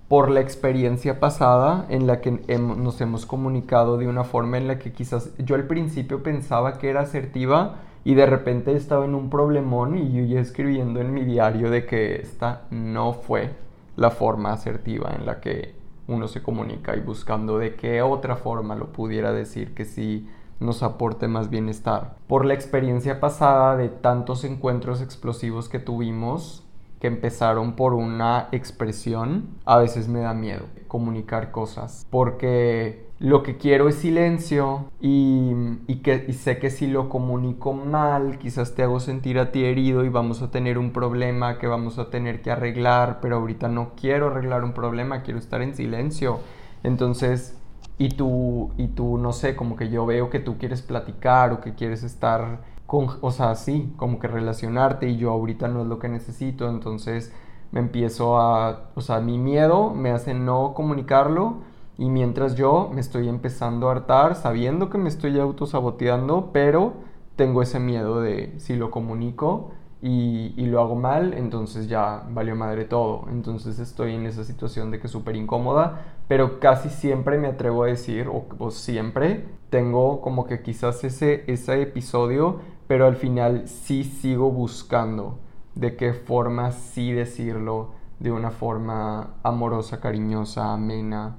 por 0.07 0.29
la 0.29 0.39
experiencia 0.39 1.19
pasada 1.19 1.85
en 1.89 2.07
la 2.07 2.21
que 2.21 2.31
nos 2.31 3.01
hemos 3.01 3.25
comunicado 3.25 3.97
de 3.97 4.07
una 4.07 4.23
forma 4.23 4.57
en 4.57 4.67
la 4.67 4.79
que 4.79 4.93
quizás 4.93 5.31
yo 5.37 5.55
al 5.55 5.65
principio 5.65 6.23
pensaba 6.23 6.77
que 6.77 6.89
era 6.89 7.01
asertiva 7.01 7.75
y 8.07 8.15
de 8.15 8.25
repente 8.25 8.73
estaba 8.73 9.03
en 9.03 9.15
un 9.15 9.29
problemón 9.29 9.97
y 9.97 10.13
yo 10.13 10.23
ya 10.23 10.39
escribiendo 10.39 11.01
en 11.01 11.13
mi 11.13 11.25
diario 11.25 11.69
de 11.69 11.85
que 11.85 12.15
esta 12.21 12.61
no 12.71 13.11
fue 13.11 13.49
la 13.97 14.11
forma 14.11 14.53
asertiva 14.53 15.13
en 15.13 15.25
la 15.25 15.41
que 15.41 15.75
uno 16.07 16.29
se 16.29 16.41
comunica 16.41 16.95
y 16.95 17.01
buscando 17.01 17.57
de 17.57 17.75
qué 17.75 18.01
otra 18.01 18.37
forma 18.37 18.75
lo 18.75 18.93
pudiera 18.93 19.33
decir 19.33 19.73
que 19.73 19.83
sí 19.83 20.25
nos 20.61 20.83
aporte 20.83 21.27
más 21.27 21.49
bienestar. 21.49 22.15
Por 22.27 22.45
la 22.45 22.53
experiencia 22.53 23.19
pasada 23.19 23.75
de 23.75 23.89
tantos 23.89 24.45
encuentros 24.45 25.01
explosivos 25.01 25.67
que 25.67 25.79
tuvimos, 25.79 26.63
que 27.01 27.07
empezaron 27.07 27.75
por 27.75 27.93
una 27.93 28.47
expresión, 28.53 29.49
a 29.65 29.79
veces 29.79 30.07
me 30.07 30.21
da 30.21 30.33
miedo 30.33 30.63
comunicar 30.87 31.51
cosas, 31.51 32.07
porque 32.09 33.06
lo 33.19 33.41
que 33.41 33.57
quiero 33.57 33.89
es 33.89 33.95
silencio 33.95 34.91
y, 35.01 35.95
que, 36.03 36.31
sé 36.33 36.59
que 36.59 36.69
si 36.69 36.85
lo 36.85 37.09
comunico 37.09 37.73
mal, 37.73 38.37
quizás 38.37 38.75
te 38.75 38.83
hago 38.83 38.99
sentir 38.99 39.39
a 39.39 39.51
ti 39.51 39.65
herido 39.65 40.05
y 40.05 40.09
vamos 40.09 40.43
a 40.43 40.51
tener 40.51 40.77
un 40.77 40.91
problema 40.91 41.57
que 41.57 41.65
vamos 41.65 41.97
a 41.97 42.11
tener 42.11 42.41
que 42.41 42.51
arreglar, 42.51 43.19
pero 43.19 43.37
ahorita 43.37 43.69
no 43.69 43.93
quiero 43.99 44.27
arreglar 44.27 44.63
un 44.63 44.73
problema, 44.73 45.23
quiero 45.23 45.39
estar 45.39 45.63
en 45.63 45.75
silencio. 45.75 46.39
Entonces, 46.83 47.57
y 47.97 48.09
tú, 48.09 48.71
y 48.77 48.89
tú, 48.89 49.17
no 49.17 49.33
sé, 49.33 49.55
como 49.55 49.75
que 49.75 49.89
yo 49.89 50.05
veo 50.05 50.29
que 50.29 50.39
tú 50.39 50.59
quieres 50.59 50.83
platicar 50.83 51.51
o 51.53 51.61
que 51.61 51.73
quieres 51.73 52.03
estar 52.03 52.59
con, 52.85 53.07
o 53.21 53.31
sea, 53.31 53.55
sí, 53.55 53.93
como 53.97 54.19
que 54.19 54.27
relacionarte 54.27 55.09
y 55.09 55.17
yo 55.17 55.31
ahorita 55.31 55.67
no 55.67 55.81
es 55.81 55.87
lo 55.87 55.97
que 55.97 56.07
necesito, 56.07 56.69
entonces 56.69 57.33
me 57.71 57.79
empiezo 57.79 58.39
a, 58.39 58.91
o 58.93 59.01
sea, 59.01 59.19
mi 59.19 59.39
miedo 59.39 59.89
me 59.89 60.11
hace 60.11 60.35
no 60.35 60.73
comunicarlo 60.75 61.57
y 61.97 62.09
mientras 62.09 62.55
yo 62.55 62.89
me 62.93 63.01
estoy 63.01 63.27
empezando 63.27 63.89
a 63.89 63.93
hartar 63.93 64.35
sabiendo 64.35 64.89
que 64.89 64.99
me 64.99 65.09
estoy 65.09 65.39
autosaboteando, 65.39 66.51
pero 66.53 66.93
tengo 67.35 67.61
ese 67.61 67.79
miedo 67.79 68.21
de 68.21 68.53
si 68.57 68.75
lo 68.75 68.91
comunico 68.91 69.71
y, 70.01 70.53
lo 70.67 70.79
hago 70.79 70.95
mal, 70.95 71.33
entonces 71.33 71.87
ya 71.87 72.23
valió 72.29 72.55
madre 72.55 72.85
todo. 72.85 73.25
Entonces 73.29 73.79
estoy 73.79 74.13
en 74.13 74.27
esa 74.27 74.43
situación 74.43 74.91
de 74.91 74.99
que 74.99 75.07
es 75.07 75.11
súper 75.11 75.35
incómoda, 75.35 76.05
pero 76.27 76.59
casi 76.59 76.89
siempre 76.89 77.39
me 77.39 77.47
atrevo 77.47 77.83
a 77.83 77.87
decir, 77.87 78.29
o, 78.29 78.69
siempre 78.69 79.45
tengo 79.71 80.21
como 80.21 80.45
que 80.45 80.61
quizás 80.61 81.03
ese, 81.03 81.45
ese 81.47 81.81
episodio, 81.81 82.59
pero 82.87 83.07
al 83.07 83.15
final 83.15 83.67
sí 83.67 84.03
sigo 84.03 84.51
buscando 84.51 85.39
de 85.73 85.95
qué 85.95 86.13
forma 86.13 86.71
sí 86.71 87.11
decirlo 87.11 87.91
de 88.19 88.31
una 88.31 88.51
forma 88.51 89.35
amorosa, 89.43 89.99
cariñosa, 89.99 90.73
amena 90.73 91.37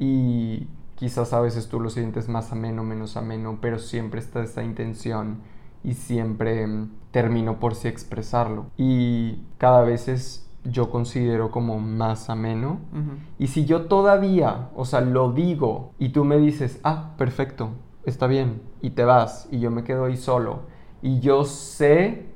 y 0.00 0.66
quizás 0.96 1.34
a 1.34 1.40
veces 1.40 1.68
tú 1.68 1.78
lo 1.78 1.90
sientes 1.90 2.28
más 2.28 2.50
ameno, 2.52 2.82
menos 2.82 3.18
ameno, 3.18 3.58
pero 3.60 3.78
siempre 3.78 4.18
está 4.18 4.42
esa 4.42 4.64
intención 4.64 5.42
y 5.84 5.92
siempre 5.92 6.66
mm, 6.66 6.90
termino 7.10 7.60
por 7.60 7.74
sí 7.74 7.86
expresarlo. 7.86 8.66
Y 8.78 9.42
cada 9.58 9.82
vez 9.82 10.08
es, 10.08 10.50
yo 10.64 10.90
considero 10.90 11.50
como 11.50 11.78
más 11.78 12.30
ameno. 12.30 12.80
Y 13.38 13.48
si 13.48 13.66
yo 13.66 13.82
todavía, 13.82 14.70
o 14.74 14.86
sea, 14.86 15.02
lo 15.02 15.32
digo 15.32 15.92
y 15.98 16.08
tú 16.08 16.24
me 16.24 16.38
dices, 16.38 16.80
ah, 16.82 17.14
perfecto, 17.18 17.70
está 18.04 18.26
bien, 18.26 18.62
y 18.80 18.90
te 18.90 19.04
vas, 19.04 19.48
y 19.50 19.60
yo 19.60 19.70
me 19.70 19.84
quedo 19.84 20.06
ahí 20.06 20.16
solo, 20.16 20.60
y 21.02 21.20
yo 21.20 21.44
sé 21.44 22.26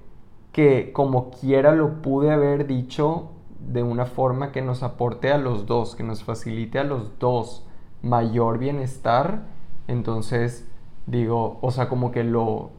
que 0.53 0.92
como 0.92 1.31
quiera 1.31 1.74
lo 1.74 2.03
pude 2.03 2.31
haber 2.31 2.66
dicho 2.66 3.31
de 3.66 3.83
una 3.83 4.07
forma 4.07 4.53
que 4.53 4.62
nos 4.62 4.83
aporte 4.83 5.33
a 5.33 5.38
los 5.38 5.66
dos, 5.66 5.94
que 5.96 6.03
nos 6.03 6.24
facilite 6.24 6.79
a 6.79 6.85
los 6.85 7.18
dos 7.18 7.66
mayor 8.03 8.59
bienestar, 8.59 9.46
entonces 9.88 10.68
digo, 11.07 11.59
o 11.61 11.70
sea, 11.70 11.88
como 11.88 12.11
que 12.11 12.24
lo, 12.24 12.70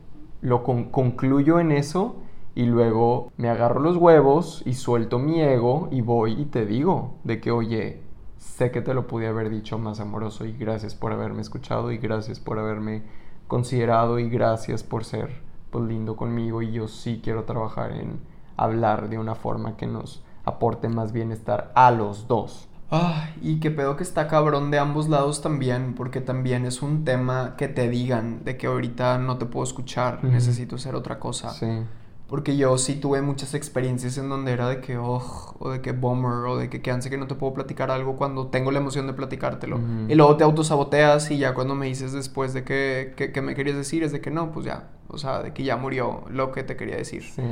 lo 0.41 0.63
concluyo 0.63 1.59
en 1.59 1.71
eso 1.71 2.17
y 2.55 2.65
luego 2.65 3.31
me 3.37 3.49
agarro 3.49 3.79
los 3.79 3.97
huevos 3.97 4.63
y 4.65 4.73
suelto 4.73 5.19
mi 5.19 5.41
ego 5.41 5.89
y 5.91 6.01
voy 6.01 6.33
y 6.33 6.45
te 6.45 6.65
digo 6.65 7.15
de 7.23 7.41
que, 7.41 7.51
oye, 7.51 8.01
sé 8.37 8.71
que 8.71 8.81
te 8.81 8.93
lo 8.93 9.07
pude 9.07 9.27
haber 9.27 9.49
dicho 9.49 9.77
más 9.77 9.99
amoroso 9.99 10.45
y 10.45 10.53
gracias 10.53 10.95
por 10.95 11.11
haberme 11.11 11.41
escuchado 11.41 11.91
y 11.91 11.97
gracias 11.97 12.39
por 12.39 12.59
haberme 12.59 13.03
considerado 13.47 14.19
y 14.19 14.29
gracias 14.29 14.83
por 14.83 15.03
ser 15.03 15.41
pues 15.69 15.83
lindo 15.85 16.15
conmigo 16.15 16.61
y 16.61 16.71
yo 16.71 16.87
sí 16.87 17.19
quiero 17.23 17.43
trabajar 17.43 17.91
en 17.91 18.19
hablar 18.55 19.09
de 19.09 19.17
una 19.17 19.35
forma 19.35 19.75
que 19.75 19.87
nos 19.87 20.23
aporte 20.45 20.87
más 20.87 21.11
bienestar 21.11 21.71
a 21.75 21.91
los 21.91 22.27
dos. 22.27 22.69
Ah, 22.91 23.29
y 23.41 23.59
que 23.59 23.71
pedo 23.71 23.97
que 23.97 24.03
está 24.03 24.27
cabrón 24.27 24.69
de 24.71 24.77
ambos 24.77 25.09
lados 25.09 25.41
también, 25.41 25.95
porque 25.95 26.21
también 26.21 26.65
es 26.65 26.81
un 26.81 27.03
tema 27.03 27.55
que 27.57 27.67
te 27.67 27.89
digan 27.89 28.43
de 28.45 28.57
que 28.57 28.67
ahorita 28.67 29.17
no 29.17 29.37
te 29.37 29.45
puedo 29.45 29.63
escuchar, 29.63 30.23
necesito 30.23 30.75
hacer 30.75 30.95
otra 30.95 31.19
cosa. 31.19 31.49
Sí. 31.49 31.83
Porque 32.27 32.57
yo 32.57 32.77
sí 32.79 32.95
tuve 32.95 33.21
muchas 33.21 33.53
experiencias 33.53 34.17
en 34.17 34.29
donde 34.29 34.51
era 34.51 34.67
de 34.67 34.81
que, 34.81 34.97
oh, 34.97 35.55
o 35.59 35.69
de 35.69 35.81
que 35.81 35.91
bomber, 35.91 36.47
o 36.47 36.57
de 36.57 36.69
que 36.69 36.91
hace 36.91 37.09
que 37.09 37.17
no 37.17 37.27
te 37.27 37.35
puedo 37.35 37.53
platicar 37.53 37.91
algo 37.91 38.15
cuando 38.15 38.47
tengo 38.47 38.71
la 38.71 38.79
emoción 38.79 39.05
de 39.05 39.13
platicártelo. 39.13 39.79
Y 40.07 40.15
luego 40.15 40.35
te 40.35 40.43
autosaboteas 40.43 41.29
y 41.29 41.37
ya 41.37 41.53
cuando 41.53 41.75
me 41.75 41.85
dices 41.87 42.13
después 42.13 42.53
de 42.53 42.63
que, 42.63 43.13
que, 43.15 43.41
me 43.41 43.53
querías 43.53 43.77
decir 43.77 44.03
es 44.03 44.11
de 44.11 44.21
que 44.21 44.31
no, 44.31 44.51
pues 44.51 44.65
ya, 44.65 44.89
o 45.07 45.19
sea, 45.19 45.43
de 45.43 45.53
que 45.53 45.63
ya 45.63 45.77
murió 45.77 46.23
lo 46.29 46.51
que 46.51 46.63
te 46.63 46.75
quería 46.75 46.95
decir. 46.95 47.23
Sí. 47.23 47.43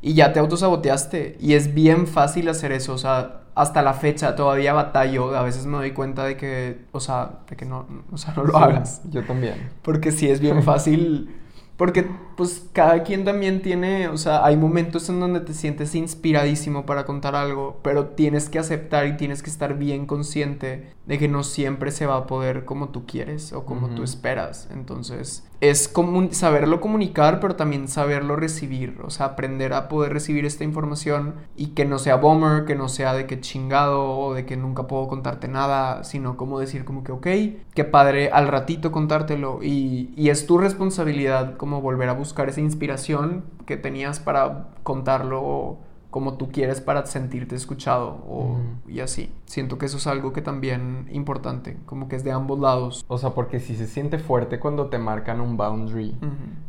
Y 0.00 0.14
ya 0.14 0.32
te 0.32 0.40
autosaboteaste. 0.40 1.36
Y 1.40 1.54
es 1.54 1.74
bien 1.74 2.06
fácil 2.06 2.48
hacer 2.48 2.72
eso, 2.72 2.94
o 2.94 2.98
sea, 2.98 3.42
hasta 3.54 3.82
la 3.82 3.94
fecha 3.94 4.36
todavía 4.36 4.72
batallo. 4.72 5.36
A 5.36 5.42
veces 5.42 5.66
me 5.66 5.76
doy 5.76 5.92
cuenta 5.92 6.24
de 6.24 6.36
que, 6.36 6.86
o 6.92 7.00
sea, 7.00 7.40
de 7.48 7.56
que 7.56 7.64
no, 7.64 7.86
o 8.12 8.16
sea, 8.16 8.32
no 8.36 8.44
lo 8.44 8.56
hagas. 8.56 9.02
Yo 9.10 9.24
también. 9.24 9.70
Porque 9.82 10.12
sí 10.12 10.28
es 10.28 10.40
bien 10.40 10.62
fácil 10.62 11.34
porque 11.78 12.10
pues 12.38 12.68
cada 12.72 13.02
quien 13.02 13.24
también 13.24 13.62
tiene, 13.62 14.06
o 14.06 14.16
sea, 14.16 14.44
hay 14.44 14.56
momentos 14.56 15.08
en 15.08 15.18
donde 15.18 15.40
te 15.40 15.52
sientes 15.52 15.96
inspiradísimo 15.96 16.86
para 16.86 17.04
contar 17.04 17.34
algo, 17.34 17.80
pero 17.82 18.10
tienes 18.10 18.48
que 18.48 18.60
aceptar 18.60 19.08
y 19.08 19.16
tienes 19.16 19.42
que 19.42 19.50
estar 19.50 19.76
bien 19.76 20.06
consciente 20.06 20.92
de 21.04 21.18
que 21.18 21.26
no 21.26 21.42
siempre 21.42 21.90
se 21.90 22.06
va 22.06 22.16
a 22.16 22.26
poder 22.28 22.64
como 22.64 22.90
tú 22.90 23.06
quieres 23.06 23.52
o 23.52 23.64
como 23.64 23.88
tú 23.88 24.04
esperas. 24.04 24.68
Entonces, 24.70 25.48
es 25.60 25.92
saberlo 26.30 26.80
comunicar, 26.80 27.40
pero 27.40 27.56
también 27.56 27.88
saberlo 27.88 28.36
recibir, 28.36 29.00
o 29.02 29.10
sea, 29.10 29.26
aprender 29.26 29.72
a 29.72 29.88
poder 29.88 30.12
recibir 30.12 30.44
esta 30.44 30.62
información 30.64 31.34
y 31.56 31.68
que 31.68 31.86
no 31.86 31.98
sea 31.98 32.16
bomber, 32.16 32.66
que 32.66 32.76
no 32.76 32.88
sea 32.88 33.14
de 33.14 33.26
que 33.26 33.40
chingado 33.40 34.16
o 34.16 34.34
de 34.34 34.46
que 34.46 34.56
nunca 34.56 34.86
puedo 34.86 35.08
contarte 35.08 35.48
nada, 35.48 36.04
sino 36.04 36.36
como 36.36 36.60
decir 36.60 36.84
como 36.84 37.02
que, 37.02 37.12
ok, 37.12 37.26
qué 37.74 37.84
padre 37.84 38.30
al 38.30 38.46
ratito 38.46 38.92
contártelo 38.92 39.60
y, 39.62 40.12
y 40.14 40.28
es 40.28 40.46
tu 40.46 40.58
responsabilidad 40.58 41.56
como 41.56 41.80
volver 41.80 42.10
a 42.10 42.12
buscar 42.12 42.27
esa 42.32 42.60
inspiración 42.60 43.44
que 43.66 43.76
tenías 43.76 44.20
para 44.20 44.68
contarlo 44.82 45.78
como 46.10 46.34
tú 46.34 46.50
quieres 46.50 46.80
para 46.80 47.04
sentirte 47.04 47.54
escuchado 47.54 48.24
o, 48.28 48.58
y 48.86 49.00
así. 49.00 49.30
Siento 49.44 49.76
que 49.76 49.86
eso 49.86 49.98
es 49.98 50.06
algo 50.06 50.32
que 50.32 50.40
también 50.40 51.06
importante, 51.12 51.76
como 51.84 52.08
que 52.08 52.16
es 52.16 52.24
de 52.24 52.32
ambos 52.32 52.58
lados. 52.58 53.04
O 53.08 53.18
sea, 53.18 53.30
porque 53.30 53.60
si 53.60 53.76
se 53.76 53.86
siente 53.86 54.18
fuerte 54.18 54.58
cuando 54.58 54.86
te 54.86 54.98
marcan 54.98 55.40
un 55.40 55.56
boundary. 55.56 56.16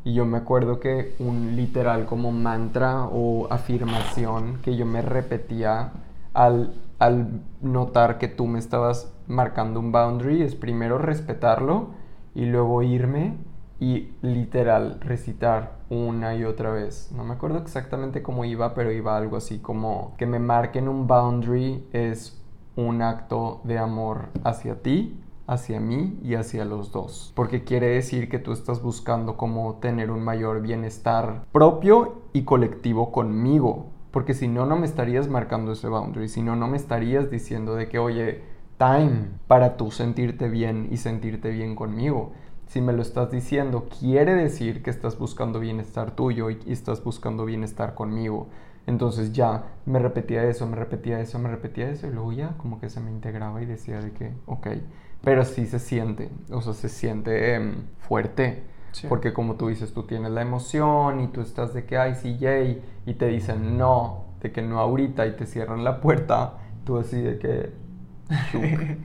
Y 0.04 0.14
yo 0.14 0.26
me 0.26 0.38
acuerdo 0.38 0.80
que 0.80 1.16
un 1.20 1.56
literal 1.56 2.06
como 2.06 2.32
mantra 2.32 3.06
o 3.06 3.48
afirmación 3.50 4.60
que 4.62 4.76
yo 4.76 4.86
me 4.86 5.02
repetía 5.02 5.94
al, 6.34 6.74
al 7.00 7.42
notar 7.62 8.18
que 8.18 8.28
tú 8.28 8.46
me 8.46 8.60
estabas 8.60 9.14
marcando 9.28 9.80
un 9.80 9.92
boundary 9.92 10.42
es 10.42 10.56
primero 10.56 10.98
respetarlo 10.98 11.92
y 12.36 12.46
luego 12.46 12.84
irme 12.84 13.38
y 13.80 14.10
literal 14.22 15.00
recitar 15.02 15.80
una 15.90 16.36
y 16.36 16.44
otra 16.44 16.72
vez. 16.72 17.12
No 17.16 17.24
me 17.24 17.34
acuerdo 17.34 17.60
exactamente 17.60 18.22
cómo 18.22 18.46
iba, 18.46 18.74
pero 18.74 18.92
iba 18.92 19.18
algo 19.18 19.38
así 19.38 19.60
como 19.60 20.14
que 20.18 20.26
me 20.26 20.40
marquen 20.40 20.88
un 20.88 21.08
boundary 21.08 21.88
es 21.94 22.42
un 22.76 23.02
acto 23.02 23.62
de 23.64 23.78
amor 23.78 24.30
hacia 24.44 24.82
ti, 24.82 25.20
hacia 25.48 25.80
mí 25.80 26.20
y 26.24 26.36
hacia 26.36 26.66
los 26.66 26.92
dos. 26.92 27.34
Porque 27.36 27.64
quiere 27.64 27.88
decir 27.88 28.30
que 28.30 28.40
tú 28.40 28.52
estás 28.52 28.82
buscando 28.82 29.36
como 29.36 29.76
tener 29.76 30.12
un 30.12 30.24
mayor 30.24 30.62
bienestar 30.62 31.46
propio 31.52 32.22
y 32.34 32.44
colectivo 32.44 33.12
conmigo. 33.12 33.88
Porque 34.12 34.34
si 34.34 34.48
no, 34.48 34.66
no 34.66 34.76
me 34.76 34.86
estarías 34.86 35.28
marcando 35.28 35.72
ese 35.72 35.88
boundary. 35.88 36.30
Si 36.30 36.42
no, 36.42 36.56
no 36.56 36.68
me 36.68 36.78
estarías 36.78 37.30
diciendo 37.30 37.76
de 37.76 37.90
que, 37.90 38.00
oye, 38.00 38.42
time 38.78 39.28
para 39.48 39.76
tú 39.76 39.92
sentirte 39.92 40.48
bien 40.50 40.88
y 40.92 40.98
sentirte 40.98 41.52
bien 41.52 41.76
conmigo. 41.76 42.32
Si 42.70 42.82
me 42.82 42.94
lo 42.94 43.02
estás 43.02 43.32
diciendo, 43.32 43.90
quiere 44.00 44.36
decir 44.36 44.84
que 44.84 44.92
estás 44.92 45.18
buscando 45.18 45.60
bienestar 45.60 46.12
tuyo 46.12 46.52
y 46.52 46.60
estás 46.68 47.04
buscando 47.04 47.46
bienestar 47.46 47.96
conmigo. 47.96 48.48
Entonces 48.86 49.34
ya 49.34 49.64
me 49.88 49.98
repetía 49.98 50.44
eso, 50.44 50.68
me 50.68 50.76
repetía 50.76 51.20
eso, 51.20 51.40
me 51.40 51.50
repetía 51.50 51.90
eso 51.90 52.06
y 52.06 52.12
luego 52.12 52.32
ya 52.32 52.50
como 52.58 52.80
que 52.80 52.92
se 52.92 53.00
me 53.00 53.10
integraba 53.10 53.60
y 53.64 53.66
decía 53.66 54.00
de 54.00 54.12
que, 54.12 54.34
ok, 54.46 54.68
pero 55.24 55.46
sí 55.46 55.66
se 55.66 55.80
siente, 55.80 56.30
o 56.52 56.62
sea, 56.62 56.74
se 56.74 56.90
siente 56.90 57.56
em, 57.56 57.74
fuerte. 57.98 58.62
Porque 59.08 59.34
como 59.34 59.56
tú 59.56 59.70
dices, 59.70 59.92
tú 59.92 60.04
tienes 60.04 60.30
la 60.30 60.44
emoción 60.44 61.22
y 61.22 61.28
tú 61.30 61.42
estás 61.42 61.74
de 61.74 61.86
que, 61.86 61.98
ay, 61.98 62.14
sí, 62.14 62.38
yay, 62.38 62.84
y 63.08 63.16
te 63.16 63.30
dicen 63.30 63.80
no, 63.80 64.26
de 64.42 64.52
que 64.52 64.62
no 64.62 64.80
ahorita 64.80 65.26
y 65.26 65.36
te 65.36 65.48
cierran 65.48 65.84
la 65.84 66.02
puerta, 66.02 66.54
tú 66.86 67.00
así 67.00 67.20
de 67.20 67.40
que... 67.40 67.72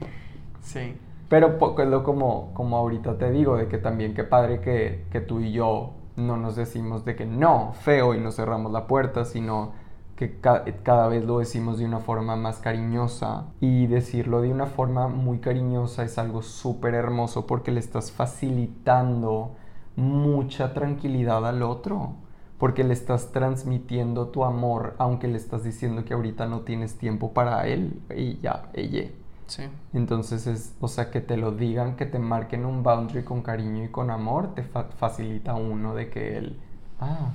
sí. 0.61 0.95
Pero 1.35 1.57
es 1.79 1.87
lo 1.89 2.01
como, 2.01 2.53
como 2.53 2.77
ahorita 2.77 3.17
te 3.17 3.29
digo, 3.29 3.57
de 3.57 3.67
que 3.67 3.77
también 3.77 4.13
qué 4.13 4.23
padre 4.23 4.61
que, 4.61 5.03
que 5.11 5.19
tú 5.19 5.41
y 5.41 5.51
yo 5.51 5.91
no 6.15 6.37
nos 6.37 6.55
decimos 6.55 7.03
de 7.03 7.17
que 7.17 7.25
no, 7.25 7.73
feo 7.73 8.13
y 8.13 8.21
nos 8.21 8.37
cerramos 8.37 8.71
la 8.71 8.87
puerta, 8.87 9.25
sino 9.25 9.73
que 10.15 10.39
cada 10.39 11.09
vez 11.09 11.25
lo 11.25 11.39
decimos 11.39 11.77
de 11.77 11.83
una 11.83 11.99
forma 11.99 12.37
más 12.37 12.59
cariñosa 12.59 13.47
y 13.59 13.87
decirlo 13.87 14.39
de 14.39 14.49
una 14.49 14.67
forma 14.67 15.09
muy 15.09 15.39
cariñosa 15.39 16.05
es 16.05 16.17
algo 16.17 16.41
súper 16.41 16.93
hermoso 16.93 17.45
porque 17.45 17.73
le 17.73 17.81
estás 17.81 18.13
facilitando 18.13 19.57
mucha 19.97 20.73
tranquilidad 20.73 21.45
al 21.45 21.63
otro 21.63 22.13
porque 22.57 22.85
le 22.85 22.93
estás 22.93 23.33
transmitiendo 23.33 24.29
tu 24.29 24.45
amor 24.45 24.95
aunque 24.99 25.27
le 25.27 25.35
estás 25.35 25.65
diciendo 25.65 26.05
que 26.05 26.13
ahorita 26.13 26.45
no 26.45 26.61
tienes 26.61 26.97
tiempo 26.97 27.33
para 27.33 27.67
él 27.67 27.99
y 28.15 28.39
ya, 28.39 28.69
ella. 28.73 29.09
Sí. 29.47 29.63
Entonces 29.93 30.47
es, 30.47 30.73
o 30.79 30.87
sea, 30.87 31.11
que 31.11 31.21
te 31.21 31.37
lo 31.37 31.51
digan, 31.51 31.95
que 31.95 32.05
te 32.05 32.19
marquen 32.19 32.65
un 32.65 32.83
boundary 32.83 33.23
con 33.23 33.41
cariño 33.41 33.83
y 33.85 33.89
con 33.89 34.09
amor, 34.09 34.55
te 34.55 34.63
facilita 34.63 35.53
uno 35.55 35.93
de 35.95 36.09
que 36.09 36.37
él, 36.37 36.59
ah, 36.99 37.31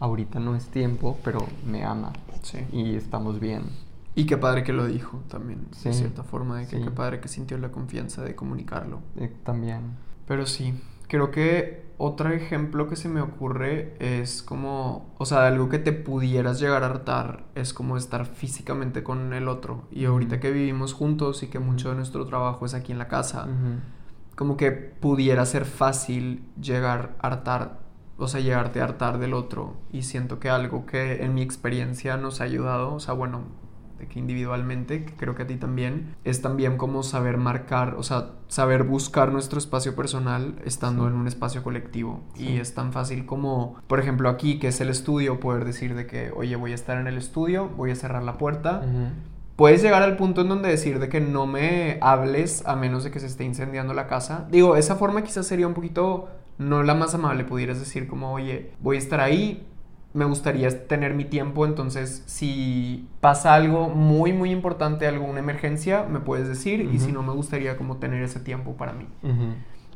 ahorita 0.00 0.40
no 0.40 0.56
es 0.56 0.68
tiempo, 0.68 1.18
pero 1.24 1.46
me 1.66 1.84
ama. 1.84 2.12
Sí. 2.42 2.58
Y 2.72 2.96
estamos 2.96 3.40
bien. 3.40 3.64
Y 4.14 4.26
qué 4.26 4.36
padre 4.36 4.64
que 4.64 4.72
lo 4.72 4.86
dijo 4.86 5.22
también, 5.28 5.68
de 5.84 5.92
cierta 5.92 6.24
forma, 6.24 6.58
de 6.58 6.66
que 6.66 6.80
qué 6.80 6.90
padre 6.90 7.20
que 7.20 7.28
sintió 7.28 7.56
la 7.56 7.70
confianza 7.70 8.22
de 8.22 8.34
comunicarlo. 8.34 9.00
Eh, 9.16 9.32
también. 9.44 9.96
Pero 10.26 10.44
sí, 10.44 10.74
creo 11.06 11.30
que 11.30 11.87
otro 11.98 12.30
ejemplo 12.30 12.88
que 12.88 12.96
se 12.96 13.08
me 13.08 13.20
ocurre 13.20 13.94
es 13.98 14.42
como, 14.42 15.14
o 15.18 15.26
sea, 15.26 15.46
algo 15.46 15.68
que 15.68 15.78
te 15.78 15.92
pudieras 15.92 16.60
llegar 16.60 16.84
a 16.84 16.86
hartar 16.86 17.44
es 17.54 17.74
como 17.74 17.96
estar 17.96 18.24
físicamente 18.24 19.02
con 19.02 19.32
el 19.32 19.48
otro. 19.48 19.82
Y 19.90 20.04
ahorita 20.04 20.40
que 20.40 20.52
vivimos 20.52 20.94
juntos 20.94 21.42
y 21.42 21.48
que 21.48 21.58
mucho 21.58 21.90
de 21.90 21.96
nuestro 21.96 22.24
trabajo 22.24 22.64
es 22.66 22.74
aquí 22.74 22.92
en 22.92 22.98
la 22.98 23.08
casa, 23.08 23.48
como 24.36 24.56
que 24.56 24.70
pudiera 24.70 25.44
ser 25.44 25.64
fácil 25.64 26.44
llegar 26.60 27.16
a 27.20 27.26
hartar 27.26 27.88
o 28.18 28.26
sea, 28.26 28.40
llegarte 28.40 28.80
a 28.80 28.84
hartar 28.84 29.18
del 29.18 29.32
otro. 29.32 29.76
Y 29.92 30.02
siento 30.02 30.40
que 30.40 30.50
algo 30.50 30.86
que 30.86 31.24
en 31.24 31.34
mi 31.34 31.42
experiencia 31.42 32.16
nos 32.16 32.40
ha 32.40 32.44
ayudado, 32.44 32.94
o 32.94 33.00
sea, 33.00 33.14
bueno, 33.14 33.42
de 33.98 34.06
que 34.06 34.18
individualmente, 34.18 35.04
que 35.04 35.12
creo 35.14 35.34
que 35.34 35.42
a 35.42 35.46
ti 35.46 35.56
también, 35.56 36.14
es 36.24 36.40
también 36.40 36.76
como 36.76 37.02
saber 37.02 37.36
marcar, 37.36 37.94
o 37.96 38.02
sea, 38.02 38.30
saber 38.48 38.84
buscar 38.84 39.32
nuestro 39.32 39.58
espacio 39.58 39.94
personal 39.96 40.54
estando 40.64 41.08
en 41.08 41.14
un 41.14 41.26
espacio 41.26 41.62
colectivo. 41.62 42.22
Y 42.36 42.58
es 42.58 42.74
tan 42.74 42.92
fácil 42.92 43.26
como, 43.26 43.76
por 43.86 44.00
ejemplo, 44.00 44.28
aquí, 44.28 44.58
que 44.58 44.68
es 44.68 44.80
el 44.80 44.88
estudio, 44.88 45.40
poder 45.40 45.64
decir 45.64 45.94
de 45.94 46.06
que, 46.06 46.30
oye, 46.34 46.56
voy 46.56 46.72
a 46.72 46.74
estar 46.74 46.98
en 46.98 47.06
el 47.06 47.18
estudio, 47.18 47.68
voy 47.68 47.90
a 47.90 47.96
cerrar 47.96 48.22
la 48.22 48.38
puerta. 48.38 48.82
Puedes 49.56 49.82
llegar 49.82 50.02
al 50.02 50.16
punto 50.16 50.42
en 50.42 50.48
donde 50.48 50.68
decir 50.68 51.00
de 51.00 51.08
que 51.08 51.20
no 51.20 51.46
me 51.46 51.98
hables 52.00 52.64
a 52.64 52.76
menos 52.76 53.02
de 53.02 53.10
que 53.10 53.18
se 53.18 53.26
esté 53.26 53.42
incendiando 53.42 53.92
la 53.92 54.06
casa. 54.06 54.46
Digo, 54.52 54.76
esa 54.76 54.94
forma 54.94 55.22
quizás 55.22 55.48
sería 55.48 55.66
un 55.66 55.74
poquito 55.74 56.28
no 56.58 56.82
la 56.82 56.94
más 56.94 57.14
amable, 57.14 57.44
pudieras 57.44 57.78
decir 57.80 58.06
como, 58.06 58.32
oye, 58.32 58.72
voy 58.80 58.96
a 58.96 58.98
estar 58.98 59.20
ahí, 59.20 59.66
me 60.18 60.24
gustaría 60.24 60.88
tener 60.88 61.14
mi 61.14 61.24
tiempo, 61.24 61.64
entonces 61.64 62.24
si 62.26 63.08
pasa 63.20 63.54
algo 63.54 63.88
muy, 63.88 64.32
muy 64.32 64.50
importante, 64.50 65.06
alguna 65.06 65.38
emergencia, 65.38 66.02
me 66.02 66.18
puedes 66.18 66.48
decir, 66.48 66.80
y 66.92 66.98
si 66.98 67.12
no, 67.12 67.22
me 67.22 67.32
gustaría 67.32 67.76
como 67.76 67.98
tener 67.98 68.22
ese 68.22 68.40
tiempo 68.40 68.76
para 68.76 68.92
mí. 68.92 69.06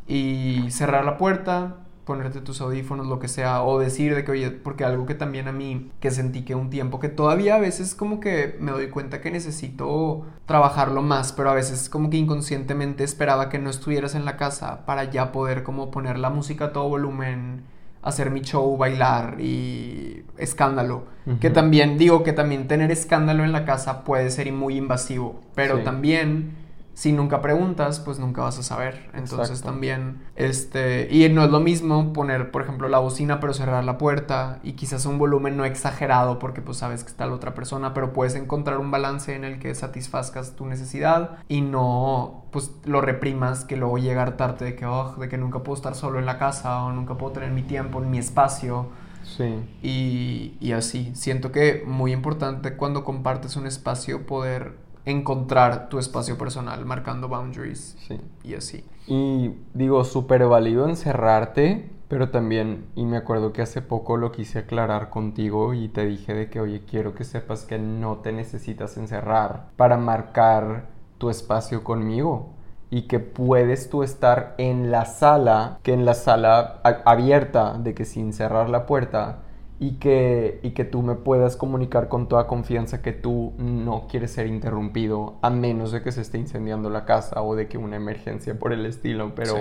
Y 0.07 0.71
cerrar 0.71 1.05
la 1.05 1.19
puerta, 1.19 1.79
ponerte 2.05 2.41
tus 2.41 2.61
audífonos, 2.61 3.09
lo 3.09 3.19
que 3.19 3.27
sea, 3.27 3.65
o 3.65 3.81
decir 3.81 4.15
de 4.15 4.25
que, 4.25 4.31
oye, 4.31 4.51
porque 4.53 4.85
algo 4.85 5.07
que 5.07 5.17
también 5.17 5.49
a 5.49 5.53
mí, 5.53 5.91
que 5.99 6.13
sentí 6.13 6.45
que 6.45 6.55
un 6.55 6.71
tiempo, 6.71 7.01
que 7.01 7.09
todavía 7.09 7.57
a 7.57 7.59
veces 7.59 7.97
como 7.97 8.21
que 8.21 8.57
me 8.61 8.71
doy 8.71 8.91
cuenta 8.91 9.21
que 9.21 9.33
necesito 9.33 10.25
trabajarlo 10.47 11.03
más, 11.03 11.33
pero 11.33 11.51
a 11.51 11.55
veces 11.55 11.89
como 11.89 12.11
que 12.11 12.17
inconscientemente 12.17 13.03
esperaba 13.03 13.49
que 13.49 13.59
no 13.59 13.71
estuvieras 13.71 14.15
en 14.15 14.25
la 14.25 14.37
casa 14.37 14.87
para 14.87 15.05
ya 15.05 15.33
poder 15.33 15.65
como 15.65 15.91
poner 15.91 16.17
la 16.19 16.31
música 16.31 16.67
a 16.67 16.73
todo 16.73 16.89
volumen, 16.89 17.65
hacer 18.03 18.31
mi 18.31 18.41
show, 18.41 18.77
bailar 18.77 19.41
y 19.41 20.25
escándalo. 20.37 21.07
Que 21.41 21.51
también 21.51 21.99
digo 21.99 22.25
que 22.25 22.33
también 22.33 22.67
tener 22.67 22.91
escándalo 22.91 23.45
en 23.45 23.53
la 23.53 23.65
casa 23.65 24.03
puede 24.03 24.29
ser 24.31 24.53
muy 24.53 24.77
invasivo, 24.77 25.41
pero 25.55 25.79
también 25.85 26.57
si 26.95 27.13
nunca 27.13 27.41
preguntas, 27.41 28.01
pues 28.01 28.19
nunca 28.19 28.43
vas 28.43 28.59
a 28.59 28.63
saber. 28.63 29.11
Entonces 29.15 29.63
también, 29.63 30.23
este, 30.37 31.09
y 31.11 31.27
no 31.31 31.43
es 31.45 31.51
lo 31.51 31.61
mismo 31.61 32.13
poner, 32.13 32.51
por 32.51 32.63
ejemplo, 32.63 32.89
la 32.89 32.99
bocina 32.99 33.41
pero 33.41 33.55
cerrar 33.55 33.85
la 33.85 33.97
puerta 33.97 34.61
y 34.63 34.73
quizás 34.73 35.07
un 35.07 35.19
volumen 35.19 35.57
no 35.57 35.65
exagerado 35.65 36.39
porque 36.39 36.61
pues 36.61 36.79
sabes 36.79 37.03
que 37.03 37.11
está 37.11 37.27
la 37.27 37.35
otra 37.35 37.55
persona, 37.55 37.95
pero 37.95 38.13
puedes 38.13 38.35
encontrar 38.35 38.79
un 38.79 38.91
balance 38.91 39.35
en 39.35 39.45
el 39.45 39.59
que 39.59 39.75
satisfazcas 39.75 40.55
tu 40.55 40.67
necesidad 40.67 41.39
y 41.49 41.63
no, 41.63 42.45
pues 42.51 42.73
lo 42.85 43.01
reprimas 43.01 43.65
que 43.65 43.77
luego 43.77 43.97
llega 43.97 44.21
a 44.21 44.27
hartarte 44.27 44.65
de 44.65 44.77
que, 44.77 44.85
oh, 44.85 45.15
de 45.17 45.29
que 45.29 45.39
nunca 45.39 45.61
puedo 45.61 45.77
estar 45.77 45.95
solo 45.95 46.19
en 46.19 46.27
la 46.27 46.39
casa 46.39 46.85
o 46.85 46.93
nunca 46.93 47.17
puedo 47.17 47.33
tener 47.33 47.53
mi 47.53 47.63
tiempo, 47.63 48.03
en 48.03 48.11
mi 48.11 48.19
espacio. 48.19 48.89
Sí. 49.25 49.65
Y, 49.83 50.57
y 50.61 50.73
así, 50.73 51.13
siento 51.15 51.53
que 51.53 51.85
muy 51.87 52.13
importante 52.13 52.77
cuando 52.77 53.05
compartes 53.05 53.57
un 53.57 53.67
espacio 53.67 54.27
poder 54.27 54.82
encontrar 55.05 55.89
tu 55.89 55.99
espacio 55.99 56.39
personal, 56.39 56.85
marcando 56.85 57.29
boundaries 57.29 57.97
sí. 58.07 58.21
y 58.45 58.55
así. 58.55 58.85
Y 59.07 59.53
digo, 59.75 60.05
súper 60.05 60.47
válido 60.47 60.89
encerrarte, 60.89 61.91
pero 62.09 62.31
también, 62.31 62.87
y 62.95 63.05
me 63.05 63.17
acuerdo 63.17 63.53
que 63.53 63.63
hace 63.63 63.83
poco 63.83 64.17
lo 64.17 64.33
quise 64.33 64.61
aclarar 64.61 65.09
contigo 65.11 65.75
y 65.75 65.89
te 65.89 66.05
dije 66.05 66.35
de 66.35 66.51
que, 66.51 66.61
oye, 66.61 66.83
quiero 66.85 67.15
que 67.15 67.25
sepas 67.25 67.65
que 67.65 67.79
no 67.79 68.19
te 68.19 68.33
necesitas 68.33 68.97
encerrar 68.97 69.71
para 69.77 69.97
marcar 69.97 70.89
tu 71.19 71.31
espacio 71.31 71.83
conmigo 71.83 72.51
y 72.91 73.03
que 73.03 73.21
puedes 73.21 73.89
tú 73.89 74.03
estar 74.03 74.55
en 74.59 74.91
la 74.91 75.07
sala, 75.07 75.79
que 75.83 75.95
en 75.95 76.05
la 76.05 76.13
sala 76.13 76.81
abierta, 77.07 77.79
de 77.79 77.95
que 77.95 78.05
sin 78.05 78.35
cerrar 78.35 78.69
la 78.69 78.85
puerta, 78.85 79.39
y 79.83 79.95
que, 79.95 80.61
y 80.63 80.71
que 80.71 80.85
tú 80.85 81.03
me 81.03 81.17
puedas 81.17 81.57
comunicar 81.57 82.09
con 82.09 82.29
toda 82.29 82.47
confianza 82.47 83.03
que 83.03 83.11
tú 83.11 83.53
no 83.59 84.07
quieres 84.09 84.31
ser 84.31 84.47
interrumpido 84.47 85.35
a 85.43 85.51
menos 85.51 85.91
de 85.91 86.03
que 86.03 86.13
se 86.13 86.21
esté 86.21 86.39
incendiando 86.39 86.89
la 86.89 87.05
casa 87.05 87.43
o 87.43 87.57
de 87.57 87.67
que 87.67 87.79
una 87.79 87.97
emergencia 87.97 88.57
por 88.57 88.73
el 88.73 88.87
estilo, 88.87 89.35
pero 89.35 89.57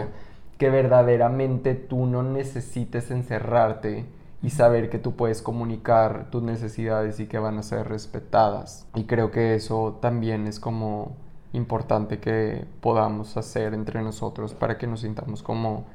que 0.60 0.70
verdaderamente 0.70 1.74
tú 1.74 2.06
no 2.06 2.22
necesites 2.22 3.10
encerrarte 3.10 4.06
y 4.44 4.52
saber 4.52 4.92
que 4.92 5.00
tú 5.00 5.16
puedes 5.16 5.42
comunicar 5.42 6.30
tus 6.30 6.44
necesidades 6.44 7.20
y 7.20 7.26
que 7.26 7.40
van 7.40 7.58
a 7.58 7.64
ser 7.64 7.90
respetadas. 7.90 8.86
Y 8.94 9.06
creo 9.06 9.32
que 9.32 9.56
eso 9.56 9.98
también 10.04 10.46
es 10.46 10.60
como 10.60 11.16
importante 11.52 12.20
que 12.20 12.66
podamos 12.80 13.38
hacer 13.38 13.74
entre 13.74 14.04
nosotros 14.04 14.54
para 14.54 14.78
que 14.78 14.86
nos 14.86 15.02
sintamos 15.02 15.42
como 15.42 15.86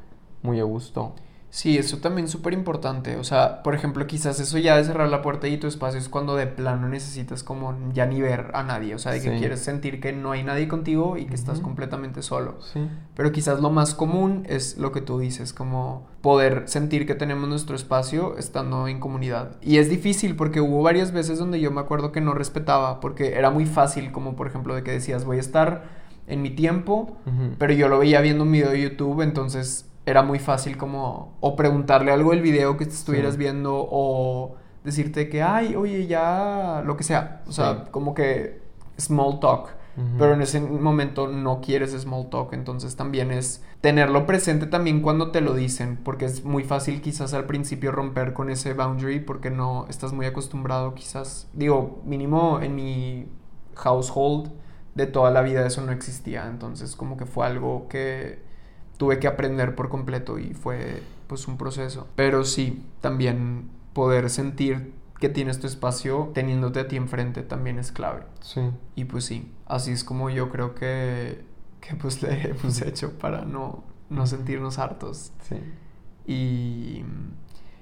muy 0.42 0.58
a 0.58 0.64
gusto. 0.64 1.12
Sí, 1.50 1.78
eso 1.78 1.98
también 1.98 2.26
es 2.26 2.30
súper 2.30 2.52
importante. 2.52 3.16
O 3.16 3.24
sea, 3.24 3.62
por 3.62 3.74
ejemplo, 3.74 4.06
quizás 4.06 4.40
eso 4.40 4.58
ya 4.58 4.76
de 4.76 4.84
cerrar 4.84 5.08
la 5.08 5.22
puerta 5.22 5.48
y 5.48 5.56
tu 5.56 5.66
espacio 5.66 5.98
es 5.98 6.08
cuando 6.08 6.36
de 6.36 6.46
plano 6.46 6.88
necesitas 6.88 7.42
como 7.42 7.74
ya 7.94 8.04
ni 8.06 8.20
ver 8.20 8.50
a 8.52 8.62
nadie. 8.62 8.94
O 8.94 8.98
sea, 8.98 9.12
de 9.12 9.22
que 9.22 9.38
quieres 9.38 9.60
sentir 9.60 10.00
que 10.00 10.12
no 10.12 10.32
hay 10.32 10.42
nadie 10.42 10.68
contigo 10.68 11.16
y 11.16 11.26
que 11.26 11.34
estás 11.34 11.60
completamente 11.60 12.22
solo. 12.22 12.58
Sí. 12.72 12.86
Pero 13.14 13.32
quizás 13.32 13.60
lo 13.60 13.70
más 13.70 13.94
común 13.94 14.44
es 14.48 14.76
lo 14.76 14.92
que 14.92 15.00
tú 15.00 15.18
dices, 15.18 15.52
como 15.52 16.06
poder 16.20 16.64
sentir 16.66 17.06
que 17.06 17.14
tenemos 17.14 17.48
nuestro 17.48 17.76
espacio 17.76 18.36
estando 18.36 18.88
en 18.88 19.00
comunidad. 19.00 19.56
Y 19.62 19.78
es 19.78 19.88
difícil 19.88 20.36
porque 20.36 20.60
hubo 20.60 20.82
varias 20.82 21.12
veces 21.12 21.38
donde 21.38 21.60
yo 21.60 21.70
me 21.70 21.80
acuerdo 21.80 22.12
que 22.12 22.20
no 22.20 22.34
respetaba, 22.34 23.00
porque 23.00 23.34
era 23.34 23.50
muy 23.50 23.64
fácil, 23.64 24.12
como 24.12 24.36
por 24.36 24.46
ejemplo 24.46 24.74
de 24.74 24.82
que 24.82 24.90
decías, 24.90 25.24
voy 25.24 25.38
a 25.38 25.40
estar 25.40 25.84
en 26.26 26.42
mi 26.42 26.50
tiempo, 26.50 27.16
pero 27.58 27.72
yo 27.72 27.88
lo 27.88 27.98
veía 27.98 28.20
viendo 28.20 28.42
un 28.42 28.52
video 28.52 28.70
de 28.70 28.82
YouTube, 28.82 29.22
entonces 29.22 29.88
era 30.06 30.22
muy 30.22 30.38
fácil 30.38 30.76
como 30.78 31.36
o 31.40 31.56
preguntarle 31.56 32.12
algo 32.12 32.30
del 32.30 32.40
video 32.40 32.76
que 32.76 32.84
estuvieras 32.84 33.36
viendo 33.36 33.74
o 33.90 34.56
decirte 34.84 35.28
que, 35.28 35.42
ay, 35.42 35.74
oye, 35.74 36.06
ya, 36.06 36.82
lo 36.86 36.96
que 36.96 37.02
sea. 37.02 37.42
O 37.48 37.52
sea, 37.52 37.86
como 37.90 38.14
que 38.14 38.62
small 38.96 39.40
talk. 39.40 39.70
pero 40.18 40.34
en 40.34 40.42
ese 40.42 40.60
momento 40.60 41.26
no 41.26 41.62
quieres 41.62 41.92
small 41.92 42.28
talk, 42.28 42.52
entonces 42.52 42.96
también 42.96 43.30
es 43.30 43.64
tenerlo 43.80 44.26
presente 44.26 44.66
también 44.66 45.00
cuando 45.00 45.30
te 45.30 45.40
lo 45.40 45.54
dicen, 45.54 45.98
porque 46.04 46.26
es 46.26 46.44
muy 46.44 46.64
fácil 46.64 47.00
quizás 47.00 47.32
al 47.32 47.46
principio 47.46 47.92
romper 47.92 48.34
con 48.34 48.50
ese 48.50 48.74
boundary 48.74 49.20
porque 49.20 49.50
no 49.50 49.86
estás 49.88 50.12
muy 50.12 50.26
acostumbrado 50.26 50.94
quizás, 50.94 51.48
digo, 51.54 52.02
mínimo 52.04 52.60
en 52.60 52.74
mi 52.74 53.26
household 53.74 54.52
de 54.94 55.06
toda 55.06 55.30
la 55.30 55.40
vida 55.40 55.66
eso 55.66 55.80
no 55.80 55.92
existía, 55.92 56.46
entonces 56.46 56.94
como 56.94 57.16
que 57.16 57.24
fue 57.24 57.46
algo 57.46 57.88
que 57.88 58.45
tuve 58.96 59.18
que 59.18 59.26
aprender 59.26 59.74
por 59.74 59.88
completo 59.88 60.38
y 60.38 60.54
fue 60.54 61.02
pues 61.26 61.48
un 61.48 61.56
proceso, 61.56 62.06
pero 62.16 62.44
sí, 62.44 62.82
también 63.00 63.68
poder 63.92 64.30
sentir 64.30 64.92
que 65.18 65.28
tienes 65.28 65.58
tu 65.60 65.66
espacio 65.66 66.30
teniéndote 66.34 66.80
a 66.80 66.88
ti 66.88 66.96
enfrente 66.96 67.42
también 67.42 67.78
es 67.78 67.92
clave. 67.92 68.24
Sí. 68.40 68.60
Y 68.94 69.04
pues 69.04 69.24
sí, 69.24 69.50
así 69.66 69.92
es 69.92 70.04
como 70.04 70.30
yo 70.30 70.50
creo 70.50 70.74
que, 70.74 71.44
que 71.80 71.96
pues 71.96 72.22
le 72.22 72.50
hemos 72.50 72.82
hecho 72.82 73.18
para 73.18 73.44
no, 73.44 73.84
no 74.10 74.26
sentirnos 74.26 74.78
hartos. 74.78 75.32
Sí. 75.48 75.56
Y, 76.26 77.04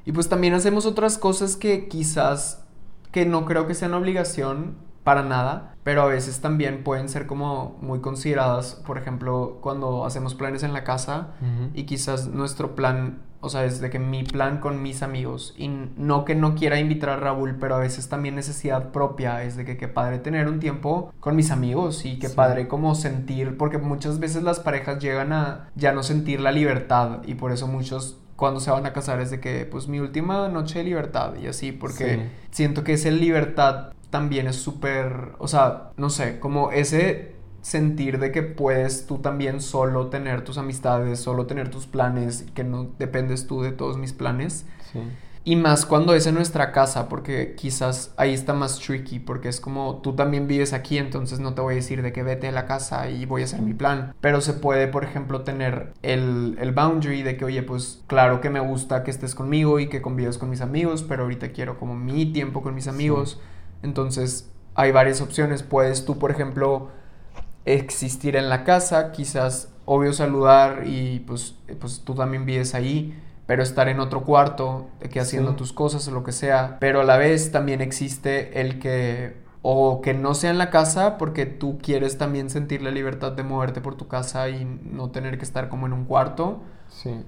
y 0.05 0.12
pues 0.12 0.29
también 0.29 0.55
hacemos 0.55 0.87
otras 0.87 1.19
cosas 1.19 1.57
que 1.57 1.89
quizás, 1.89 2.65
que 3.11 3.27
no 3.27 3.45
creo 3.45 3.67
que 3.67 3.75
sean 3.75 3.95
obligación 3.95 4.77
para 5.05 5.23
nada, 5.23 5.75
pero 5.85 6.03
a 6.03 6.07
veces 6.07 6.41
también 6.41 6.83
pueden 6.83 7.09
ser 7.09 7.27
como 7.27 7.77
muy 7.81 8.01
consideradas, 8.01 8.83
por 8.87 8.99
ejemplo, 8.99 9.59
cuando 9.61 10.05
hacemos 10.05 10.35
planes 10.35 10.63
en 10.63 10.73
la 10.73 10.83
casa 10.83 11.29
y 11.75 11.85
quizás 11.85 12.27
nuestro 12.29 12.75
plan 12.75 13.21
o 13.45 13.51
sea, 13.51 13.67
es 13.67 13.79
de 13.83 13.91
que 13.91 13.99
mi 13.99 14.23
plan 14.23 14.59
con 14.59 14.83
mis 14.83 15.03
amigos, 15.03 15.55
y 15.59 15.69
no 15.69 16.25
que 16.25 16.35
no 16.35 16.55
quiera 16.55 16.81
invitar 16.81 17.11
a 17.11 17.17
Raúl, 17.17 17.57
pero 17.61 17.75
a 17.75 17.79
veces 17.79 18.09
también 18.09 18.37
necesidad 18.37 18.91
propia, 18.91 19.43
es 19.43 19.55
de 19.55 19.67
que 19.67 19.77
qué 19.77 19.87
padre 19.87 20.19
tener 20.19 20.49
un 20.49 20.61
tiempo 20.61 21.13
con 21.21 21.37
mis 21.37 21.51
amigos 21.51 22.07
y 22.07 22.19
qué 22.19 22.31
padre 22.31 22.69
como 22.69 22.95
sentir, 22.95 23.59
porque 23.59 23.77
muchas 23.77 24.19
veces 24.19 24.43
las 24.43 24.61
parejas 24.61 24.99
llegan 24.99 25.35
a 25.35 25.69
ya 25.75 25.93
no 25.93 26.03
sentir 26.03 26.41
la 26.41 26.53
libertad 26.53 27.21
y 27.27 27.35
por 27.35 27.53
eso 27.53 27.67
muchos 27.67 28.19
cuando 28.37 28.61
se 28.61 28.71
van 28.71 28.87
a 28.87 28.93
casar 28.93 29.21
es 29.21 29.31
de 29.31 29.41
que 29.41 29.67
pues 29.67 29.89
mi 29.89 30.01
última 30.01 30.49
noche 30.49 30.79
de 30.79 30.85
libertad 30.85 31.35
y 31.37 31.47
así, 31.47 31.71
porque 31.71 32.31
siento 32.51 32.83
que 32.83 32.95
esa 32.95 33.11
libertad 33.11 33.93
también 34.15 34.47
es 34.47 34.55
súper, 34.55 35.33
o 35.39 35.49
sea, 35.49 35.91
no 35.97 36.09
sé, 36.09 36.39
como 36.39 36.71
ese 36.71 37.35
sentir 37.62 38.21
de 38.21 38.31
que 38.31 38.45
puedes 38.45 39.09
tú 39.09 39.19
también 39.19 39.61
solo 39.61 40.07
tener 40.07 40.45
tus 40.45 40.57
amistades, 40.57 41.19
solo 41.19 41.47
tener 41.47 41.69
tus 41.69 41.89
planes, 41.89 42.47
que 42.55 42.62
no 42.62 42.93
dependes 42.97 43.49
tú 43.49 43.62
de 43.62 43.73
todos 43.73 43.99
mis 43.99 44.12
planes. 44.12 44.67
Sí. 44.93 45.01
Y 45.43 45.57
más 45.57 45.85
cuando 45.85 46.15
es 46.15 46.29
en 46.29 46.37
nuestra 46.37 46.71
casa, 46.71 47.09
porque 47.09 47.57
quizás 47.57 48.15
ahí 48.17 48.33
está 48.33 48.55
más 48.55 48.79
tricky, 48.79 49.19
porque 49.19 49.49
es 49.49 49.61
como 49.61 49.97
tú 49.97 50.12
también 50.15 50.47
vives 50.47 50.73
aquí, 50.73 50.97
entonces 50.97 51.41
no 51.41 51.55
te 51.55 51.62
voy 51.62 51.73
a 51.73 51.77
decir 51.77 52.01
de 52.01 52.12
que 52.12 52.23
vete 52.23 52.47
a 52.47 52.53
la 52.53 52.67
casa 52.67 53.11
y 53.11 53.27
voy 53.27 53.43
a 53.43 53.47
hacer 53.47 53.62
mi 53.62 53.75
plan. 53.75 54.15
Pero 54.21 54.41
se 54.43 54.53
puede, 54.53 54.87
por 54.87 55.03
ejemplo, 55.03 55.41
tener 55.41 55.93
el, 56.03 56.57
el 56.61 56.71
boundary 56.71 57.25
de 57.25 57.37
que, 57.37 57.47
oye, 57.47 57.65
pues 57.65 58.05
claro 58.07 58.41
que 58.41 58.49
me 58.49 58.61
gusta 58.61 59.03
que 59.03 59.11
estés 59.11 59.35
conmigo 59.35 59.81
y 59.81 59.89
que 59.89 60.01
convives 60.01 60.39
con 60.39 60.51
mis 60.51 60.61
amigos, 60.61 61.03
pero 61.03 61.25
ahorita 61.25 61.51
quiero 61.51 61.81
como 61.81 61.97
mi 61.97 62.27
tiempo 62.27 62.62
con 62.62 62.77
mis 62.77 62.87
amigos. 62.87 63.41
Entonces 63.85 64.51
hay 64.74 64.91
varias 64.91 65.20
opciones. 65.20 65.62
Puedes 65.62 66.05
tú, 66.05 66.18
por 66.18 66.30
ejemplo, 66.30 66.89
existir 67.64 68.35
en 68.35 68.49
la 68.49 68.64
casa, 68.64 69.12
quizás 69.12 69.68
obvio 69.85 70.12
saludar 70.12 70.85
y 70.87 71.20
pues, 71.20 71.57
pues 71.78 72.01
tú 72.05 72.14
también 72.14 72.47
vives 72.47 72.74
ahí, 72.74 73.16
pero 73.47 73.62
estar 73.62 73.89
en 73.89 74.01
otro 74.01 74.24
cuarto, 74.24 74.89
que 75.11 75.20
haciendo 75.20 75.55
tus 75.55 75.72
cosas 75.72 76.09
o 76.09 76.11
lo 76.11 76.24
que 76.24 76.32
sea, 76.32 76.78
pero 76.80 77.03
a 77.03 77.05
la 77.05 77.18
vez 77.18 77.53
también 77.53 77.80
existe 77.80 78.61
el 78.61 78.78
que 78.78 79.45
o 79.66 80.03
que 80.03 80.12
no 80.12 80.35
sea 80.35 80.51
en 80.51 80.59
la 80.59 80.68
casa 80.68 81.16
porque 81.16 81.47
tú 81.47 81.78
quieres 81.78 82.18
también 82.18 82.51
sentir 82.51 82.82
la 82.82 82.91
libertad 82.91 83.32
de 83.32 83.43
moverte 83.45 83.80
por 83.80 83.95
tu 83.95 84.09
casa 84.09 84.51
y 84.51 84.64
no 84.64 85.11
tener 85.11 85.39
que 85.39 85.45
estar 85.45 85.70
como 85.70 85.87
en 85.87 85.95
un 85.95 86.05
cuarto. 86.05 86.61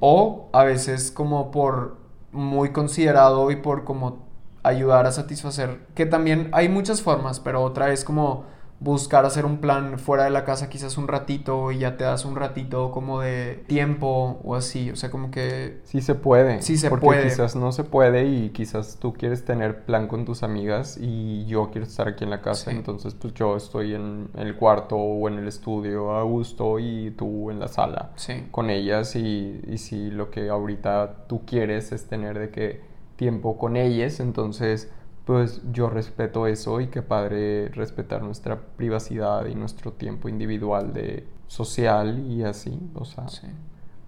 O 0.00 0.48
a 0.52 0.64
veces 0.64 1.10
como 1.10 1.50
por 1.50 1.96
muy 2.32 2.70
considerado 2.70 3.50
y 3.50 3.56
por 3.56 3.84
como 3.84 4.25
ayudar 4.66 5.06
a 5.06 5.12
satisfacer, 5.12 5.80
que 5.94 6.06
también 6.06 6.48
hay 6.52 6.68
muchas 6.68 7.02
formas, 7.02 7.40
pero 7.40 7.62
otra 7.62 7.92
es 7.92 8.04
como 8.04 8.44
buscar 8.78 9.24
hacer 9.24 9.46
un 9.46 9.58
plan 9.58 9.98
fuera 9.98 10.24
de 10.24 10.30
la 10.30 10.44
casa 10.44 10.68
quizás 10.68 10.98
un 10.98 11.08
ratito 11.08 11.72
y 11.72 11.78
ya 11.78 11.96
te 11.96 12.04
das 12.04 12.24
un 12.26 12.36
ratito 12.36 12.90
como 12.90 13.20
de 13.20 13.64
tiempo 13.66 14.38
o 14.44 14.54
así, 14.54 14.90
o 14.90 14.96
sea, 14.96 15.10
como 15.10 15.30
que... 15.30 15.80
Sí 15.84 16.02
se 16.02 16.14
puede. 16.14 16.60
Sí 16.60 16.76
se 16.76 16.90
porque 16.90 17.06
puede. 17.06 17.24
quizás 17.24 17.56
no 17.56 17.72
se 17.72 17.84
puede 17.84 18.26
y 18.26 18.50
quizás 18.50 18.98
tú 19.00 19.14
quieres 19.14 19.44
tener 19.44 19.84
plan 19.84 20.08
con 20.08 20.24
tus 20.24 20.42
amigas 20.42 20.98
y 21.00 21.46
yo 21.46 21.70
quiero 21.70 21.86
estar 21.86 22.08
aquí 22.08 22.24
en 22.24 22.30
la 22.30 22.42
casa, 22.42 22.70
entonces 22.70 23.14
pues 23.14 23.32
yo 23.34 23.56
estoy 23.56 23.94
en 23.94 24.28
el 24.36 24.56
cuarto 24.56 24.96
o 24.96 25.28
en 25.28 25.38
el 25.38 25.48
estudio 25.48 26.14
a 26.14 26.22
gusto 26.22 26.78
y 26.78 27.12
tú 27.12 27.50
en 27.50 27.58
la 27.58 27.68
sala 27.68 28.10
sí. 28.16 28.46
con 28.50 28.68
ellas 28.68 29.16
y, 29.16 29.60
y 29.66 29.78
si 29.78 30.10
lo 30.10 30.30
que 30.30 30.50
ahorita 30.50 31.26
tú 31.28 31.46
quieres 31.46 31.92
es 31.92 32.06
tener 32.06 32.38
de 32.38 32.50
que 32.50 32.95
tiempo 33.16 33.58
con 33.58 33.76
ellas, 33.76 34.20
entonces 34.20 34.90
pues 35.26 35.60
yo 35.72 35.90
respeto 35.90 36.46
eso 36.46 36.80
y 36.80 36.86
qué 36.86 37.02
padre 37.02 37.68
respetar 37.70 38.22
nuestra 38.22 38.60
privacidad 38.76 39.46
y 39.46 39.56
nuestro 39.56 39.92
tiempo 39.92 40.28
individual 40.28 40.92
de 40.92 41.26
social 41.48 42.24
y 42.30 42.44
así, 42.44 42.78
o 42.94 43.04
sea, 43.04 43.26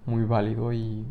muy 0.07 0.25
válido 0.25 0.73
y, 0.73 1.05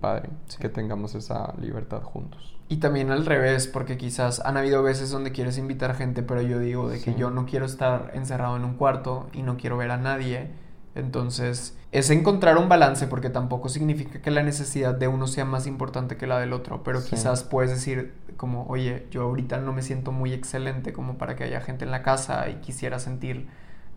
padre 0.00 0.30
que 0.58 0.70
tengamos 0.70 1.14
esa 1.14 1.54
libertad 1.60 2.02
juntos. 2.02 2.56
Y 2.70 2.78
también 2.78 3.10
al 3.10 3.26
revés, 3.26 3.66
porque 3.66 3.98
quizás 3.98 4.40
han 4.40 4.56
habido 4.56 4.82
veces 4.82 5.10
donde 5.10 5.32
quieres 5.32 5.58
invitar 5.58 5.94
gente, 5.94 6.22
pero 6.22 6.40
yo 6.40 6.58
digo 6.58 6.88
de 6.88 6.98
que 6.98 7.14
yo 7.14 7.30
no 7.30 7.44
quiero 7.44 7.66
estar 7.66 8.10
encerrado 8.14 8.56
en 8.56 8.64
un 8.64 8.74
cuarto 8.74 9.28
y 9.34 9.42
no 9.42 9.58
quiero 9.58 9.76
ver 9.76 9.90
a 9.90 9.98
nadie. 9.98 10.48
Entonces, 10.94 11.76
es 11.92 12.08
encontrar 12.08 12.56
un 12.56 12.70
balance 12.70 13.06
porque 13.06 13.28
tampoco 13.28 13.68
significa 13.68 14.22
que 14.22 14.30
la 14.30 14.42
necesidad 14.42 14.94
de 14.94 15.08
uno 15.08 15.26
sea 15.26 15.44
más 15.44 15.66
importante 15.66 16.16
que 16.16 16.26
la 16.26 16.40
del 16.40 16.54
otro, 16.54 16.82
pero 16.82 17.04
quizás 17.04 17.44
puedes 17.44 17.70
decir, 17.70 18.14
como, 18.38 18.66
oye, 18.66 19.06
yo 19.10 19.22
ahorita 19.24 19.58
no 19.58 19.74
me 19.74 19.82
siento 19.82 20.10
muy 20.10 20.32
excelente 20.32 20.94
como 20.94 21.18
para 21.18 21.36
que 21.36 21.44
haya 21.44 21.60
gente 21.60 21.84
en 21.84 21.90
la 21.90 22.02
casa 22.02 22.48
y 22.48 22.54
quisiera 22.56 22.98
sentir 22.98 23.46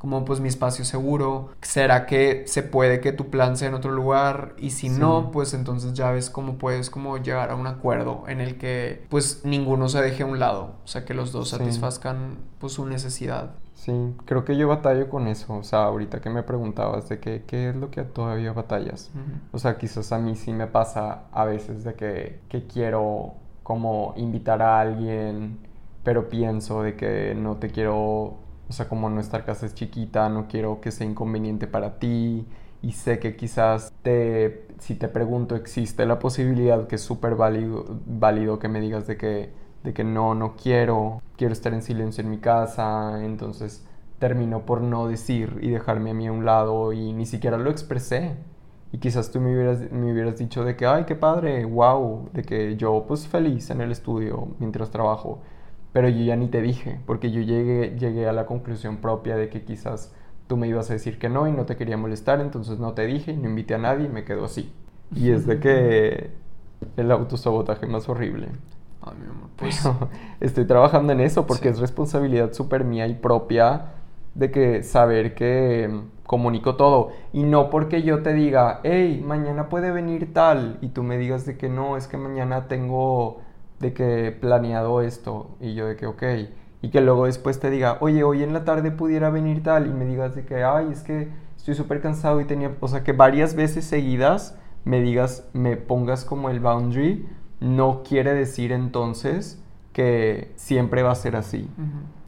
como 0.05 0.23
pues 0.23 0.39
mi 0.39 0.47
espacio 0.47 0.85
seguro. 0.85 1.49
¿Será 1.63 2.05
que 2.05 2.43
se 2.45 2.61
puede 2.61 3.01
que 3.01 3.11
tu 3.11 3.31
plan 3.31 3.57
sea 3.57 3.69
en 3.69 3.73
otro 3.73 3.91
lugar? 3.91 4.53
Y 4.59 4.69
si 4.69 4.87
no, 4.87 5.31
pues 5.31 5.55
entonces 5.55 5.95
ya 5.95 6.11
ves 6.11 6.29
cómo 6.29 6.59
puedes 6.59 6.91
como 6.91 7.17
llegar 7.17 7.49
a 7.49 7.55
un 7.55 7.65
acuerdo 7.65 8.23
en 8.27 8.39
el 8.39 8.59
que 8.59 9.07
pues 9.09 9.41
ninguno 9.45 9.89
se 9.89 10.03
deje 10.03 10.21
a 10.21 10.27
un 10.27 10.37
lado, 10.37 10.75
o 10.83 10.87
sea, 10.87 11.05
que 11.05 11.15
los 11.15 11.31
dos 11.31 11.49
satisfazcan 11.49 12.37
pues 12.59 12.73
su 12.73 12.85
necesidad. 12.85 13.55
Sí, 13.73 14.15
creo 14.25 14.45
que 14.45 14.57
yo 14.57 14.67
batallo 14.67 15.09
con 15.09 15.27
eso, 15.27 15.55
o 15.55 15.63
sea, 15.63 15.85
ahorita 15.85 16.21
que 16.21 16.29
me 16.29 16.43
preguntabas 16.43 17.09
de 17.09 17.19
que, 17.19 17.43
qué 17.47 17.69
es 17.69 17.75
lo 17.75 17.89
que 17.89 18.03
todavía 18.03 18.53
batallas, 18.53 19.09
o 19.51 19.57
sea, 19.57 19.79
quizás 19.79 20.11
a 20.11 20.19
mí 20.19 20.35
sí 20.35 20.53
me 20.53 20.67
pasa 20.67 21.23
a 21.31 21.45
veces 21.45 21.83
de 21.83 21.95
que, 21.95 22.41
que 22.47 22.67
quiero 22.67 23.33
como 23.63 24.13
invitar 24.17 24.61
a 24.61 24.79
alguien, 24.79 25.57
pero 26.03 26.29
pienso 26.29 26.83
de 26.83 26.95
que 26.95 27.33
no 27.35 27.57
te 27.57 27.71
quiero, 27.71 28.35
o 28.69 28.73
sea, 28.73 28.87
como 28.87 29.09
nuestra 29.09 29.45
casa 29.45 29.65
es 29.65 29.75
chiquita, 29.75 30.29
no 30.29 30.47
quiero 30.47 30.81
que 30.81 30.91
sea 30.91 31.07
inconveniente 31.07 31.67
para 31.67 31.99
ti 31.99 32.45
y 32.81 32.91
sé 32.93 33.19
que 33.19 33.35
quizás 33.35 33.93
te, 34.01 34.67
si 34.79 34.95
te 34.95 35.07
pregunto 35.07 35.55
existe 35.55 36.05
la 36.05 36.19
posibilidad 36.19 36.87
que 36.87 36.95
es 36.95 37.01
súper 37.01 37.35
válido, 37.35 37.85
válido 38.05 38.59
que 38.59 38.67
me 38.67 38.79
digas 38.79 39.07
de 39.07 39.17
que, 39.17 39.51
de 39.83 39.93
que 39.93 40.03
no, 40.03 40.35
no 40.35 40.55
quiero, 40.55 41.21
quiero 41.37 41.53
estar 41.53 41.73
en 41.73 41.81
silencio 41.81 42.23
en 42.23 42.29
mi 42.29 42.37
casa, 42.37 43.23
entonces 43.23 43.85
termino 44.19 44.65
por 44.65 44.81
no 44.81 45.07
decir 45.07 45.59
y 45.61 45.69
dejarme 45.69 46.11
a 46.11 46.13
mí 46.13 46.27
a 46.27 46.31
un 46.31 46.45
lado 46.45 46.93
y 46.93 47.13
ni 47.13 47.25
siquiera 47.25 47.57
lo 47.57 47.69
expresé. 47.69 48.35
Y 48.91 48.97
quizás 48.99 49.31
tú 49.31 49.41
me 49.41 49.53
hubieras, 49.53 49.91
me 49.91 50.11
hubieras 50.11 50.37
dicho 50.37 50.63
de 50.63 50.75
que, 50.75 50.85
ay, 50.85 51.03
qué 51.05 51.15
padre, 51.15 51.65
wow, 51.65 52.29
de 52.33 52.43
que 52.43 52.77
yo 52.77 53.05
pues 53.07 53.27
feliz 53.27 53.69
en 53.69 53.81
el 53.81 53.91
estudio 53.91 54.47
mientras 54.59 54.89
trabajo. 54.89 55.41
Pero 55.95 56.09
yo 56.09 56.25
ya 56.25 56.35
ni 56.35 56.49
te 56.49 56.61
dije, 56.61 56.99
porque 57.05 57.31
yo 57.31 57.39
llegué, 57.39 57.95
llegué 57.97 58.27
a 58.27 58.33
la 58.33 58.45
conclusión 58.45 58.97
propia 58.97 59.37
de 59.37 59.47
que 59.47 59.63
quizás 59.63 60.13
tú 60.45 60.57
me 60.57 60.67
ibas 60.67 60.89
a 60.89 60.93
decir 60.93 61.17
que 61.17 61.29
no 61.29 61.47
y 61.47 61.53
no 61.53 61.65
te 61.65 61.77
quería 61.77 61.95
molestar, 61.95 62.41
entonces 62.41 62.79
no 62.79 62.91
te 62.91 63.05
dije, 63.05 63.31
no 63.31 63.47
invité 63.47 63.75
a 63.75 63.77
nadie 63.77 64.07
y 64.07 64.09
me 64.09 64.25
quedo 64.25 64.43
así. 64.43 64.73
Y 65.15 65.29
es 65.29 65.47
de 65.47 65.61
que 65.61 66.31
el 66.97 67.11
autosabotaje 67.13 67.87
más 67.87 68.09
horrible. 68.09 68.49
Ay, 69.01 69.13
mi 69.21 69.29
amor, 69.29 69.49
pues... 69.55 69.89
estoy 70.41 70.65
trabajando 70.65 71.13
en 71.13 71.21
eso 71.21 71.47
porque 71.47 71.69
es 71.69 71.79
responsabilidad 71.79 72.51
súper 72.51 72.83
mía 72.83 73.07
y 73.07 73.13
propia 73.13 73.93
de 74.33 74.51
que 74.51 74.83
saber 74.83 75.33
que 75.33 75.97
comunico 76.25 76.75
todo. 76.75 77.11
Y 77.31 77.43
no 77.43 77.69
porque 77.69 78.03
yo 78.03 78.21
te 78.21 78.33
diga, 78.33 78.81
hey, 78.83 79.23
mañana 79.25 79.69
puede 79.69 79.91
venir 79.91 80.33
tal, 80.33 80.77
y 80.81 80.89
tú 80.89 81.03
me 81.03 81.17
digas 81.17 81.45
de 81.45 81.55
que 81.55 81.69
no, 81.69 81.95
es 81.95 82.09
que 82.09 82.17
mañana 82.17 82.67
tengo 82.67 83.44
de 83.79 83.93
que 83.93 84.31
planeado 84.39 85.01
esto, 85.01 85.55
y 85.59 85.73
yo 85.73 85.87
de 85.87 85.95
que 85.95 86.05
ok. 86.05 86.23
Y 86.81 86.89
que 86.89 87.01
luego 87.01 87.25
después 87.25 87.59
te 87.59 87.69
diga, 87.69 87.97
oye, 88.01 88.23
hoy 88.23 88.43
en 88.43 88.53
la 88.53 88.63
tarde 88.63 88.91
pudiera 88.91 89.29
venir 89.29 89.63
tal, 89.63 89.87
y 89.87 89.89
me 89.89 90.05
digas 90.05 90.35
de 90.35 90.45
que, 90.45 90.63
ay, 90.63 90.89
es 90.91 91.01
que 91.01 91.29
estoy 91.57 91.75
súper 91.75 92.01
cansado 92.01 92.39
y 92.41 92.45
tenía, 92.45 92.75
o 92.79 92.87
sea, 92.87 93.03
que 93.03 93.11
varias 93.11 93.55
veces 93.55 93.85
seguidas 93.85 94.57
me 94.83 95.01
digas, 95.01 95.49
me 95.53 95.77
pongas 95.77 96.25
como 96.25 96.49
el 96.49 96.59
boundary, 96.59 97.27
no 97.59 98.03
quiere 98.03 98.33
decir 98.33 98.71
entonces 98.71 99.61
que 99.93 100.51
siempre 100.55 101.01
va 101.01 101.11
a 101.11 101.15
ser 101.15 101.35
así. 101.35 101.69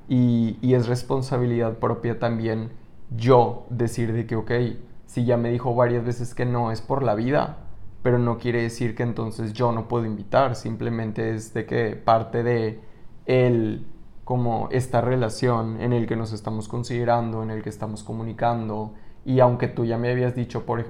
y, 0.10 0.58
y 0.62 0.74
es 0.74 0.88
responsabilidad 0.88 1.78
propia 1.80 2.18
también 2.18 2.70
yo 3.16 3.66
decir 3.70 4.14
de 4.14 4.26
que, 4.26 4.36
ok, 4.36 4.52
si 5.06 5.26
ya 5.26 5.38
me 5.38 5.50
dijo 5.50 5.76
varias 5.76 6.04
veces 6.06 6.34
que 6.34 6.46
no 6.46 6.72
es 6.72 6.82
por 6.82 7.04
la 7.04 7.16
vida, 7.16 7.58
pero 8.08 8.20
no 8.20 8.38
quiere 8.38 8.62
decir 8.62 8.96
que 8.96 9.04
entonces 9.04 9.52
yo 9.52 9.74
no 9.74 9.90
puedo 9.90 10.06
invitar, 10.06 10.56
simplemente 10.56 11.36
es 11.36 11.54
de 11.54 11.66
que 11.66 11.98
parte 11.98 12.42
de 12.42 12.80
el 13.26 13.86
como 14.24 14.70
esta 14.72 15.02
relación 15.02 15.82
en 15.82 15.92
el 15.92 16.08
que 16.08 16.16
nos 16.16 16.32
estamos 16.32 16.70
considerando, 16.70 17.44
en 17.44 17.52
el 17.52 17.62
que 17.64 17.68
estamos 17.68 18.04
comunicando, 18.04 18.94
y 19.26 19.42
aunque 19.42 19.68
tú 19.68 19.84
ya 19.84 19.98
me 19.98 20.10
habías 20.10 20.36
dicho 20.36 20.66
por 20.66 20.86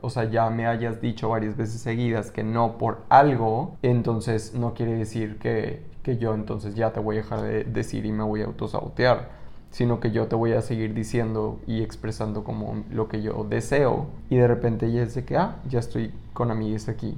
o 0.00 0.08
sea, 0.08 0.24
ya 0.24 0.48
me 0.48 0.66
hayas 0.66 1.02
dicho 1.02 1.28
varias 1.28 1.54
veces 1.54 1.82
seguidas 1.82 2.30
que 2.30 2.44
no 2.44 2.78
por 2.78 3.04
algo, 3.10 3.76
entonces 3.82 4.54
no 4.54 4.72
quiere 4.72 4.94
decir 4.94 5.38
que, 5.38 5.84
que 6.02 6.16
yo 6.16 6.32
entonces 6.32 6.74
ya 6.74 6.94
te 6.94 7.00
voy 7.00 7.16
a 7.16 7.18
dejar 7.18 7.42
de 7.42 7.64
decir 7.64 8.06
y 8.06 8.12
me 8.12 8.24
voy 8.24 8.40
a 8.40 8.46
autosabotear 8.46 9.37
sino 9.70 10.00
que 10.00 10.10
yo 10.10 10.26
te 10.26 10.36
voy 10.36 10.52
a 10.52 10.62
seguir 10.62 10.94
diciendo 10.94 11.60
y 11.66 11.82
expresando 11.82 12.44
como 12.44 12.84
lo 12.90 13.08
que 13.08 13.22
yo 13.22 13.44
deseo 13.48 14.06
y 14.30 14.36
de 14.36 14.48
repente 14.48 14.90
ya 14.90 15.02
es 15.02 15.14
de 15.14 15.24
que, 15.24 15.36
ah, 15.36 15.56
ya 15.68 15.78
estoy 15.78 16.12
con 16.32 16.50
amigas 16.50 16.88
aquí 16.88 17.16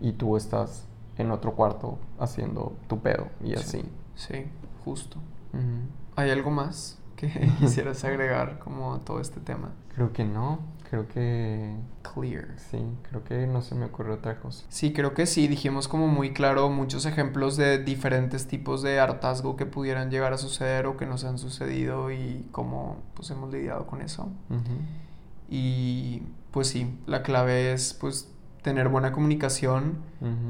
y 0.00 0.12
tú 0.12 0.36
estás 0.36 0.86
en 1.16 1.30
otro 1.30 1.52
cuarto 1.52 1.98
haciendo 2.18 2.72
tu 2.88 3.00
pedo 3.00 3.28
y 3.42 3.54
así. 3.54 3.84
Sí, 4.14 4.46
justo. 4.84 5.18
¿Hay 6.16 6.30
algo 6.30 6.50
más 6.50 6.98
que 7.16 7.28
quisieras 7.58 8.04
agregar 8.04 8.58
como 8.58 8.94
a 8.94 9.00
todo 9.00 9.20
este 9.20 9.40
tema? 9.40 9.70
Creo 9.94 10.12
que 10.12 10.24
no. 10.24 10.60
Creo 10.90 11.06
que... 11.06 11.74
Clear. 12.14 12.48
Sí, 12.56 12.78
creo 13.08 13.22
que 13.22 13.46
no 13.46 13.60
se 13.60 13.74
me 13.74 13.86
ocurre 13.86 14.12
otra 14.12 14.40
cosa. 14.40 14.64
Sí, 14.70 14.92
creo 14.92 15.12
que 15.12 15.26
sí. 15.26 15.46
Dijimos 15.46 15.86
como 15.86 16.08
muy 16.08 16.32
claro 16.32 16.70
muchos 16.70 17.04
ejemplos 17.04 17.56
de 17.56 17.78
diferentes 17.78 18.46
tipos 18.46 18.82
de 18.82 18.98
hartazgo 18.98 19.56
que 19.56 19.66
pudieran 19.66 20.10
llegar 20.10 20.32
a 20.32 20.38
suceder 20.38 20.86
o 20.86 20.96
que 20.96 21.04
nos 21.04 21.24
han 21.24 21.38
sucedido 21.38 22.10
y 22.10 22.46
cómo 22.52 22.96
pues 23.14 23.30
hemos 23.30 23.52
lidiado 23.52 23.86
con 23.86 24.00
eso. 24.00 24.30
Y 25.50 26.22
pues 26.50 26.68
sí, 26.68 26.98
la 27.06 27.22
clave 27.22 27.72
es 27.72 27.92
pues 27.92 28.30
tener 28.62 28.88
buena 28.88 29.12
comunicación 29.12 29.98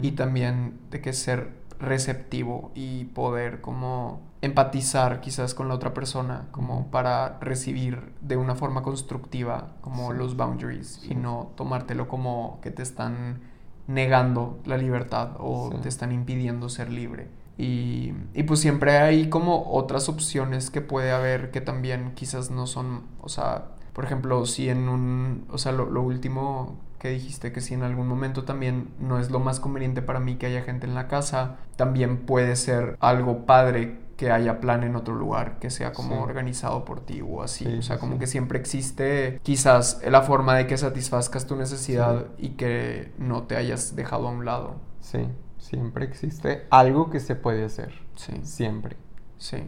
y 0.02 0.12
también 0.12 0.78
de 0.90 1.00
que 1.00 1.12
ser 1.12 1.52
receptivo 1.80 2.70
y 2.74 3.06
poder 3.06 3.60
como 3.60 4.20
empatizar 4.40 5.20
quizás 5.20 5.54
con 5.54 5.68
la 5.68 5.74
otra 5.74 5.94
persona, 5.94 6.46
como 6.52 6.90
para 6.90 7.38
recibir 7.40 8.12
de 8.20 8.36
una 8.36 8.54
forma 8.54 8.82
constructiva 8.82 9.74
como 9.80 10.12
los 10.12 10.36
boundaries 10.36 11.04
y 11.04 11.14
no 11.14 11.52
tomártelo 11.56 12.08
como 12.08 12.60
que 12.62 12.70
te 12.70 12.82
están 12.82 13.40
negando 13.88 14.60
la 14.64 14.76
libertad 14.76 15.30
o 15.38 15.70
te 15.82 15.88
están 15.88 16.12
impidiendo 16.12 16.68
ser 16.68 16.90
libre. 16.90 17.28
Y, 17.56 18.12
y, 18.34 18.44
pues 18.44 18.60
siempre 18.60 18.98
hay 18.98 19.28
como 19.28 19.72
otras 19.72 20.08
opciones 20.08 20.70
que 20.70 20.80
puede 20.80 21.10
haber 21.10 21.50
que 21.50 21.60
también 21.60 22.12
quizás 22.14 22.52
no 22.52 22.68
son, 22.68 23.02
o 23.20 23.28
sea, 23.28 23.64
por 23.92 24.04
ejemplo, 24.04 24.46
si 24.46 24.68
en 24.68 24.88
un, 24.88 25.44
o 25.50 25.58
sea, 25.58 25.72
lo, 25.72 25.90
lo 25.90 26.02
último 26.02 26.78
que 27.00 27.10
dijiste 27.10 27.50
que 27.50 27.60
si 27.60 27.74
en 27.74 27.82
algún 27.82 28.06
momento 28.06 28.44
también 28.44 28.90
no 29.00 29.18
es 29.18 29.32
lo 29.32 29.40
más 29.40 29.58
conveniente 29.58 30.02
para 30.02 30.20
mí 30.20 30.36
que 30.36 30.46
haya 30.46 30.62
gente 30.62 30.86
en 30.86 30.94
la 30.94 31.08
casa, 31.08 31.56
también 31.74 32.18
puede 32.18 32.54
ser 32.54 32.96
algo 33.00 33.44
padre 33.44 33.98
que 34.18 34.32
haya 34.32 34.60
plan 34.60 34.82
en 34.82 34.96
otro 34.96 35.14
lugar 35.14 35.60
que 35.60 35.70
sea 35.70 35.92
como 35.92 36.24
organizado 36.24 36.84
por 36.84 37.00
ti 37.06 37.22
o 37.24 37.40
así. 37.40 37.64
o 37.66 37.82
sea, 37.82 37.98
como 37.98 38.18
que 38.18 38.26
siempre 38.26 38.58
existe 38.58 39.38
quizás 39.44 40.02
la 40.04 40.22
forma 40.22 40.56
de 40.56 40.66
que 40.66 40.76
satisfazcas 40.76 41.46
tu 41.46 41.54
necesidad 41.54 42.26
y 42.36 42.50
que 42.50 43.12
no 43.16 43.44
te 43.44 43.56
hayas 43.56 43.94
dejado 43.94 44.26
a 44.26 44.32
un 44.32 44.44
lado. 44.44 44.74
Sí, 45.00 45.20
siempre 45.58 46.04
existe 46.04 46.66
algo 46.70 47.10
que 47.10 47.20
se 47.20 47.36
puede 47.36 47.64
hacer. 47.64 47.94
Sí. 48.16 48.32
Siempre. 48.42 48.96
Sí. 49.38 49.58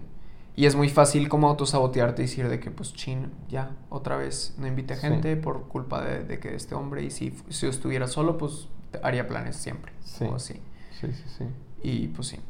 Y 0.56 0.66
es 0.66 0.74
muy 0.74 0.88
fácil 0.88 1.28
como 1.28 1.48
autosabotearte 1.48 2.22
y 2.22 2.24
decir 2.26 2.48
de 2.48 2.58
que, 2.58 2.72
pues, 2.72 2.92
chin, 2.92 3.30
ya, 3.48 3.76
otra 3.88 4.16
vez 4.16 4.56
no 4.58 4.66
invite 4.66 4.96
gente 4.96 5.36
por 5.36 5.68
culpa 5.68 6.02
de, 6.02 6.24
de, 6.24 6.40
que 6.40 6.56
este 6.56 6.74
hombre. 6.74 7.04
Y 7.04 7.10
si, 7.10 7.36
si 7.48 7.66
yo 7.66 7.70
estuviera 7.70 8.08
solo, 8.08 8.36
pues, 8.36 8.68
haría 9.04 9.28
planes 9.28 9.54
siempre. 9.54 9.92
Sí. 10.00 10.24
O 10.24 10.34
así. 10.34 10.54
Sí, 11.00 11.12
sí, 11.12 11.24
sí. 11.38 11.44
Y 11.84 12.08
pues 12.08 12.26
sí. 12.26 12.40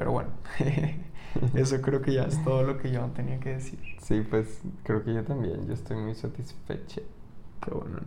Pero 0.00 0.12
bueno, 0.12 0.30
eso 1.54 1.80
creo 1.80 2.02
que 2.02 2.14
ya 2.14 2.24
es 2.24 2.42
todo 2.44 2.62
lo 2.62 2.78
que 2.78 2.90
yo 2.90 3.04
tenía 3.14 3.38
que 3.40 3.50
decir. 3.50 3.78
Sí, 4.02 4.22
pues 4.28 4.60
creo 4.82 5.04
que 5.04 5.14
yo 5.14 5.24
también. 5.24 5.66
Yo 5.66 5.74
estoy 5.74 5.96
muy 5.96 6.14
satisfecho. 6.14 7.02
Qué 7.62 7.70
bueno, 7.70 7.98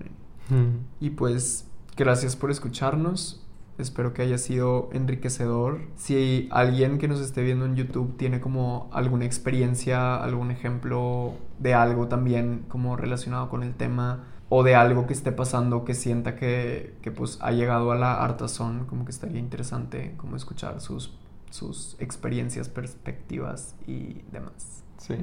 Y 1.00 1.12
pues, 1.12 1.68
gracias 1.96 2.36
por 2.36 2.52
escucharnos. 2.52 3.40
Espero 3.78 4.14
que 4.14 4.22
haya 4.22 4.38
sido 4.38 4.90
enriquecedor. 4.94 5.82
Si 5.96 6.48
alguien 6.52 7.00
que 7.00 7.08
nos 7.08 7.20
esté 7.22 7.42
viendo 7.42 7.66
en 7.66 7.76
YouTube 7.76 8.18
tiene 8.18 8.40
como 8.40 8.90
alguna 8.94 9.26
experiencia, 9.26 10.16
algún 10.16 10.52
ejemplo 10.52 11.34
de 11.60 11.74
algo 11.74 12.08
también 12.08 12.66
como 12.68 12.96
relacionado 12.98 13.50
con 13.50 13.64
el 13.64 13.74
tema 13.74 14.26
o 14.50 14.62
de 14.62 14.76
algo 14.76 15.08
que 15.08 15.14
esté 15.14 15.32
pasando 15.32 15.86
que 15.86 15.96
sienta 15.96 16.36
que, 16.36 16.96
que 17.02 17.10
pues 17.10 17.40
ha 17.42 17.52
llegado 17.52 17.92
a 17.92 17.96
la 17.96 18.24
hartazón, 18.24 18.86
como 18.86 19.06
que 19.06 19.12
estaría 19.12 19.40
interesante 19.40 20.14
como 20.18 20.36
escuchar 20.36 20.80
sus, 20.80 21.18
sus 21.54 21.96
experiencias, 22.00 22.68
perspectivas 22.68 23.76
y 23.86 24.24
demás. 24.32 24.84
Sí. 24.98 25.14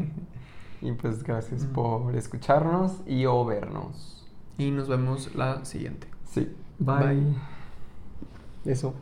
Y 0.81 0.93
pues 0.93 1.25
gracias 1.25 1.67
por 1.67 2.15
escucharnos 2.15 3.03
y 3.05 3.27
o 3.27 3.45
vernos. 3.45 4.25
Y 4.57 4.71
nos 4.71 4.87
vemos 4.87 5.35
la 5.35 5.65
siguiente. 5.65 6.07
Sí. 6.31 6.55
Bye. 6.79 7.35
Eso. 8.65 8.95